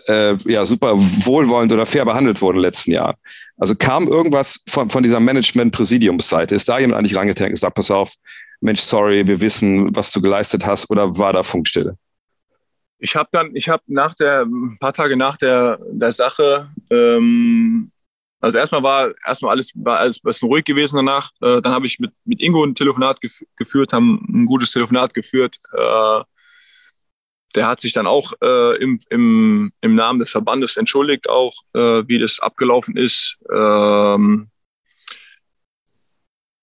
äh, 0.08 0.36
ja, 0.46 0.66
super 0.66 0.94
wohlwollend 0.98 1.72
oder 1.72 1.86
fair 1.86 2.06
behandelt 2.06 2.42
wurden 2.42 2.58
in 2.58 2.62
den 2.62 2.68
letzten 2.68 2.92
Jahren. 2.92 3.16
Also 3.58 3.76
kam 3.76 4.08
irgendwas 4.08 4.64
von, 4.68 4.90
von 4.90 5.04
dieser 5.04 5.20
Management-Präsidiumsseite? 5.20 6.56
Ist 6.56 6.70
da 6.70 6.80
jemand 6.80 7.00
eigentlich 7.00 7.16
rangetankt 7.16 7.50
und 7.50 7.56
gesagt, 7.56 7.76
pass 7.76 7.92
auf, 7.92 8.14
Mensch, 8.62 8.82
sorry, 8.82 9.26
wir 9.28 9.40
wissen, 9.42 9.96
was 9.96 10.12
du 10.12 10.22
geleistet 10.22 10.66
hast, 10.66 10.90
oder 10.90 11.18
war 11.18 11.34
da 11.34 11.44
Funkstille? 11.44 11.98
Ich 13.00 13.16
habe 13.16 13.30
dann, 13.32 13.56
ich 13.56 13.70
habe 13.70 13.84
nach 13.88 14.14
der, 14.16 14.42
ein 14.42 14.78
paar 14.80 14.94
Tage 14.94 15.16
nach 15.16 15.38
der, 15.38 15.80
der 15.92 16.12
Sache, 16.12 16.70
ähm, 16.92 17.92
also 18.42 18.58
erstmal 18.58 18.84
war 18.84 19.12
erstmal 19.26 19.52
alles 19.52 19.72
war 19.76 20.00
alles 20.00 20.18
ein 20.18 20.22
bisschen 20.24 20.48
ruhig 20.48 20.64
gewesen 20.64 20.96
danach. 20.96 21.32
Äh, 21.42 21.62
dann 21.62 21.74
habe 21.74 21.86
ich 21.86 22.00
mit, 22.00 22.14
mit 22.24 22.42
Ingo 22.42 22.64
ein 22.64 22.76
Telefonat 22.76 23.20
gef 23.20 23.44
geführt, 23.58 23.92
haben 23.92 24.26
ein 24.30 24.46
gutes 24.46 24.72
Telefonat 24.72 25.14
geführt. 25.14 25.58
Äh, 25.74 26.22
der 27.56 27.68
hat 27.68 27.80
sich 27.80 27.94
dann 27.94 28.08
auch 28.08 28.34
äh, 28.42 28.78
im, 28.78 29.00
im, 29.10 29.72
im 29.82 29.96
Namen 29.96 30.20
des 30.20 30.30
Verbandes 30.30 30.78
entschuldigt, 30.78 31.30
auch 31.30 31.54
äh, 31.74 32.04
wie 32.08 32.20
das 32.20 32.40
abgelaufen 32.40 32.96
ist. 32.96 33.38
Ähm, 33.52 34.50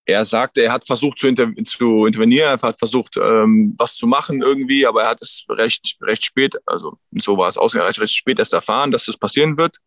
er 0.05 0.23
sagte, 0.23 0.61
er 0.61 0.71
hat 0.71 0.85
versucht 0.85 1.19
zu, 1.19 1.27
inter 1.27 1.49
zu 1.65 2.05
intervenieren, 2.05 2.57
er 2.57 2.61
hat 2.61 2.79
versucht, 2.79 3.17
ähm, 3.17 3.75
was 3.77 3.95
zu 3.95 4.07
machen 4.07 4.41
irgendwie, 4.41 4.87
aber 4.87 5.03
er 5.03 5.09
hat 5.09 5.21
es 5.21 5.45
recht, 5.49 5.97
recht 6.01 6.23
spät, 6.23 6.55
also 6.65 6.97
so 7.11 7.37
war 7.37 7.49
es 7.49 7.57
ausgegangen, 7.57 7.93
recht 7.93 8.15
spät 8.15 8.39
erst 8.39 8.53
erfahren, 8.53 8.91
dass 8.91 9.05
das 9.05 9.17
passieren 9.17 9.57
wird. 9.57 9.77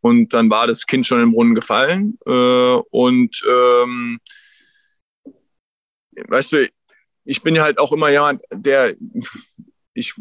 Und 0.00 0.32
dann 0.32 0.48
war 0.48 0.66
das 0.68 0.86
Kind 0.86 1.06
schon 1.06 1.22
im 1.22 1.32
Brunnen 1.32 1.54
gefallen. 1.54 2.18
Äh, 2.26 2.30
und 2.30 3.42
ähm, 3.48 4.20
weißt 6.28 6.52
du, 6.52 6.70
ich 7.24 7.42
bin 7.42 7.54
ja 7.54 7.62
halt 7.62 7.78
auch 7.78 7.92
immer 7.92 8.10
jemand, 8.10 8.42
der 8.52 8.94
ich, 9.94 10.14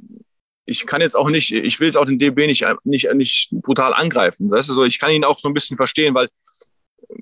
ich 0.66 0.86
kann 0.86 1.02
jetzt 1.02 1.16
auch 1.16 1.30
nicht, 1.30 1.52
ich 1.52 1.80
will 1.80 1.88
jetzt 1.88 1.98
auch 1.98 2.06
den 2.06 2.20
DB 2.20 2.48
nicht, 2.48 2.66
nicht, 2.84 3.14
nicht 3.14 3.50
brutal 3.52 3.94
angreifen. 3.94 4.50
Das 4.50 4.70
ist 4.70 4.76
so, 4.76 4.84
ich 4.84 5.00
kann 5.00 5.12
ihn 5.12 5.24
auch 5.24 5.40
so 5.40 5.48
ein 5.48 5.54
bisschen 5.54 5.78
verstehen, 5.78 6.14
weil 6.14 6.30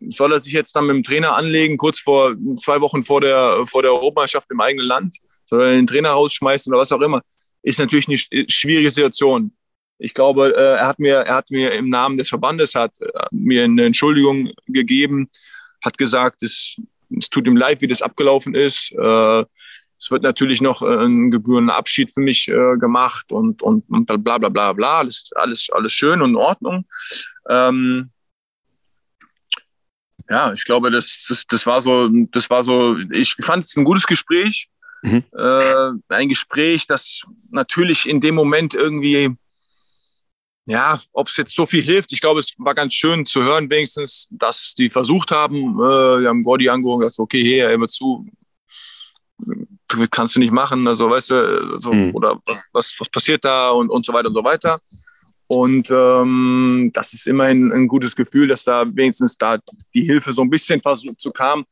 soll 0.10 0.34
er 0.34 0.40
sich 0.40 0.54
jetzt 0.54 0.76
dann 0.76 0.86
mit 0.86 0.96
dem 0.96 1.04
Trainer 1.04 1.36
anlegen, 1.36 1.78
kurz 1.78 2.00
vor 2.00 2.36
zwei 2.60 2.82
Wochen 2.82 3.04
vor 3.04 3.22
der, 3.22 3.66
vor 3.66 3.82
der 3.82 3.92
Europameisterschaft 3.92 4.50
im 4.52 4.62
eigenen 4.62 4.86
Land? 4.86 5.18
Soll 5.46 5.64
er 5.64 5.72
den 5.72 5.88
Trainer 5.88 6.12
rausschmeißen 6.12 6.72
oder 6.72 6.82
was 6.82 6.92
auch 6.92 7.02
immer? 7.02 7.22
Ist 7.64 7.80
natürlich 7.80 8.08
eine 8.08 8.46
schwierige 8.50 8.92
Situation. 8.92 9.52
Ich 9.98 10.14
glaube, 10.14 10.56
äh, 10.56 10.78
er 10.78 10.88
hat 10.88 11.00
mir, 11.00 11.16
er 11.16 11.36
hat 11.36 11.50
mir 11.50 11.72
im 11.74 11.90
Namen 11.90 12.18
des 12.18 12.30
Verbandes 12.30 12.76
hat 12.76 13.00
äh, 13.02 13.08
mir 13.32 13.66
eine 13.66 13.86
Entschuldigung 13.86 14.52
gegeben, 14.68 15.30
hat 15.84 15.98
gesagt, 15.98 16.44
es, 16.44 16.78
es 17.18 17.30
tut 17.30 17.48
ihm 17.48 17.58
leid, 17.58 17.82
wie 17.82 17.88
das 17.88 18.02
abgelaufen 18.02 18.56
ist. 18.56 18.94
Es 20.00 20.10
wird 20.12 20.24
natürlich 20.24 20.62
noch 20.62 20.82
äh, 20.82 21.06
ein 21.06 21.30
gebührender 21.30 21.76
Abschied 21.76 22.12
für 22.14 22.22
mich 22.22 22.48
äh, 22.48 22.78
gemacht 22.78 23.32
und, 23.32 23.62
und, 23.62 23.84
und 23.90 24.06
bla 24.06 24.38
bla 24.38 24.50
bla 24.50 24.74
bla. 24.74 25.00
Alles, 25.00 25.32
alles, 25.36 25.70
alles 25.72 25.92
schön 25.92 26.22
und 26.22 26.32
in 26.32 26.36
Ordnung. 26.38 26.86
Ähm, 27.50 28.10
ja, 30.30 30.54
ich 30.54 30.64
glaube, 30.64 30.90
das, 30.90 31.26
das, 31.28 31.46
das 31.48 31.66
war 31.66 31.82
so, 31.82 32.08
das 32.32 32.50
war 32.50 32.64
so, 32.64 32.98
ich 33.12 33.36
fand 33.42 33.66
es 33.66 33.76
ein 33.76 33.84
gutes 33.84 34.08
Gespräch. 34.08 34.70
Mhm. 35.02 35.24
Äh, 35.36 35.92
ein 36.10 36.30
Gespräch, 36.30 36.88
das 36.88 37.24
natürlich 37.50 38.08
in 38.08 38.22
dem 38.22 38.36
Moment 38.36 38.74
irgendwie, 38.74 39.36
ja, 40.66 41.00
ob 41.14 41.28
es 41.28 41.38
jetzt 41.38 41.56
so 41.56 41.66
viel 41.66 41.82
hilft, 41.82 42.14
ich 42.14 42.22
glaube, 42.22 42.40
es 42.40 42.54
war 42.58 42.76
ganz 42.76 42.94
schön 42.94 43.26
zu 43.26 43.44
hören, 43.44 43.70
wenigstens, 43.70 44.28
dass 44.32 44.76
die 44.76 44.90
versucht 44.90 45.32
haben, 45.32 45.56
äh, 45.56 46.22
die 46.22 46.28
haben 46.28 46.44
Gordy 46.44 46.70
angehoben, 46.70 47.02
gesagt, 47.02 47.20
okay, 47.20 47.44
hey, 47.44 47.74
immer 47.74 47.88
zu, 47.88 48.26
kannst 50.12 50.36
du 50.36 50.40
nicht 50.40 50.52
machen, 50.52 50.88
also 50.88 51.10
weißt 51.10 51.30
du, 51.32 51.80
so, 51.80 51.94
mhm. 51.94 52.16
oder 52.16 52.40
was, 52.46 52.66
was, 52.72 52.96
was 53.00 53.10
passiert 53.10 53.44
da 53.44 53.70
und, 53.70 53.90
und 53.90 54.06
so 54.06 54.14
weiter 54.14 54.28
und 54.30 54.36
so 54.36 54.44
weiter. 54.44 54.80
Und 55.48 55.90
ähm, 55.90 56.92
das 56.94 57.14
ist 57.14 57.26
immerhin 57.26 57.72
ein 57.72 57.88
gutes 57.88 58.16
Gefühl, 58.16 58.48
dass 58.48 58.66
da 58.66 58.86
wenigstens 58.86 59.36
da 59.36 59.58
die 59.96 60.04
Hilfe 60.04 60.32
so 60.32 60.44
ein 60.44 60.50
bisschen 60.50 60.80
versucht 60.80 61.20
zu 61.20 61.32
kam. 61.32 61.66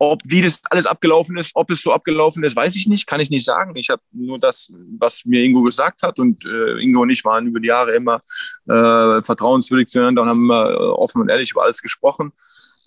Ob 0.00 0.20
wie 0.24 0.42
das 0.42 0.60
alles 0.68 0.84
abgelaufen 0.84 1.38
ist, 1.38 1.52
ob 1.54 1.70
es 1.70 1.80
so 1.80 1.92
abgelaufen 1.92 2.44
ist, 2.44 2.54
weiß 2.54 2.76
ich 2.76 2.86
nicht, 2.86 3.06
kann 3.06 3.20
ich 3.20 3.30
nicht 3.30 3.44
sagen. 3.44 3.74
Ich 3.74 3.88
habe 3.88 4.02
nur 4.12 4.38
das, 4.38 4.70
was 4.98 5.24
mir 5.24 5.42
Ingo 5.42 5.62
gesagt 5.62 6.02
hat 6.02 6.18
und 6.18 6.44
äh, 6.44 6.80
Ingo 6.82 7.00
und 7.00 7.10
ich 7.10 7.24
waren 7.24 7.46
über 7.46 7.58
die 7.58 7.68
Jahre 7.68 7.92
immer 7.92 8.20
äh, 8.68 9.22
vertrauenswürdig 9.22 9.88
zueinander 9.88 10.22
und 10.22 10.28
haben 10.28 10.44
immer 10.44 10.70
äh, 10.70 10.74
offen 10.74 11.22
und 11.22 11.30
ehrlich 11.30 11.50
über 11.52 11.62
alles 11.62 11.80
gesprochen. 11.80 12.32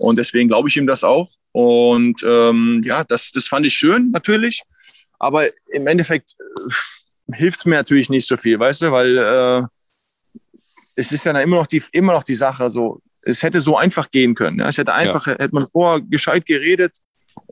Und 0.02 0.18
deswegen 0.18 0.50
glaube 0.50 0.68
ich 0.68 0.78
ihm 0.78 0.88
das 0.88 1.04
auch. 1.04 1.30
Und 1.52 2.24
ähm, 2.24 2.82
ja, 2.84 3.04
das, 3.04 3.32
das 3.32 3.48
fand 3.48 3.68
ich 3.68 3.76
schön 3.76 4.10
natürlich. 4.12 4.64
Aber 5.20 5.48
im 5.72 5.86
Endeffekt 5.86 6.34
äh, 6.40 7.36
hilft 7.36 7.60
es 7.60 7.66
mir 7.66 7.76
natürlich 7.76 8.10
nicht 8.10 8.28
so 8.28 8.36
viel, 8.36 8.60
weißt 8.60 8.82
du, 8.82 8.92
weil 8.92 9.18
äh, 9.18 9.64
es 10.96 11.12
ist 11.12 11.26
ja 11.26 11.40
immer 11.40 11.58
noch 11.58 11.68
die, 11.68 11.84
immer 11.92 12.14
noch 12.14 12.24
die 12.24 12.36
Sache 12.36 12.72
so, 12.72 13.00
es 13.22 13.44
hätte 13.44 13.60
so 13.60 13.78
einfach 13.78 14.10
gehen 14.10 14.34
können. 14.34 14.60
Ja? 14.60 14.70
Es 14.70 14.80
hätte 14.80 14.94
einfach, 14.94 15.28
ja. 15.28 15.34
hätte 15.34 15.54
man 15.54 15.68
vorher 15.68 16.02
gescheit 16.02 16.48
geredet, 16.48 16.98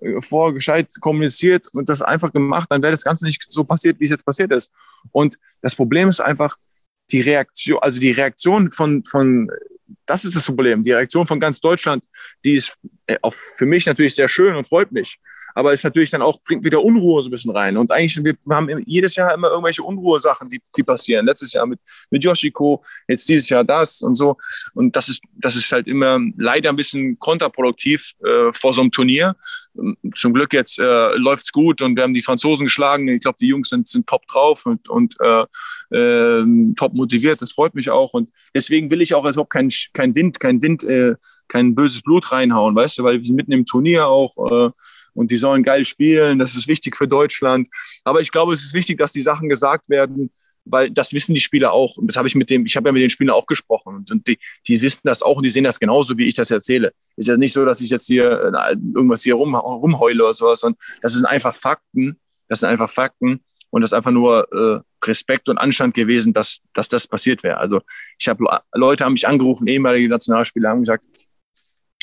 äh, 0.01 0.19
vorher 0.19 0.53
gescheit 0.53 0.87
kommuniziert 1.01 1.67
und 1.73 1.87
das 1.87 2.01
einfach 2.01 2.33
gemacht, 2.33 2.67
dann 2.71 2.81
wäre 2.81 2.91
das 2.91 3.03
Ganze 3.03 3.25
nicht 3.25 3.45
so 3.47 3.63
passiert, 3.63 3.99
wie 3.99 4.05
es 4.05 4.09
jetzt 4.09 4.25
passiert 4.25 4.51
ist. 4.51 4.71
Und 5.11 5.37
das 5.61 5.75
Problem 5.75 6.09
ist 6.09 6.19
einfach 6.19 6.55
die 7.11 7.21
Reaktion, 7.21 7.77
also 7.79 7.99
die 7.99 8.11
Reaktion 8.11 8.71
von, 8.71 9.03
von 9.03 9.51
das 10.05 10.25
ist 10.25 10.35
das 10.35 10.45
Problem. 10.45 10.81
Die 10.81 10.91
Reaktion 10.91 11.27
von 11.27 11.39
ganz 11.39 11.59
Deutschland, 11.59 12.03
die 12.43 12.53
ist 12.53 12.77
äh, 13.07 13.17
auch 13.21 13.33
für 13.33 13.65
mich 13.65 13.85
natürlich 13.85 14.15
sehr 14.15 14.29
schön 14.29 14.55
und 14.55 14.67
freut 14.67 14.91
mich. 14.91 15.17
Aber 15.55 15.73
ist 15.73 15.83
natürlich 15.83 16.11
dann 16.11 16.21
auch, 16.21 16.39
bringt 16.43 16.63
wieder 16.63 16.83
Unruhe 16.83 17.23
so 17.23 17.29
ein 17.29 17.31
bisschen 17.31 17.51
rein. 17.51 17.75
Und 17.75 17.91
eigentlich, 17.91 18.23
wir 18.23 18.55
haben 18.55 18.83
jedes 18.85 19.15
Jahr 19.15 19.33
immer 19.33 19.49
irgendwelche 19.49 19.83
Unruhesachen, 19.83 20.49
die, 20.49 20.61
die 20.77 20.83
passieren. 20.83 21.25
Letztes 21.25 21.53
Jahr 21.53 21.65
mit, 21.65 21.79
mit 22.11 22.23
Yoshiko, 22.23 22.83
jetzt 23.07 23.27
dieses 23.27 23.49
Jahr 23.49 23.63
das 23.63 24.01
und 24.01 24.15
so. 24.15 24.37
Und 24.73 24.95
das 24.95 25.09
ist, 25.09 25.23
das 25.33 25.55
ist 25.55 25.71
halt 25.71 25.87
immer 25.87 26.19
leider 26.37 26.69
ein 26.69 26.75
bisschen 26.75 27.17
kontraproduktiv 27.17 28.13
äh, 28.23 28.53
vor 28.53 28.73
so 28.73 28.81
einem 28.81 28.91
Turnier. 28.91 29.35
Zum 30.15 30.33
Glück 30.33 30.53
jetzt 30.53 30.79
äh, 30.79 31.15
läuft's 31.15 31.51
gut 31.51 31.81
und 31.81 31.95
wir 31.95 32.03
haben 32.03 32.13
die 32.13 32.21
Franzosen 32.21 32.65
geschlagen. 32.65 33.07
Ich 33.07 33.21
glaube, 33.21 33.37
die 33.39 33.47
Jungs 33.47 33.69
sind, 33.69 33.87
sind 33.87 34.07
top 34.07 34.27
drauf 34.27 34.65
und, 34.65 34.89
und 34.89 35.15
äh, 35.19 35.45
äh, 35.95 36.45
top 36.75 36.93
motiviert. 36.93 37.41
Das 37.41 37.53
freut 37.53 37.75
mich 37.75 37.89
auch. 37.89 38.13
Und 38.13 38.29
deswegen 38.53 38.91
will 38.91 39.01
ich 39.01 39.13
auch 39.13 39.25
überhaupt 39.25 39.51
keinen 39.51 39.69
kein 39.93 40.15
Wind, 40.15 40.39
kein 40.39 40.61
Wind, 40.61 40.83
äh, 40.83 41.15
kein 41.47 41.75
böses 41.75 42.01
Blut 42.01 42.31
reinhauen, 42.31 42.75
weißt 42.75 42.99
du, 42.99 43.03
weil 43.03 43.17
wir 43.17 43.23
sind 43.23 43.35
mitten 43.35 43.51
im 43.51 43.65
Turnier 43.65 44.07
auch 44.07 44.35
äh, 44.51 44.69
und 45.13 45.31
die 45.31 45.37
sollen 45.37 45.63
geil 45.63 45.85
spielen. 45.85 46.39
Das 46.39 46.55
ist 46.55 46.67
wichtig 46.67 46.95
für 46.95 47.07
Deutschland. 47.07 47.67
Aber 48.03 48.21
ich 48.21 48.31
glaube, 48.31 48.53
es 48.53 48.61
ist 48.61 48.73
wichtig, 48.73 48.97
dass 48.97 49.11
die 49.11 49.21
Sachen 49.21 49.49
gesagt 49.49 49.89
werden, 49.89 50.31
weil 50.69 50.91
das 50.91 51.13
wissen 51.13 51.33
die 51.33 51.39
Spieler 51.39 51.73
auch. 51.73 51.97
Und 51.97 52.07
das 52.07 52.17
habe 52.17 52.27
ich 52.27 52.35
mit 52.35 52.49
dem, 52.49 52.65
ich 52.65 52.75
habe 52.75 52.89
ja 52.89 52.93
mit 52.93 53.01
den 53.01 53.09
Spielern 53.09 53.35
auch 53.35 53.47
gesprochen 53.47 54.05
und 54.09 54.27
die, 54.27 54.37
die 54.67 54.81
wissen 54.81 55.01
das 55.03 55.23
auch 55.23 55.37
und 55.37 55.45
die 55.45 55.49
sehen 55.49 55.63
das 55.63 55.79
genauso, 55.79 56.17
wie 56.17 56.25
ich 56.25 56.35
das 56.35 56.51
erzähle. 56.51 56.93
Ist 57.15 57.27
ja 57.27 57.37
nicht 57.37 57.53
so, 57.53 57.65
dass 57.65 57.81
ich 57.81 57.89
jetzt 57.89 58.07
hier 58.07 58.51
äh, 58.53 58.73
irgendwas 58.95 59.23
hier 59.23 59.35
rum, 59.35 59.55
rumheule 59.55 60.23
oder 60.23 60.33
sowas, 60.33 60.61
sondern 60.61 60.79
das 61.01 61.13
sind 61.13 61.25
einfach 61.25 61.55
Fakten. 61.55 62.19
Das 62.47 62.61
sind 62.61 62.69
einfach 62.69 62.89
Fakten. 62.89 63.41
Und 63.71 63.81
das 63.81 63.89
ist 63.91 63.93
einfach 63.93 64.11
nur 64.11 64.47
äh, 64.51 65.07
Respekt 65.07 65.47
und 65.49 65.57
Anstand 65.57 65.93
gewesen, 65.93 66.33
dass, 66.33 66.61
dass 66.73 66.89
das 66.89 67.07
passiert 67.07 67.43
wäre. 67.43 67.57
Also 67.57 67.81
ich 68.17 68.27
habe 68.27 68.43
Leute 68.73 69.05
haben 69.05 69.13
mich 69.13 69.27
angerufen, 69.27 69.67
ehemalige 69.67 70.09
Nationalspieler 70.09 70.69
haben 70.69 70.81
gesagt, 70.81 71.05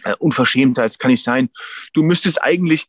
äh, 0.04 0.14
Unverschämtheit 0.18 0.98
kann 0.98 1.10
nicht 1.10 1.24
sein. 1.24 1.50
Du 1.92 2.02
müsstest 2.02 2.42
eigentlich 2.42 2.86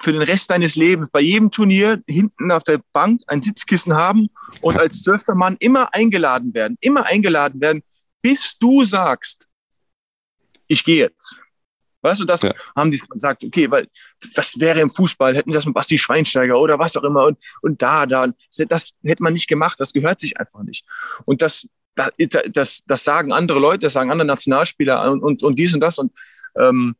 für 0.00 0.12
den 0.12 0.22
Rest 0.22 0.50
deines 0.50 0.76
Lebens 0.76 1.08
bei 1.12 1.20
jedem 1.20 1.50
Turnier 1.50 2.02
hinten 2.06 2.50
auf 2.50 2.64
der 2.64 2.80
Bank 2.92 3.20
ein 3.26 3.42
Sitzkissen 3.42 3.94
haben 3.94 4.28
und 4.60 4.76
als 4.78 5.02
zwölfter 5.02 5.34
Mann 5.34 5.56
immer 5.60 5.92
eingeladen 5.94 6.54
werden, 6.54 6.76
immer 6.80 7.04
eingeladen 7.06 7.60
werden, 7.60 7.82
bis 8.22 8.56
du 8.58 8.84
sagst, 8.84 9.48
ich 10.66 10.84
gehe 10.84 11.00
jetzt. 11.04 11.36
Weißt 12.00 12.20
du, 12.20 12.24
das 12.24 12.42
Ja. 12.42 12.52
haben 12.76 12.90
die 12.90 12.98
gesagt, 12.98 13.44
okay, 13.44 13.70
weil 13.70 13.86
was 14.34 14.58
wäre 14.58 14.80
im 14.80 14.90
Fußball, 14.90 15.36
hätten 15.36 15.52
sie 15.52 15.56
das 15.56 15.66
mit 15.66 15.74
Basti 15.74 15.98
Schweinsteiger 15.98 16.58
oder 16.58 16.78
was 16.78 16.96
auch 16.96 17.04
immer 17.04 17.26
und, 17.26 17.38
und 17.60 17.80
da, 17.80 18.06
da. 18.06 18.26
Das 18.68 18.90
hätte 19.04 19.22
man 19.22 19.32
nicht 19.34 19.46
gemacht, 19.48 19.78
das 19.78 19.92
gehört 19.92 20.18
sich 20.18 20.36
einfach 20.36 20.62
nicht. 20.62 20.84
Und 21.26 21.42
das, 21.42 21.66
das, 21.94 22.10
das, 22.50 22.82
das 22.86 23.04
sagen 23.04 23.32
andere 23.32 23.60
Leute, 23.60 23.80
das 23.80 23.92
sagen 23.92 24.10
andere 24.10 24.26
Nationalspieler 24.26 25.12
und, 25.12 25.22
und, 25.22 25.42
und 25.44 25.58
dies 25.58 25.74
und 25.74 25.80
das. 25.80 25.98
Und 25.98 26.12
ähm, 26.56 26.96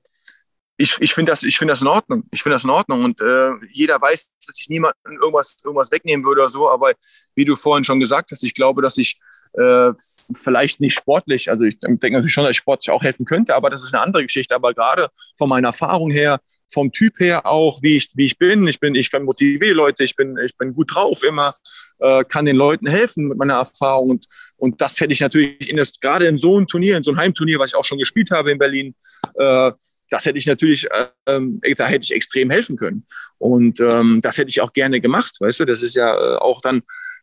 ich, 0.77 0.97
ich 1.01 1.13
finde 1.13 1.33
das, 1.33 1.43
ich 1.43 1.59
finde 1.59 1.73
das 1.73 1.83
in 1.83 1.89
Ordnung. 1.89 2.25
Ich 2.31 2.43
finde 2.43 2.55
das 2.55 2.65
in 2.65 2.71
Ordnung. 2.71 3.05
Und 3.05 3.21
äh, 3.21 3.51
jeder 3.73 4.01
weiß, 4.01 4.31
dass 4.47 4.59
ich 4.59 4.69
niemanden 4.69 5.19
irgendwas, 5.21 5.57
irgendwas 5.65 5.91
wegnehmen 5.91 6.25
würde 6.25 6.41
oder 6.41 6.51
so. 6.51 6.71
Aber 6.71 6.93
wie 7.35 7.45
du 7.45 7.57
vorhin 7.57 7.85
schon 7.85 8.01
gesagt 8.01 8.31
hast, 8.33 8.43
ich 8.43 8.55
glaube, 8.55 8.83
dass 8.83 8.99
ich 8.99 9.19
äh, 9.55 9.93
vielleicht 10.35 10.81
nicht 10.81 10.95
sportlich, 10.95 11.51
also 11.51 11.65
ich 11.65 11.79
denke 11.79 12.13
natürlich 12.13 12.33
schon, 12.33 12.45
dass 12.45 12.53
ich 12.53 12.59
sportlich 12.59 12.91
auch 12.91 13.03
helfen 13.03 13.27
könnte, 13.27 13.55
aber 13.55 13.71
das 13.71 13.85
ist 13.85 13.95
eine 13.95 14.03
andere 14.03 14.25
Geschichte. 14.25 14.55
Aber 14.55 14.73
gerade 14.73 15.09
von 15.37 15.49
meiner 15.49 15.69
Erfahrung 15.69 16.11
her, 16.11 16.41
vom 16.73 16.91
Typ 16.91 17.21
her 17.21 17.45
auch, 17.47 17.83
wie 17.83 17.97
ich, 17.97 18.09
wie 18.15 18.25
ich 18.25 18.39
bin, 18.39 18.67
ich 18.67 18.81
bin, 18.81 18.95
ich 18.95 19.11
kann 19.11 19.25
motivieren 19.25 19.77
Leute, 19.77 20.05
ich 20.05 20.17
bin, 20.17 20.39
ich 20.43 20.57
bin 20.57 20.75
gut 20.75 20.95
drauf 20.95 21.23
immer, 21.23 21.55
äh, 21.99 22.25
kann 22.25 22.47
den 22.47 22.57
Leuten 22.57 22.87
helfen 22.87 23.29
mit 23.29 23.37
meiner 23.37 23.57
Erfahrung 23.57 24.11
und, 24.11 24.27
und 24.57 24.81
das 24.81 24.99
hätte 24.99 25.13
ich 25.13 25.21
natürlich 25.21 25.69
in 25.69 25.77
das, 25.77 26.01
gerade 26.01 26.27
in 26.27 26.39
so 26.39 26.57
einem 26.57 26.67
Turnier, 26.67 26.97
in 26.97 27.03
so 27.03 27.11
einem 27.11 27.21
Heimturnier, 27.21 27.59
was 27.59 27.71
ich 27.73 27.77
auch 27.77 27.85
schon 27.85 27.99
gespielt 27.99 28.31
habe 28.31 28.51
in 28.51 28.59
Berlin, 28.59 28.95
äh, 29.35 29.73
das 30.13 30.27
hätte 30.27 30.39
ich 30.39 30.47
natürlich, 30.47 30.87
ähm, 31.27 31.61
da 31.77 31.87
hätte 31.87 32.05
ich 32.05 32.13
extrem 32.13 32.51
helfen 32.51 32.77
können. 32.77 33.07
Und 33.39 33.81
ähm, 33.81 34.21
das 34.23 34.37
hätte 34.37 34.51
ich 34.51 34.61
auch 34.61 34.73
gerne 34.73 35.01
gemacht, 35.01 35.37
weißt 35.41 35.61
du, 35.61 35.65
das 35.65 35.83
ist 35.83 35.97
ja 35.97 36.15
äh, 36.15 36.37
auch 36.37 36.61
dann 36.61 36.83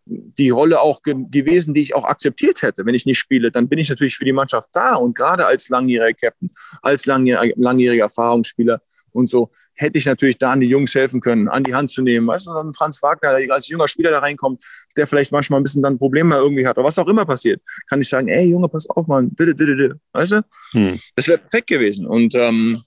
die 0.10 0.50
Rolle 0.50 0.82
auch 0.82 1.04
ge 1.04 1.14
gewesen, 1.30 1.76
die 1.76 1.82
ich 1.82 1.94
auch 1.94 2.04
akzeptiert 2.04 2.64
hätte. 2.64 2.86
Wenn 2.86 2.96
ich 2.96 3.06
nicht 3.06 3.20
spiele, 3.20 3.52
dann 3.52 3.70
bin 3.70 3.78
ich 3.78 3.90
natürlich 3.90 4.18
für 4.18 4.26
die 4.26 4.34
Mannschaft 4.34 4.70
da. 4.74 4.96
Und 4.96 5.16
gerade 5.16 5.46
als 5.46 5.70
langjähriger 5.70 6.30
Captain, 6.30 6.50
als 6.82 7.06
langjähriger, 7.06 7.54
langjähriger 7.58 8.06
Erfahrungsspieler 8.06 8.82
und 9.14 9.28
so, 9.28 9.52
hätte 9.74 9.98
ich 9.98 10.06
natürlich 10.06 10.38
da 10.38 10.52
an 10.52 10.60
die 10.60 10.68
Jungs 10.68 10.94
helfen 10.96 11.22
können, 11.22 11.48
an 11.48 11.64
die 11.64 11.74
Hand 11.74 11.92
zu 11.92 12.02
nehmen. 12.02 12.28
Weißt 12.28 12.48
du, 12.48 12.54
dann 12.54 12.74
Franz 12.74 13.02
Wagner, 13.02 13.38
der 13.38 13.54
als 13.54 13.68
junger 13.68 13.88
Spieler 13.88 14.12
da 14.12 14.20
reinkommt, 14.20 14.64
der 14.96 15.08
vielleicht 15.08 15.32
manchmal 15.32 15.60
ein 15.60 15.64
bisschen 15.64 15.84
dann 15.84 15.98
Probleme 15.98 16.36
irgendwie 16.36 16.66
hat 16.66 16.78
oder 16.78 16.88
was 16.88 17.00
auch 17.00 17.08
immer 17.08 17.26
passiert, 17.26 17.62
kann 17.88 18.02
ich 18.02 18.10
sagen, 18.10 18.28
ey 18.28 18.50
Junge, 18.50 18.70
pass 18.70 18.90
auf, 18.90 19.08
Mann, 19.08 19.30
bitte, 19.32 19.56
bitte, 19.56 19.76
bitte. 19.76 20.00
Weißt 20.14 20.32
du? 20.34 20.42
Hm. 20.72 21.00
Das 21.16 21.28
wäre 21.28 21.40
perfekt 21.40 21.68
gewesen. 21.68 22.06
Und 22.06 22.36
ähm, 22.36 22.82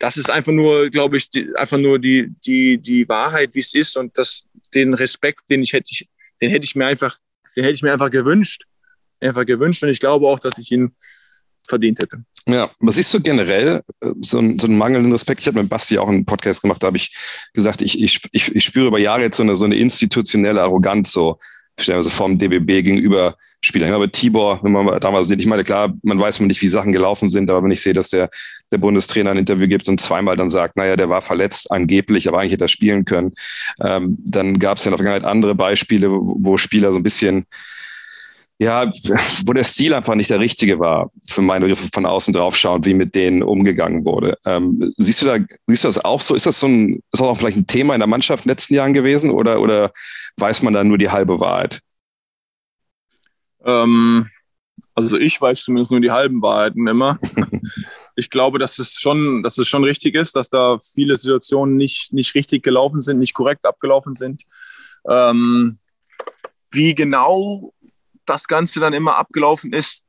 das 0.00 0.16
ist 0.16 0.30
einfach 0.30 0.52
nur, 0.52 0.88
glaube 0.90 1.18
ich, 1.18 1.30
die, 1.30 1.54
einfach 1.54 1.78
nur 1.78 1.98
die, 1.98 2.34
die, 2.44 2.78
die 2.78 3.08
Wahrheit, 3.08 3.54
wie 3.54 3.60
es 3.60 3.74
ist 3.74 3.96
und 3.96 4.16
das, 4.16 4.44
den 4.74 4.94
Respekt, 4.94 5.42
den 5.50 5.62
ich 5.62 5.72
hätte, 5.72 5.90
ich, 5.90 6.08
den 6.40 6.50
hätte 6.50 6.64
ich 6.64 6.74
mir 6.74 6.86
einfach, 6.86 7.16
den 7.54 7.64
hätte 7.64 7.74
ich 7.74 7.82
mir 7.82 7.92
einfach 7.92 8.10
gewünscht, 8.10 8.64
einfach 9.20 9.44
gewünscht 9.44 9.82
und 9.82 9.90
ich 9.90 10.00
glaube 10.00 10.26
auch, 10.26 10.38
dass 10.38 10.56
ich 10.56 10.72
ihn 10.72 10.94
verdient 11.70 12.00
hätte. 12.00 12.22
Ja, 12.46 12.70
was 12.78 12.96
siehst 12.96 13.12
du 13.14 13.20
generell 13.20 13.82
äh, 14.00 14.12
so, 14.20 14.38
ein, 14.38 14.58
so 14.58 14.66
einen 14.66 14.76
mangelnden 14.76 15.12
Respekt? 15.12 15.40
Ich 15.40 15.46
habe 15.46 15.60
mit 15.60 15.70
Basti 15.70 15.98
auch 15.98 16.08
einen 16.08 16.26
Podcast 16.26 16.60
gemacht, 16.60 16.82
da 16.82 16.88
habe 16.88 16.98
ich 16.98 17.14
gesagt, 17.54 17.80
ich, 17.80 18.02
ich, 18.02 18.20
ich, 18.32 18.64
spüre 18.64 18.88
über 18.88 18.98
Jahre 18.98 19.22
jetzt 19.22 19.38
so 19.38 19.42
eine, 19.42 19.56
so 19.56 19.64
eine 19.64 19.76
institutionelle 19.76 20.60
Arroganz, 20.60 21.12
so 21.12 21.38
stellen 21.78 22.02
so 22.02 22.10
vom 22.10 22.38
DBB 22.38 22.66
gegenüber 22.82 23.36
Spielern. 23.62 23.92
Aber 23.92 24.10
Tibor, 24.10 24.60
wenn 24.62 24.72
man 24.72 24.86
mal 24.86 25.00
damals 25.00 25.28
sieht, 25.28 25.40
ich 25.40 25.46
meine, 25.46 25.64
klar, 25.64 25.94
man 26.02 26.18
weiß 26.18 26.40
man 26.40 26.46
nicht, 26.46 26.62
wie 26.62 26.68
Sachen 26.68 26.92
gelaufen 26.92 27.28
sind, 27.28 27.50
aber 27.50 27.62
wenn 27.62 27.70
ich 27.70 27.82
sehe, 27.82 27.92
dass 27.92 28.08
der, 28.08 28.30
der 28.70 28.78
Bundestrainer 28.78 29.30
ein 29.30 29.38
Interview 29.38 29.68
gibt 29.68 29.88
und 29.88 30.00
zweimal 30.00 30.36
dann 30.36 30.50
sagt, 30.50 30.76
naja, 30.76 30.96
der 30.96 31.08
war 31.08 31.22
verletzt, 31.22 31.70
angeblich, 31.70 32.28
aber 32.28 32.40
eigentlich 32.40 32.52
hätte 32.52 32.64
er 32.64 32.68
spielen 32.68 33.04
können, 33.04 33.32
ähm, 33.82 34.16
dann 34.24 34.58
gab 34.58 34.78
es 34.78 34.84
ja 34.84 34.88
in 34.88 34.92
der 34.92 34.98
Vergangenheit 34.98 35.30
andere 35.30 35.54
Beispiele, 35.54 36.08
wo 36.10 36.56
Spieler 36.56 36.92
so 36.92 36.98
ein 36.98 37.02
bisschen 37.02 37.46
ja, 38.60 38.88
wo 39.46 39.52
der 39.54 39.64
Stil 39.64 39.94
einfach 39.94 40.14
nicht 40.14 40.30
der 40.30 40.38
richtige 40.38 40.78
war, 40.78 41.10
für 41.26 41.40
meine 41.40 41.64
Begriffe 41.64 41.88
von 41.92 42.04
außen 42.04 42.34
drauf 42.34 42.54
schauen, 42.54 42.84
wie 42.84 42.94
mit 42.94 43.14
denen 43.14 43.42
umgegangen 43.42 44.04
wurde. 44.04 44.38
Ähm, 44.44 44.92
siehst 44.98 45.22
du 45.22 45.26
da, 45.26 45.38
siehst 45.66 45.84
du 45.84 45.88
das 45.88 46.04
auch 46.04 46.20
so? 46.20 46.34
Ist 46.34 46.44
das 46.44 46.60
so 46.60 46.68
ein, 46.68 46.96
ist 46.96 47.20
das 47.20 47.22
auch 47.22 47.38
vielleicht 47.38 47.56
ein 47.56 47.66
Thema 47.66 47.94
in 47.94 48.00
der 48.00 48.06
Mannschaft 48.06 48.44
in 48.44 48.48
den 48.48 48.52
letzten 48.52 48.74
Jahren 48.74 48.92
gewesen 48.92 49.30
oder, 49.30 49.60
oder 49.60 49.92
weiß 50.36 50.62
man 50.62 50.74
da 50.74 50.84
nur 50.84 50.98
die 50.98 51.08
halbe 51.08 51.40
Wahrheit? 51.40 51.80
Ähm, 53.64 54.28
also 54.94 55.16
ich 55.16 55.40
weiß 55.40 55.62
zumindest 55.62 55.90
nur 55.90 56.00
die 56.00 56.10
halben 56.10 56.42
Wahrheiten 56.42 56.86
immer. 56.86 57.18
ich 58.14 58.28
glaube, 58.28 58.58
dass 58.58 58.78
es 58.78 59.00
schon, 59.00 59.42
dass 59.42 59.56
es 59.56 59.68
schon 59.68 59.84
richtig 59.84 60.14
ist, 60.14 60.36
dass 60.36 60.50
da 60.50 60.76
viele 60.80 61.16
Situationen 61.16 61.78
nicht, 61.78 62.12
nicht 62.12 62.34
richtig 62.34 62.62
gelaufen 62.62 63.00
sind, 63.00 63.20
nicht 63.20 63.32
korrekt 63.32 63.64
abgelaufen 63.64 64.12
sind. 64.12 64.42
Ähm, 65.08 65.78
wie 66.70 66.94
genau 66.94 67.72
das 68.26 68.46
Ganze 68.46 68.80
dann 68.80 68.92
immer 68.92 69.16
abgelaufen 69.16 69.72
ist, 69.72 70.04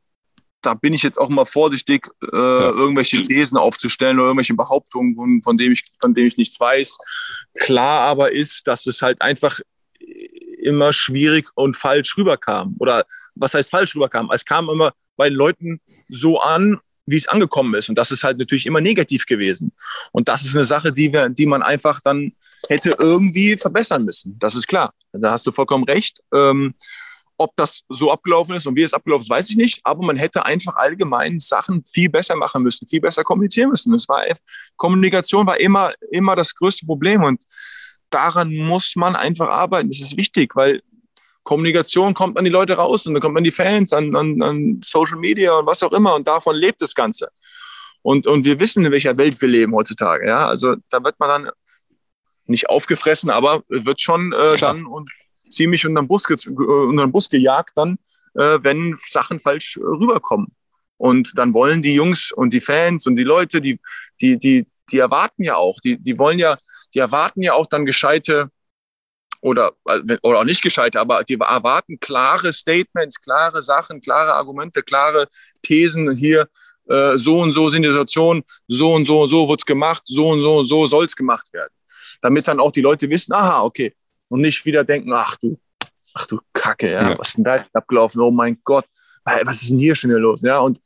da 0.62 0.76
bin 0.76 0.94
ich 0.94 1.04
jetzt 1.04 1.18
auch 1.18 1.30
mal 1.30 1.46
vorsichtig, 1.46 2.08
äh, 2.22 2.36
ja. 2.36 2.70
irgendwelche 2.70 3.24
Thesen 3.24 3.58
aufzustellen 3.58 4.20
oder 4.20 4.28
irgendwelche 4.28 4.54
Behauptungen, 4.54 5.42
von 5.42 5.58
denen 5.58 5.74
ich, 5.74 5.84
von 6.00 6.14
denen 6.14 6.28
ich 6.28 6.38
nichts 6.38 6.60
weiß. 6.60 6.98
Klar 7.60 8.02
aber 8.02 8.32
ist, 8.32 8.68
dass 8.68 8.86
es 8.86 9.02
halt 9.02 9.22
einfach 9.22 9.60
immer 10.62 10.94
schwierig 10.94 11.50
und 11.56 11.76
falsch 11.76 12.16
rüberkam. 12.18 12.76
Oder 12.80 13.06
was 13.36 13.54
heißt 13.54 13.72
falsch 13.72 13.96
rüberkam? 13.96 14.30
Es 14.32 14.46
kam 14.46 14.70
immer 14.70 14.94
bei 15.18 15.30
Leuten 15.30 15.82
so 16.08 16.40
an, 16.40 16.80
wie 17.08 17.18
es 17.18 17.28
angekommen 17.28 17.74
ist. 17.74 17.90
Und 17.90 17.96
das 17.96 18.12
ist 18.12 18.24
halt 18.24 18.38
natürlich 18.38 18.68
immer 18.68 18.82
negativ 18.82 19.26
gewesen. 19.26 19.74
Und 20.12 20.30
das 20.30 20.46
ist 20.46 20.56
eine 20.56 20.64
Sache, 20.64 20.94
die, 20.94 21.12
wir, 21.12 21.30
die 21.30 21.48
man 21.48 21.64
einfach 21.64 22.00
dann 22.02 22.34
hätte 22.70 22.96
irgendwie 23.00 23.58
verbessern 23.58 24.06
müssen. 24.06 24.38
Das 24.40 24.56
ist 24.56 24.68
klar. 24.68 24.94
Da 25.12 25.32
hast 25.32 25.46
du 25.48 25.52
vollkommen 25.52 25.84
recht. 25.84 26.22
Ähm, 26.34 26.76
ob 27.42 27.56
das 27.56 27.82
so 27.90 28.12
abgelaufen 28.12 28.56
ist 28.56 28.68
und 28.68 28.76
wie 28.76 28.84
es 28.84 28.94
abgelaufen 28.94 29.24
ist, 29.24 29.30
weiß 29.30 29.50
ich 29.50 29.56
nicht. 29.56 29.82
Aber 29.84 30.04
man 30.04 30.16
hätte 30.16 30.46
einfach 30.46 30.76
allgemein 30.76 31.40
Sachen 31.40 31.84
viel 31.92 32.10
besser 32.10 32.36
machen 32.36 32.62
müssen, 32.62 32.88
viel 32.88 33.02
besser 33.02 33.24
kommunizieren 33.24 33.72
müssen. 33.72 33.94
Es 33.96 34.08
war, 34.08 34.24
Kommunikation 34.78 35.48
war 35.48 35.60
immer, 35.60 35.92
immer 36.12 36.36
das 36.36 36.54
größte 36.54 36.86
Problem. 36.86 37.24
Und 37.24 37.44
daran 38.12 38.54
muss 38.56 38.94
man 38.96 39.16
einfach 39.16 39.50
arbeiten. 39.50 39.90
Das 39.90 40.00
ist 40.00 40.18
wichtig, 40.18 40.56
weil 40.56 40.82
Kommunikation 41.44 42.14
kommt 42.14 42.38
an 42.38 42.46
die 42.46 42.52
Leute 42.52 42.74
raus 42.74 43.08
und 43.08 43.16
dann 43.16 43.22
kommt 43.22 43.38
an 43.38 43.44
die 43.44 43.52
Fans, 43.52 43.92
an, 43.92 44.16
an, 44.16 44.42
an 44.44 44.82
Social 44.84 45.18
Media 45.18 45.54
und 45.54 45.66
was 45.66 45.82
auch 45.82 45.94
immer. 45.94 46.14
Und 46.14 46.28
davon 46.28 46.56
lebt 46.56 46.82
das 46.82 46.94
Ganze. 46.94 47.30
Und, 48.04 48.28
und 48.28 48.46
wir 48.46 48.60
wissen, 48.60 48.86
in 48.86 48.92
welcher 48.92 49.18
Welt 49.18 49.40
wir 49.42 49.48
leben 49.48 49.74
heutzutage. 49.74 50.28
Ja, 50.28 50.48
also 50.48 50.76
da 50.90 51.04
wird 51.04 51.20
man 51.20 51.30
dann 51.30 51.52
nicht 52.46 52.70
aufgefressen, 52.70 53.32
aber 53.32 53.64
wird 53.68 54.00
schon 54.02 54.32
äh, 54.34 54.58
dann 54.58 54.86
und 54.86 55.10
ziemlich 55.52 55.86
unter 55.86 56.02
den 56.02 56.08
Bus, 56.08 56.26
ge 56.26 56.38
unter 56.48 57.06
den 57.06 57.12
Bus 57.12 57.30
gejagt 57.30 57.72
dann, 57.76 57.98
äh, 58.36 58.60
wenn 58.62 58.96
Sachen 58.98 59.40
falsch 59.40 59.78
rüberkommen. 59.78 60.48
Und 60.98 61.38
dann 61.38 61.54
wollen 61.54 61.82
die 61.82 61.96
Jungs 61.96 62.32
und 62.32 62.54
die 62.54 62.62
Fans 62.62 63.08
und 63.08 63.16
die 63.16 63.24
Leute, 63.24 63.62
die, 63.62 63.80
die, 64.22 64.38
die, 64.38 64.68
die 64.92 65.00
erwarten 65.00 65.44
ja 65.44 65.56
auch, 65.56 65.80
die, 65.82 65.98
die 65.98 66.18
wollen 66.18 66.38
ja, 66.38 66.58
die 66.94 67.00
erwarten 67.00 67.42
ja 67.42 67.54
auch 67.54 67.68
dann 67.68 67.86
gescheite 67.86 68.50
oder, 69.42 69.72
oder 70.22 70.40
auch 70.40 70.44
nicht 70.44 70.62
gescheite, 70.62 71.00
aber 71.00 71.24
die 71.24 71.40
erwarten 71.40 72.00
klare 72.00 72.54
Statements, 72.54 73.20
klare 73.20 73.62
Sachen, 73.62 74.00
klare 74.00 74.34
Argumente, 74.34 74.84
klare 74.84 75.28
Thesen 75.64 76.16
hier, 76.16 76.48
äh, 76.88 77.18
so 77.18 77.40
und 77.40 77.52
so 77.52 77.70
sind 77.70 77.84
die 77.84 77.90
Situationen, 77.90 78.44
so 78.68 78.94
und 78.94 79.06
so 79.06 79.24
und 79.24 79.30
so 79.30 79.50
wird's 79.50 79.66
gemacht, 79.66 80.04
so 80.06 80.30
und 80.30 80.42
so 80.42 80.60
und 80.60 80.66
so 80.66 80.86
soll's 80.86 81.16
gemacht 81.16 81.52
werden. 81.54 81.74
Damit 82.22 82.48
dann 82.48 82.60
auch 82.60 82.72
die 82.72 82.82
Leute 82.82 83.10
wissen, 83.10 83.34
aha, 83.34 83.64
okay, 83.64 83.96
und 84.32 84.40
nicht 84.42 84.66
wieder 84.66 84.86
denken, 84.86 85.12
ach 85.14 85.36
du, 85.36 85.60
ach 86.14 86.26
du 86.26 86.40
Kacke, 86.54 86.90
ja, 86.90 87.10
ja. 87.10 87.20
was 87.20 87.30
ist 87.30 87.38
denn 87.38 87.44
da 87.44 87.66
abgelaufen? 87.74 88.22
Oh 88.22 88.32
mein 88.32 88.58
Gott, 88.64 88.86
was 89.26 89.62
ist 89.62 89.72
denn 89.72 89.80
hier 89.80 89.94
schon 89.94 90.10
wieder 90.10 90.20
los? 90.20 90.42
Ja, 90.42 90.60
und 90.60 90.80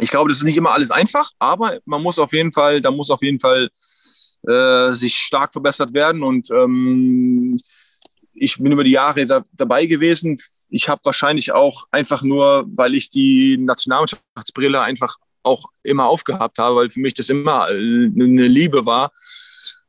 ich 0.00 0.10
glaube, 0.10 0.28
das 0.28 0.38
ist 0.38 0.44
nicht 0.44 0.56
immer 0.56 0.72
alles 0.72 0.90
einfach, 0.90 1.30
aber 1.38 1.78
man 1.84 2.02
muss 2.02 2.18
auf 2.18 2.32
jeden 2.32 2.52
Fall, 2.52 2.80
da 2.80 2.90
muss 2.90 3.10
auf 3.10 3.22
jeden 3.22 3.38
Fall 3.38 3.70
äh, 4.48 4.92
sich 4.92 5.16
stark 5.16 5.52
verbessert 5.52 5.94
werden 5.94 6.24
und 6.24 6.50
ähm, 6.50 7.56
ich 8.34 8.58
bin 8.58 8.72
über 8.72 8.84
die 8.84 8.92
Jahre 8.92 9.24
da, 9.26 9.44
dabei 9.52 9.86
gewesen. 9.86 10.38
Ich 10.70 10.88
habe 10.88 11.00
wahrscheinlich 11.04 11.52
auch 11.52 11.86
einfach 11.92 12.22
nur, 12.22 12.66
weil 12.68 12.94
ich 12.94 13.10
die 13.10 13.56
Nationalmannschaftsbrille 13.58 14.80
einfach 14.80 15.18
auch 15.44 15.66
immer 15.84 16.06
aufgehabt 16.06 16.58
habe, 16.58 16.76
weil 16.76 16.90
für 16.90 17.00
mich 17.00 17.14
das 17.14 17.28
immer 17.28 17.64
eine 17.66 18.46
Liebe 18.46 18.86
war, 18.86 19.12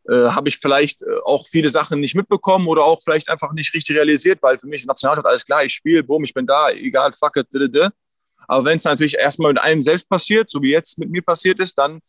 äh, 0.10 0.30
habe 0.30 0.49
ich 0.49 0.57
vielleicht 0.57 1.03
auch 1.24 1.45
viele 1.47 1.70
Sachen 1.70 1.99
nicht 1.99 2.16
mitbekommen 2.16 2.68
oder 2.68 2.84
auch 2.84 3.01
vielleicht 3.03 3.30
einfach 3.30 3.53
nicht 3.53 3.74
richtig 3.74 3.95
realisiert, 3.95 4.41
weil 4.41 4.57
für 4.57 4.68
mich 4.68 4.86
Nationalmannschaft 4.86 5.28
alles 5.28 5.45
klar, 5.45 5.64
ich 5.64 5.74
spiele, 5.74 6.03
boom, 6.03 6.24
ich 6.24 6.34
bin 6.34 6.47
da, 6.47 6.70
egal, 6.70 7.12
fuck 7.14 7.38
it, 7.38 7.47
dide. 7.53 7.89
Aber 8.47 8.66
wenn 8.66 8.78
es 8.78 8.84
natürlich 8.84 9.16
erstmal 9.16 9.53
mit 9.53 9.62
einem 9.62 9.82
selbst 9.82 10.10
passiert, 10.10 10.49
so 10.49 10.62
wie 10.64 10.72
jetzt 10.72 10.97
mit 10.97 11.12
mir 11.12 11.22
passiert 11.22 11.60
ist, 11.60 11.78
dann, 11.78 11.99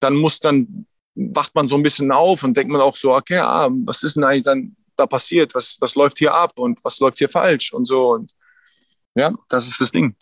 dann 0.00 0.14
muss 0.14 0.38
dann, 0.38 0.86
wacht 1.14 1.54
man 1.54 1.68
so 1.68 1.76
ein 1.76 1.82
bisschen 1.82 2.10
auf 2.10 2.42
und 2.42 2.56
denkt 2.56 2.72
man 2.72 2.80
auch 2.80 2.96
so, 2.96 3.14
okay, 3.14 3.38
ah, 3.38 3.68
was 3.84 4.02
ist 4.02 4.16
denn 4.16 4.24
eigentlich 4.24 4.44
dann 4.44 4.76
da 4.96 5.06
passiert? 5.06 5.54
Was, 5.54 5.76
was 5.80 5.94
läuft 5.94 6.18
hier 6.18 6.34
ab 6.34 6.52
und 6.58 6.82
was 6.82 6.98
läuft 7.00 7.18
hier 7.18 7.28
falsch 7.28 7.72
und 7.74 7.86
so. 7.86 8.14
Und 8.14 8.32
ja, 9.14 9.34
das 9.50 9.68
ist 9.68 9.80
das 9.80 9.92
Ding. 9.92 10.16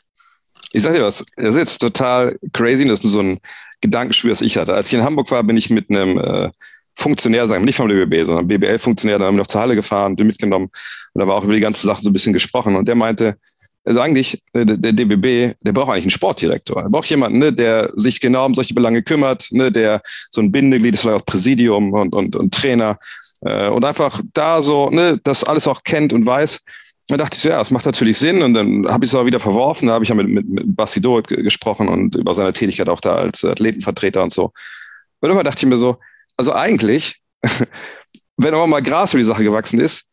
Ich 0.73 0.83
sag 0.83 0.95
dir 0.95 1.05
was, 1.05 1.25
das 1.37 1.51
ist 1.51 1.57
jetzt 1.57 1.79
total 1.79 2.37
crazy, 2.53 2.85
das 2.89 3.05
ist 3.05 3.13
so 3.13 3.21
ein 3.21 3.39
Gedankenspiel, 3.81 4.31
das 4.31 4.41
ich 4.41 4.57
hatte. 4.57 4.75
Als 4.75 4.89
ich 4.89 4.99
in 4.99 5.05
Hamburg 5.05 5.31
war, 5.31 5.45
bin 5.45 5.57
ich 5.57 5.71
mit 5.71 5.89
einem 5.91 6.19
äh, 6.19 6.51
Funktionär, 6.95 7.47
sagen 7.47 7.65
nicht 7.65 7.77
vom 7.77 7.89
DBB, 7.89 8.27
sondern 8.27 8.49
BBL-Funktionär, 8.49 9.19
da 9.19 9.27
haben 9.27 9.35
wir 9.35 9.43
noch 9.43 9.49
zur 9.49 9.61
Halle 9.61 9.75
gefahren, 9.75 10.17
den 10.17 10.27
mitgenommen 10.27 10.71
und 11.13 11.21
da 11.21 11.27
war 11.27 11.37
auch 11.37 11.45
über 11.45 11.55
die 11.55 11.61
ganze 11.61 11.87
Sache 11.87 12.03
so 12.03 12.11
ein 12.11 12.13
bisschen 12.13 12.33
gesprochen 12.33 12.77
und 12.77 12.87
der 12.87 12.95
meinte, 12.95 13.37
also 13.85 14.01
eigentlich, 14.01 14.43
äh, 14.55 14.65
der 14.65 14.93
DBB, 14.93 15.57
der 15.61 15.73
braucht 15.73 15.91
eigentlich 15.91 16.05
einen 16.05 16.11
Sportdirektor. 16.11 16.83
Er 16.83 16.89
braucht 16.89 17.09
jemanden, 17.11 17.39
ne, 17.39 17.53
der 17.53 17.93
sich 17.97 18.21
genau 18.21 18.47
um 18.47 18.55
solche 18.55 18.73
Belange 18.73 19.03
kümmert, 19.03 19.49
ne, 19.51 19.71
der 19.71 20.01
so 20.31 20.41
ein 20.41 20.51
Bindeglied 20.51 20.95
ist, 20.95 21.03
vielleicht 21.03 21.21
auch 21.21 21.27
Präsidium 21.27 21.93
und, 21.93 22.15
und, 22.15 22.35
und 22.35 22.55
Trainer 22.55 22.99
äh, 23.43 23.69
und 23.69 23.85
einfach 23.85 24.23
da 24.33 24.63
so, 24.63 24.89
ne, 24.89 25.21
das 25.23 25.45
alles 25.45 25.69
auch 25.69 25.83
kennt 25.85 26.13
und 26.13 26.25
weiß. 26.25 26.65
Da 27.09 27.19
dachte 27.19 27.37
ich 27.37 27.43
so, 27.43 27.51
ja, 27.51 27.59
das 27.59 27.71
macht 27.71 27.85
natürlich 27.85 28.17
Sinn. 28.17 28.43
Und 28.43 28.55
dann 28.55 28.87
habe 28.89 29.05
ich 29.05 29.11
es 29.11 29.15
aber 29.15 29.27
wieder 29.27 29.41
verworfen. 29.41 29.89
Da 29.89 29.95
habe 29.95 30.05
ich 30.05 30.09
ja 30.09 30.15
mit, 30.15 30.29
mit, 30.29 30.49
mit 30.49 30.75
Basti 30.75 31.03
Dorit 31.03 31.29
gesprochen 31.29 31.89
und 31.89 32.15
über 32.15 32.33
seine 32.33 32.55
Tätigkeit 32.55 32.89
auch 32.89 33.01
da 33.03 33.17
als 33.17 33.45
Athletenvertreter 33.45 34.23
und 34.23 34.33
so. 34.33 34.45
Und 35.21 35.29
irgendwann 35.29 35.45
dachte 35.45 35.67
ich 35.67 35.69
mir 35.69 35.77
so, 35.77 35.99
also 36.37 36.53
eigentlich, 36.53 37.17
wenn 38.37 38.55
aber 38.55 38.67
mal 38.67 38.83
Gras 38.83 39.13
für 39.13 39.19
die 39.19 39.25
Sache 39.25 39.45
gewachsen 39.45 39.81
ist, 39.81 40.09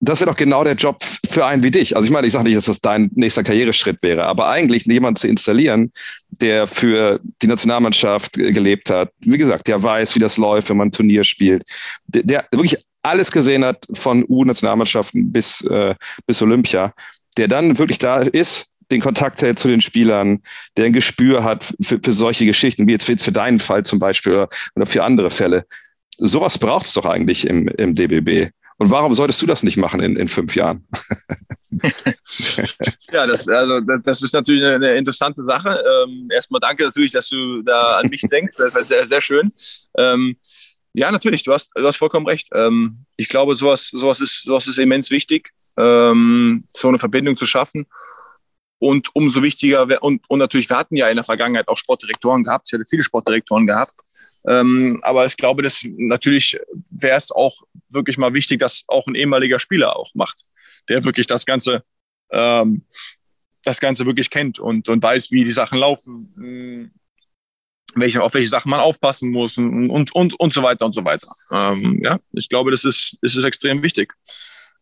das 0.00 0.20
wäre 0.20 0.30
doch 0.30 0.36
genau 0.36 0.62
der 0.62 0.74
Job 0.74 1.02
für 1.28 1.44
einen 1.44 1.62
wie 1.62 1.70
dich. 1.70 1.96
Also 1.96 2.06
ich 2.06 2.12
meine, 2.12 2.26
ich 2.26 2.32
sage 2.32 2.44
nicht, 2.44 2.56
dass 2.56 2.66
das 2.66 2.80
dein 2.80 3.10
nächster 3.14 3.42
Karriereschritt 3.42 4.02
wäre, 4.02 4.26
aber 4.26 4.48
eigentlich 4.48 4.84
jemanden 4.84 5.16
zu 5.16 5.26
installieren, 5.26 5.92
der 6.28 6.66
für 6.66 7.20
die 7.42 7.48
Nationalmannschaft 7.48 8.34
gelebt 8.34 8.90
hat, 8.90 9.10
wie 9.20 9.38
gesagt, 9.38 9.66
der 9.66 9.82
weiß, 9.82 10.14
wie 10.14 10.20
das 10.20 10.36
läuft, 10.36 10.68
wenn 10.68 10.76
man 10.76 10.88
ein 10.88 10.92
Turnier 10.92 11.24
spielt, 11.24 11.64
der, 12.06 12.22
der 12.22 12.46
wirklich 12.52 12.76
alles 13.02 13.32
gesehen 13.32 13.64
hat 13.64 13.86
von 13.94 14.24
U-Nationalmannschaften 14.28 15.32
bis, 15.32 15.62
äh, 15.62 15.94
bis 16.26 16.42
Olympia, 16.42 16.92
der 17.36 17.48
dann 17.48 17.76
wirklich 17.78 17.98
da 17.98 18.20
ist, 18.20 18.72
den 18.90 19.00
Kontakt 19.00 19.42
hält 19.42 19.58
zu 19.58 19.68
den 19.68 19.80
Spielern, 19.80 20.42
der 20.76 20.86
ein 20.86 20.92
Gespür 20.92 21.44
hat 21.44 21.74
für, 21.80 22.00
für 22.02 22.12
solche 22.12 22.46
Geschichten, 22.46 22.86
wie 22.86 22.92
jetzt, 22.92 23.08
jetzt 23.08 23.24
für 23.24 23.32
deinen 23.32 23.60
Fall 23.60 23.84
zum 23.84 23.98
Beispiel 23.98 24.34
oder, 24.34 24.48
oder 24.74 24.86
für 24.86 25.04
andere 25.04 25.30
Fälle. 25.30 25.66
Sowas 26.16 26.58
braucht 26.58 26.86
es 26.86 26.94
doch 26.94 27.04
eigentlich 27.04 27.46
im, 27.46 27.68
im 27.68 27.94
DBB. 27.94 28.50
Und 28.78 28.90
warum 28.90 29.12
solltest 29.12 29.42
du 29.42 29.46
das 29.46 29.62
nicht 29.62 29.76
machen 29.76 30.00
in, 30.00 30.16
in 30.16 30.28
fünf 30.28 30.54
Jahren? 30.54 30.86
ja, 33.12 33.26
das, 33.26 33.48
also, 33.48 33.80
das, 33.80 34.02
das, 34.02 34.22
ist 34.22 34.32
natürlich 34.32 34.64
eine 34.64 34.94
interessante 34.94 35.42
Sache. 35.42 35.82
Ähm, 35.84 36.28
erstmal 36.32 36.60
danke 36.60 36.84
natürlich, 36.84 37.10
dass 37.10 37.28
du 37.28 37.62
da 37.62 37.98
an 37.98 38.08
mich 38.08 38.20
denkst. 38.30 38.56
Das 38.56 38.74
war 38.74 38.84
sehr, 38.84 39.04
sehr 39.04 39.20
schön. 39.20 39.52
Ähm, 39.96 40.36
ja, 40.92 41.10
natürlich, 41.10 41.42
du 41.42 41.52
hast, 41.52 41.70
du 41.74 41.84
hast 41.84 41.96
vollkommen 41.96 42.26
recht. 42.26 42.48
Ähm, 42.52 43.04
ich 43.16 43.28
glaube, 43.28 43.56
sowas, 43.56 43.88
sowas, 43.88 44.20
ist, 44.20 44.42
sowas 44.42 44.68
ist 44.68 44.78
immens 44.78 45.10
wichtig, 45.10 45.50
ähm, 45.76 46.64
so 46.70 46.88
eine 46.88 46.98
Verbindung 46.98 47.36
zu 47.36 47.46
schaffen. 47.46 47.86
Und 48.78 49.08
umso 49.14 49.42
wichtiger, 49.42 50.02
und, 50.02 50.22
und 50.28 50.38
natürlich, 50.38 50.68
wir 50.68 50.76
hatten 50.76 50.94
ja 50.94 51.08
in 51.08 51.16
der 51.16 51.24
Vergangenheit 51.24 51.68
auch 51.68 51.76
Sportdirektoren 51.76 52.44
gehabt, 52.44 52.68
ich 52.68 52.74
hatte 52.74 52.84
viele 52.88 53.02
Sportdirektoren 53.02 53.66
gehabt. 53.66 53.94
Ähm, 54.46 55.00
aber 55.02 55.26
ich 55.26 55.36
glaube, 55.36 55.62
dass 55.62 55.84
natürlich 55.84 56.58
wäre 56.90 57.16
es 57.16 57.32
auch 57.32 57.62
wirklich 57.88 58.18
mal 58.18 58.34
wichtig, 58.34 58.60
dass 58.60 58.84
auch 58.86 59.06
ein 59.06 59.14
ehemaliger 59.14 59.58
Spieler 59.58 59.96
auch 59.96 60.14
macht, 60.14 60.38
der 60.88 61.04
wirklich 61.04 61.26
das 61.26 61.44
Ganze, 61.44 61.82
ähm, 62.30 62.84
das 63.64 63.80
Ganze 63.80 64.06
wirklich 64.06 64.30
kennt 64.30 64.60
und, 64.60 64.88
und 64.88 65.02
weiß, 65.02 65.32
wie 65.32 65.44
die 65.44 65.52
Sachen 65.52 65.78
laufen, 65.78 66.32
hm, 66.36 66.90
welche, 67.94 68.22
auf 68.22 68.34
welche 68.34 68.48
Sachen 68.48 68.70
man 68.70 68.80
aufpassen 68.80 69.30
muss 69.30 69.58
und, 69.58 69.90
und, 69.90 70.14
und, 70.14 70.38
und 70.38 70.52
so 70.52 70.62
weiter 70.62 70.86
und 70.86 70.94
so 70.94 71.04
weiter. 71.04 71.28
Ähm, 71.50 72.00
ja, 72.02 72.18
ich 72.32 72.48
glaube, 72.48 72.70
das 72.70 72.84
ist, 72.84 73.18
das 73.22 73.34
ist 73.34 73.44
extrem 73.44 73.82
wichtig. 73.82 74.14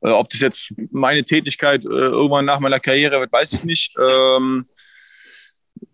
Äh, 0.03 0.11
ob 0.11 0.30
das 0.30 0.40
jetzt 0.40 0.72
meine 0.90 1.24
Tätigkeit 1.24 1.84
äh, 1.84 1.88
irgendwann 1.88 2.44
nach 2.44 2.61
meiner 2.61 2.80
Karriere 2.80 3.20
wird, 3.20 3.32
weiß 3.32 3.53
ich 3.55 3.64
nicht. 3.64 3.94
Ähm, 3.99 4.64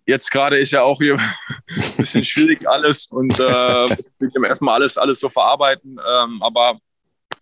jetzt 0.06 0.30
gerade 0.30 0.58
ist 0.58 0.72
ja 0.72 0.82
auch 0.82 0.98
hier 0.98 1.16
ein 1.68 1.96
bisschen 1.96 2.24
schwierig 2.24 2.68
alles 2.68 3.06
und 3.06 3.38
äh, 3.38 3.92
ich 3.92 4.34
erstmal 4.46 4.74
alles, 4.74 4.98
alles 4.98 5.20
so 5.20 5.28
verarbeiten. 5.28 5.98
Ähm, 5.98 6.42
aber 6.42 6.78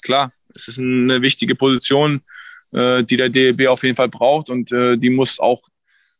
klar, 0.02 0.30
es 0.54 0.68
ist 0.68 0.78
eine 0.78 1.22
wichtige 1.22 1.54
Position, 1.54 2.20
äh, 2.72 3.02
die 3.04 3.16
der 3.16 3.28
DEB 3.28 3.68
auf 3.68 3.82
jeden 3.82 3.96
Fall 3.96 4.08
braucht 4.08 4.50
und 4.50 4.70
äh, 4.72 4.96
die 4.96 5.10
muss 5.10 5.40
auch 5.40 5.62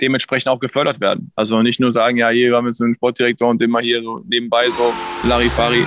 dementsprechend 0.01 0.49
auch 0.49 0.61
gefördert 0.61 1.01
werden. 1.01 1.30
Also 1.36 1.61
nicht 1.62 1.78
nur 1.78 1.93
sagen, 1.93 2.16
ja, 2.16 2.30
hier 2.30 2.51
wir 2.51 2.57
haben 2.57 2.66
jetzt 2.66 2.80
einen 2.80 2.95
Sportdirektor 2.95 3.49
und 3.49 3.61
den 3.61 3.70
mal 3.70 3.82
hier 3.82 4.03
so 4.03 4.22
nebenbei 4.26 4.66
so 4.68 4.95
Larifari 5.28 5.84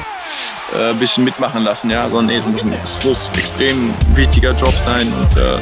äh, 0.76 0.90
ein 0.92 1.00
bisschen 1.00 1.24
mitmachen 1.24 1.64
lassen, 1.64 1.90
ja, 1.90 2.08
sondern 2.10 2.28
nee, 2.28 2.78
es 2.84 3.04
muss 3.06 3.30
extrem 3.38 3.94
wichtiger 4.16 4.52
Job 4.54 4.74
sein 4.80 5.08
und 5.20 5.38
äh, 5.38 5.56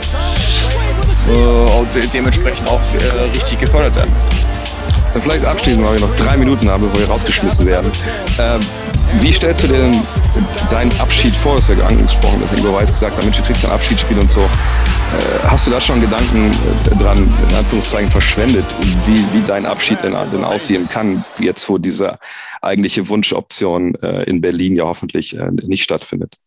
äh, 1.32 2.07
dementsprechend 2.14 2.70
auch 2.70 2.82
äh, 2.93 3.30
richtig 3.34 3.59
gefördert 3.59 3.95
werden. 3.95 4.12
Vielleicht 5.22 5.45
abschließend, 5.45 5.86
weil 5.86 5.95
wir 5.95 6.07
noch 6.07 6.16
drei 6.16 6.38
Minuten 6.38 6.70
haben, 6.70 6.84
bevor 6.84 6.99
wir 6.99 7.09
rausgeschmissen 7.09 7.66
werden. 7.66 7.91
Ähm, 8.39 8.62
wie 9.20 9.32
stellst 9.34 9.64
du 9.64 9.68
dir 9.68 9.78
denn 9.78 9.95
deinen 10.70 10.91
Abschied 10.99 11.36
vor? 11.36 11.55
Das 11.55 11.70
ist 11.70 11.78
ja 11.78 11.86
angesprochen, 11.86 12.41
dass 12.41 12.57
Ingo 12.57 12.74
Weiß 12.74 12.89
gesagt 12.89 13.18
hat, 13.18 13.24
Mensch, 13.24 13.38
du 13.38 13.43
kriegst 13.43 13.66
ein 13.66 13.72
Abschiedsspiel 13.72 14.18
und 14.18 14.32
so. 14.32 14.41
Äh, 14.41 15.47
hast 15.47 15.68
du 15.68 15.72
da 15.72 15.82
schon 15.82 15.99
Gedanken 15.99 16.51
äh, 16.51 16.95
dran, 16.95 17.18
in 17.18 17.55
Anführungszeichen, 17.55 18.09
verschwendet, 18.09 18.66
wie, 19.05 19.18
wie 19.34 19.45
dein 19.45 19.66
Abschied 19.66 20.01
denn, 20.03 20.16
denn 20.32 20.43
aussehen 20.43 20.88
kann, 20.88 21.26
jetzt 21.39 21.68
wo 21.68 21.78
diese 21.78 22.20
eigentliche 22.62 23.09
Wunschoption 23.09 23.95
äh, 23.95 24.24
in 24.24 24.39
Berlin 24.39 24.76
ja 24.76 24.86
hoffentlich 24.86 25.36
nicht 25.64 25.84
stattfindet? 25.84 26.38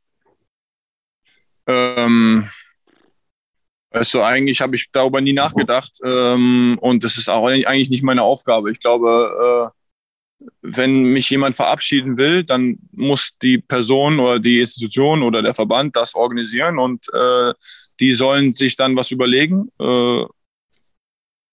Ähm, 1.66 2.48
also 3.90 4.22
eigentlich 4.22 4.60
habe 4.60 4.76
ich 4.76 4.88
darüber 4.90 5.20
nie 5.20 5.32
nachgedacht 5.32 5.98
ähm, 6.04 6.78
und 6.80 7.04
das 7.04 7.16
ist 7.16 7.28
auch 7.28 7.46
eigentlich 7.46 7.90
nicht 7.90 8.02
meine 8.02 8.22
Aufgabe. 8.22 8.70
Ich 8.70 8.80
glaube, 8.80 9.70
äh, 9.72 9.84
wenn 10.62 11.05
mich 11.05 11.30
jemand 11.30 11.57
verabschieden 11.57 12.16
will, 12.16 12.45
dann 12.45 12.78
muss 12.92 13.36
die 13.42 13.59
Person 13.59 14.20
oder 14.20 14.38
die 14.38 14.61
Institution 14.61 15.22
oder 15.22 15.42
der 15.42 15.55
Verband 15.55 15.97
das 15.97 16.14
organisieren 16.14 16.78
und 16.78 17.07
äh, 17.12 17.53
die 18.01 18.12
sollen 18.12 18.55
sich 18.55 18.76
dann 18.76 18.97
was 18.97 19.11
überlegen, 19.11 19.68
äh, 19.78 20.24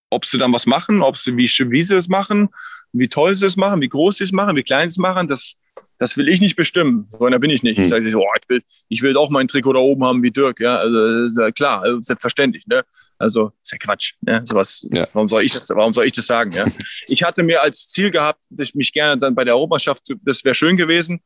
ob 0.10 0.26
sie 0.26 0.38
dann 0.38 0.54
was 0.54 0.66
machen, 0.66 1.02
ob 1.02 1.18
sie 1.18 1.38
wie, 1.38 1.48
wie 1.48 1.82
sie 1.82 1.98
es 1.98 2.08
machen, 2.08 2.50
wie 2.92 3.08
toll 3.08 3.36
sie 3.36 3.46
es 3.46 3.58
machen, 3.58 3.82
wie 3.82 3.90
groß 3.90 4.18
sie 4.18 4.24
es 4.24 4.32
machen, 4.32 4.56
wie 4.56 4.64
klein 4.64 4.90
sie 4.90 4.96
es 4.96 4.98
machen. 4.98 5.28
Das 5.28 5.58
das 6.02 6.18
will 6.18 6.28
ich 6.28 6.42
nicht 6.42 6.56
bestimmen. 6.56 7.08
So 7.12 7.26
einer 7.26 7.38
bin 7.38 7.52
ich 7.52 7.62
nicht. 7.62 7.78
Hm. 7.78 7.84
Ich 7.84 7.90
sage, 7.90 8.18
oh, 8.18 8.26
ich, 8.42 8.50
will, 8.50 8.64
ich 8.90 9.02
will 9.04 9.16
auch 9.18 9.30
mein 9.30 9.48
Trikot 9.48 9.74
da 9.74 9.80
oben 9.80 10.04
haben 10.04 10.24
wie 10.24 10.32
Dirk. 10.32 10.60
Ja, 10.60 10.78
also 10.78 11.52
klar, 11.52 11.84
also 11.84 12.02
selbstverständlich. 12.02 12.66
Ne? 12.66 12.84
Also 13.20 13.52
ist 13.62 13.72
ja 13.72 13.78
Quatsch. 13.78 14.14
Ne? 14.22 14.42
Sowas, 14.46 14.88
ja. 14.92 15.08
Warum 15.14 15.30
soll 15.30 15.44
ich 15.44 15.54
das? 15.54 15.70
Warum 15.70 15.94
soll 15.94 16.06
ich 16.06 16.14
das 16.14 16.26
sagen? 16.26 16.52
Ja? 16.54 16.66
ich 17.08 17.22
hatte 17.24 17.44
mir 17.44 17.62
als 17.62 17.90
Ziel 17.90 18.10
gehabt, 18.10 18.46
dass 18.50 18.70
ich 18.70 18.76
mich 18.76 18.92
gerne 18.92 19.20
dann 19.20 19.36
bei 19.36 19.44
der 19.44 19.54
Europameisterschaft, 19.54 20.12
das 20.24 20.44
wäre 20.44 20.56
schön 20.56 20.76
gewesen, 20.76 21.22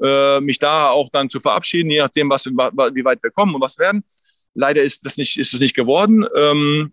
äh, 0.00 0.40
mich 0.40 0.60
da 0.60 0.90
auch 0.90 1.10
dann 1.10 1.28
zu 1.28 1.40
verabschieden, 1.40 1.90
je 1.90 1.98
nachdem, 1.98 2.30
was, 2.30 2.46
wie 2.46 3.04
weit 3.04 3.22
wir 3.22 3.30
kommen 3.30 3.54
und 3.54 3.60
was 3.60 3.78
werden. 3.78 4.04
Leider 4.54 4.82
ist 4.82 5.04
das 5.04 5.16
nicht, 5.16 5.38
ist 5.38 5.52
es 5.54 5.60
nicht 5.60 5.74
geworden. 5.74 6.24
Ähm, 6.36 6.92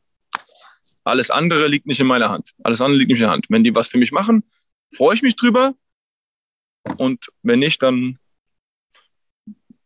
alles 1.04 1.32
andere 1.32 1.68
liegt 1.68 1.86
nicht 1.86 2.00
in 2.00 2.08
meiner 2.08 2.30
Hand. 2.30 2.52
Alles 2.64 2.82
andere 2.82 2.98
liegt 2.98 3.12
nicht 3.12 3.20
in 3.20 3.26
der 3.26 3.32
Hand. 3.32 3.46
Wenn 3.50 3.64
die 3.64 3.76
was 3.76 3.88
für 3.90 3.98
mich 3.98 4.12
machen, 4.12 4.44
freue 4.92 5.16
ich 5.16 5.22
mich 5.22 5.36
drüber. 5.36 5.74
Und 6.98 7.28
wenn 7.44 7.60
nicht, 7.60 7.84
dann 7.84 8.20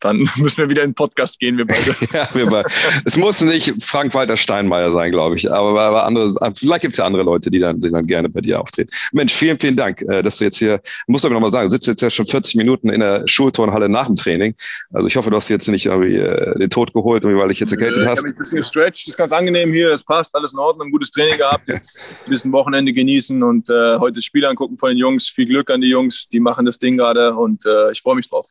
dann 0.01 0.27
müssen 0.37 0.57
wir 0.57 0.69
wieder 0.69 0.83
in 0.83 0.89
den 0.89 0.95
Podcast 0.95 1.39
gehen, 1.39 1.57
wir 1.57 1.65
beide. 1.65 1.95
ja, 2.13 2.27
wir 2.33 2.47
beide. 2.47 2.67
Es 3.05 3.15
muss 3.15 3.41
nicht 3.41 3.73
Frank-Walter 3.81 4.35
Steinmeier 4.35 4.91
sein, 4.91 5.11
glaube 5.11 5.37
ich. 5.37 5.51
Aber, 5.51 5.79
aber 5.79 6.05
andere, 6.05 6.33
vielleicht 6.55 6.81
gibt 6.81 6.93
es 6.93 6.97
ja 6.97 7.05
andere 7.05 7.23
Leute, 7.23 7.49
die 7.49 7.59
dann, 7.59 7.79
die 7.79 7.89
dann 7.89 8.05
gerne 8.05 8.29
bei 8.29 8.41
dir 8.41 8.59
auftreten. 8.59 8.89
Mensch, 9.13 9.33
vielen, 9.33 9.57
vielen 9.57 9.75
Dank, 9.75 10.01
äh, 10.01 10.21
dass 10.21 10.37
du 10.37 10.43
jetzt 10.43 10.57
hier, 10.57 10.81
muss 11.07 11.23
aber 11.23 11.33
nochmal 11.33 11.51
sagen, 11.51 11.67
du 11.67 11.71
sitzt 11.71 11.87
jetzt 11.87 12.01
ja 12.01 12.09
schon 12.09 12.25
40 12.25 12.55
Minuten 12.55 12.89
in 12.89 12.99
der 12.99 13.27
Schulturnhalle 13.27 13.89
nach 13.89 14.07
dem 14.07 14.15
Training. 14.15 14.55
Also 14.91 15.07
ich 15.07 15.15
hoffe, 15.15 15.29
du 15.29 15.35
hast 15.35 15.49
jetzt 15.49 15.67
nicht 15.67 15.85
irgendwie 15.85 16.15
äh, 16.15 16.57
den 16.57 16.69
Tod 16.69 16.93
geholt, 16.93 17.23
weil 17.23 17.51
ich 17.51 17.59
jetzt 17.59 17.71
erkältet 17.71 18.05
hast. 18.05 18.19
Ich 18.19 18.25
habe 18.25 18.29
ein 18.29 18.37
bisschen 18.37 18.57
gestretched, 18.57 19.07
ist 19.07 19.17
ganz 19.17 19.31
angenehm 19.31 19.73
hier, 19.73 19.89
das 19.89 20.03
passt, 20.03 20.35
alles 20.35 20.53
in 20.53 20.59
Ordnung, 20.59 20.91
gutes 20.91 21.11
Training 21.11 21.37
gehabt, 21.37 21.67
jetzt 21.67 22.21
ein 22.25 22.29
bisschen 22.29 22.51
Wochenende 22.51 22.93
genießen 22.93 23.41
und 23.43 23.69
äh, 23.69 23.97
heute 23.97 24.15
das 24.15 24.25
Spiel 24.25 24.45
angucken 24.45 24.77
von 24.77 24.89
den 24.89 24.97
Jungs. 24.97 25.29
Viel 25.29 25.45
Glück 25.45 25.69
an 25.69 25.81
die 25.81 25.89
Jungs, 25.89 26.27
die 26.27 26.39
machen 26.39 26.65
das 26.65 26.79
Ding 26.79 26.97
gerade 26.97 27.35
und 27.35 27.65
äh, 27.65 27.91
ich 27.91 28.01
freue 28.01 28.15
mich 28.15 28.29
drauf. 28.29 28.49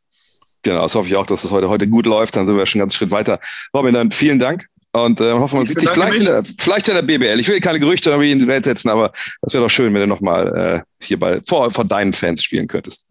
Genau, 0.63 0.83
das 0.83 0.95
hoffe 0.95 1.09
ich 1.09 1.17
auch, 1.17 1.27
dass 1.27 1.43
das 1.43 1.51
heute, 1.51 1.69
heute 1.69 1.89
gut 1.89 2.07
läuft. 2.07 2.37
Dann 2.37 2.47
sind 2.47 2.57
wir 2.57 2.67
schon 2.67 2.81
einen 2.81 2.89
ganzen 2.89 2.97
Schritt 2.97 3.11
weiter. 3.11 3.41
Robin, 3.75 3.95
dann 3.95 4.11
vielen 4.11 4.39
Dank. 4.39 4.67
Und 4.93 5.21
äh, 5.21 5.33
hoffen, 5.33 5.59
man 5.59 5.67
sieht 5.67 5.79
sich 5.79 5.89
vielleicht 5.89 6.19
in, 6.19 6.25
der, 6.25 6.43
vielleicht 6.59 6.89
in 6.89 6.95
der 6.95 7.03
BBL. 7.03 7.39
Ich 7.39 7.49
will 7.49 7.61
keine 7.61 7.79
Gerüchte 7.79 8.11
irgendwie 8.11 8.33
in 8.33 8.41
die 8.41 8.47
Welt 8.49 8.65
setzen, 8.65 8.89
aber 8.89 9.13
das 9.41 9.55
wäre 9.55 9.63
doch 9.63 9.71
schön, 9.71 9.95
wenn 9.95 10.01
du 10.01 10.07
nochmal 10.09 10.57
äh, 10.57 10.81
hier 11.01 11.19
bei, 11.19 11.41
vor, 11.47 11.71
vor 11.71 11.85
deinen 11.85 12.13
Fans 12.13 12.43
spielen 12.43 12.67
könntest. 12.67 13.07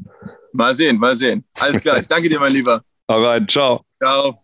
Mal 0.51 0.73
sehen, 0.73 0.97
mal 0.97 1.15
sehen. 1.15 1.45
Alles 1.59 1.79
klar. 1.79 1.97
Ich 1.97 2.07
danke 2.07 2.27
dir, 2.27 2.39
mein 2.39 2.51
Lieber. 2.51 2.81
Alright, 3.07 3.49
ciao. 3.49 3.85
Ciao. 4.01 4.39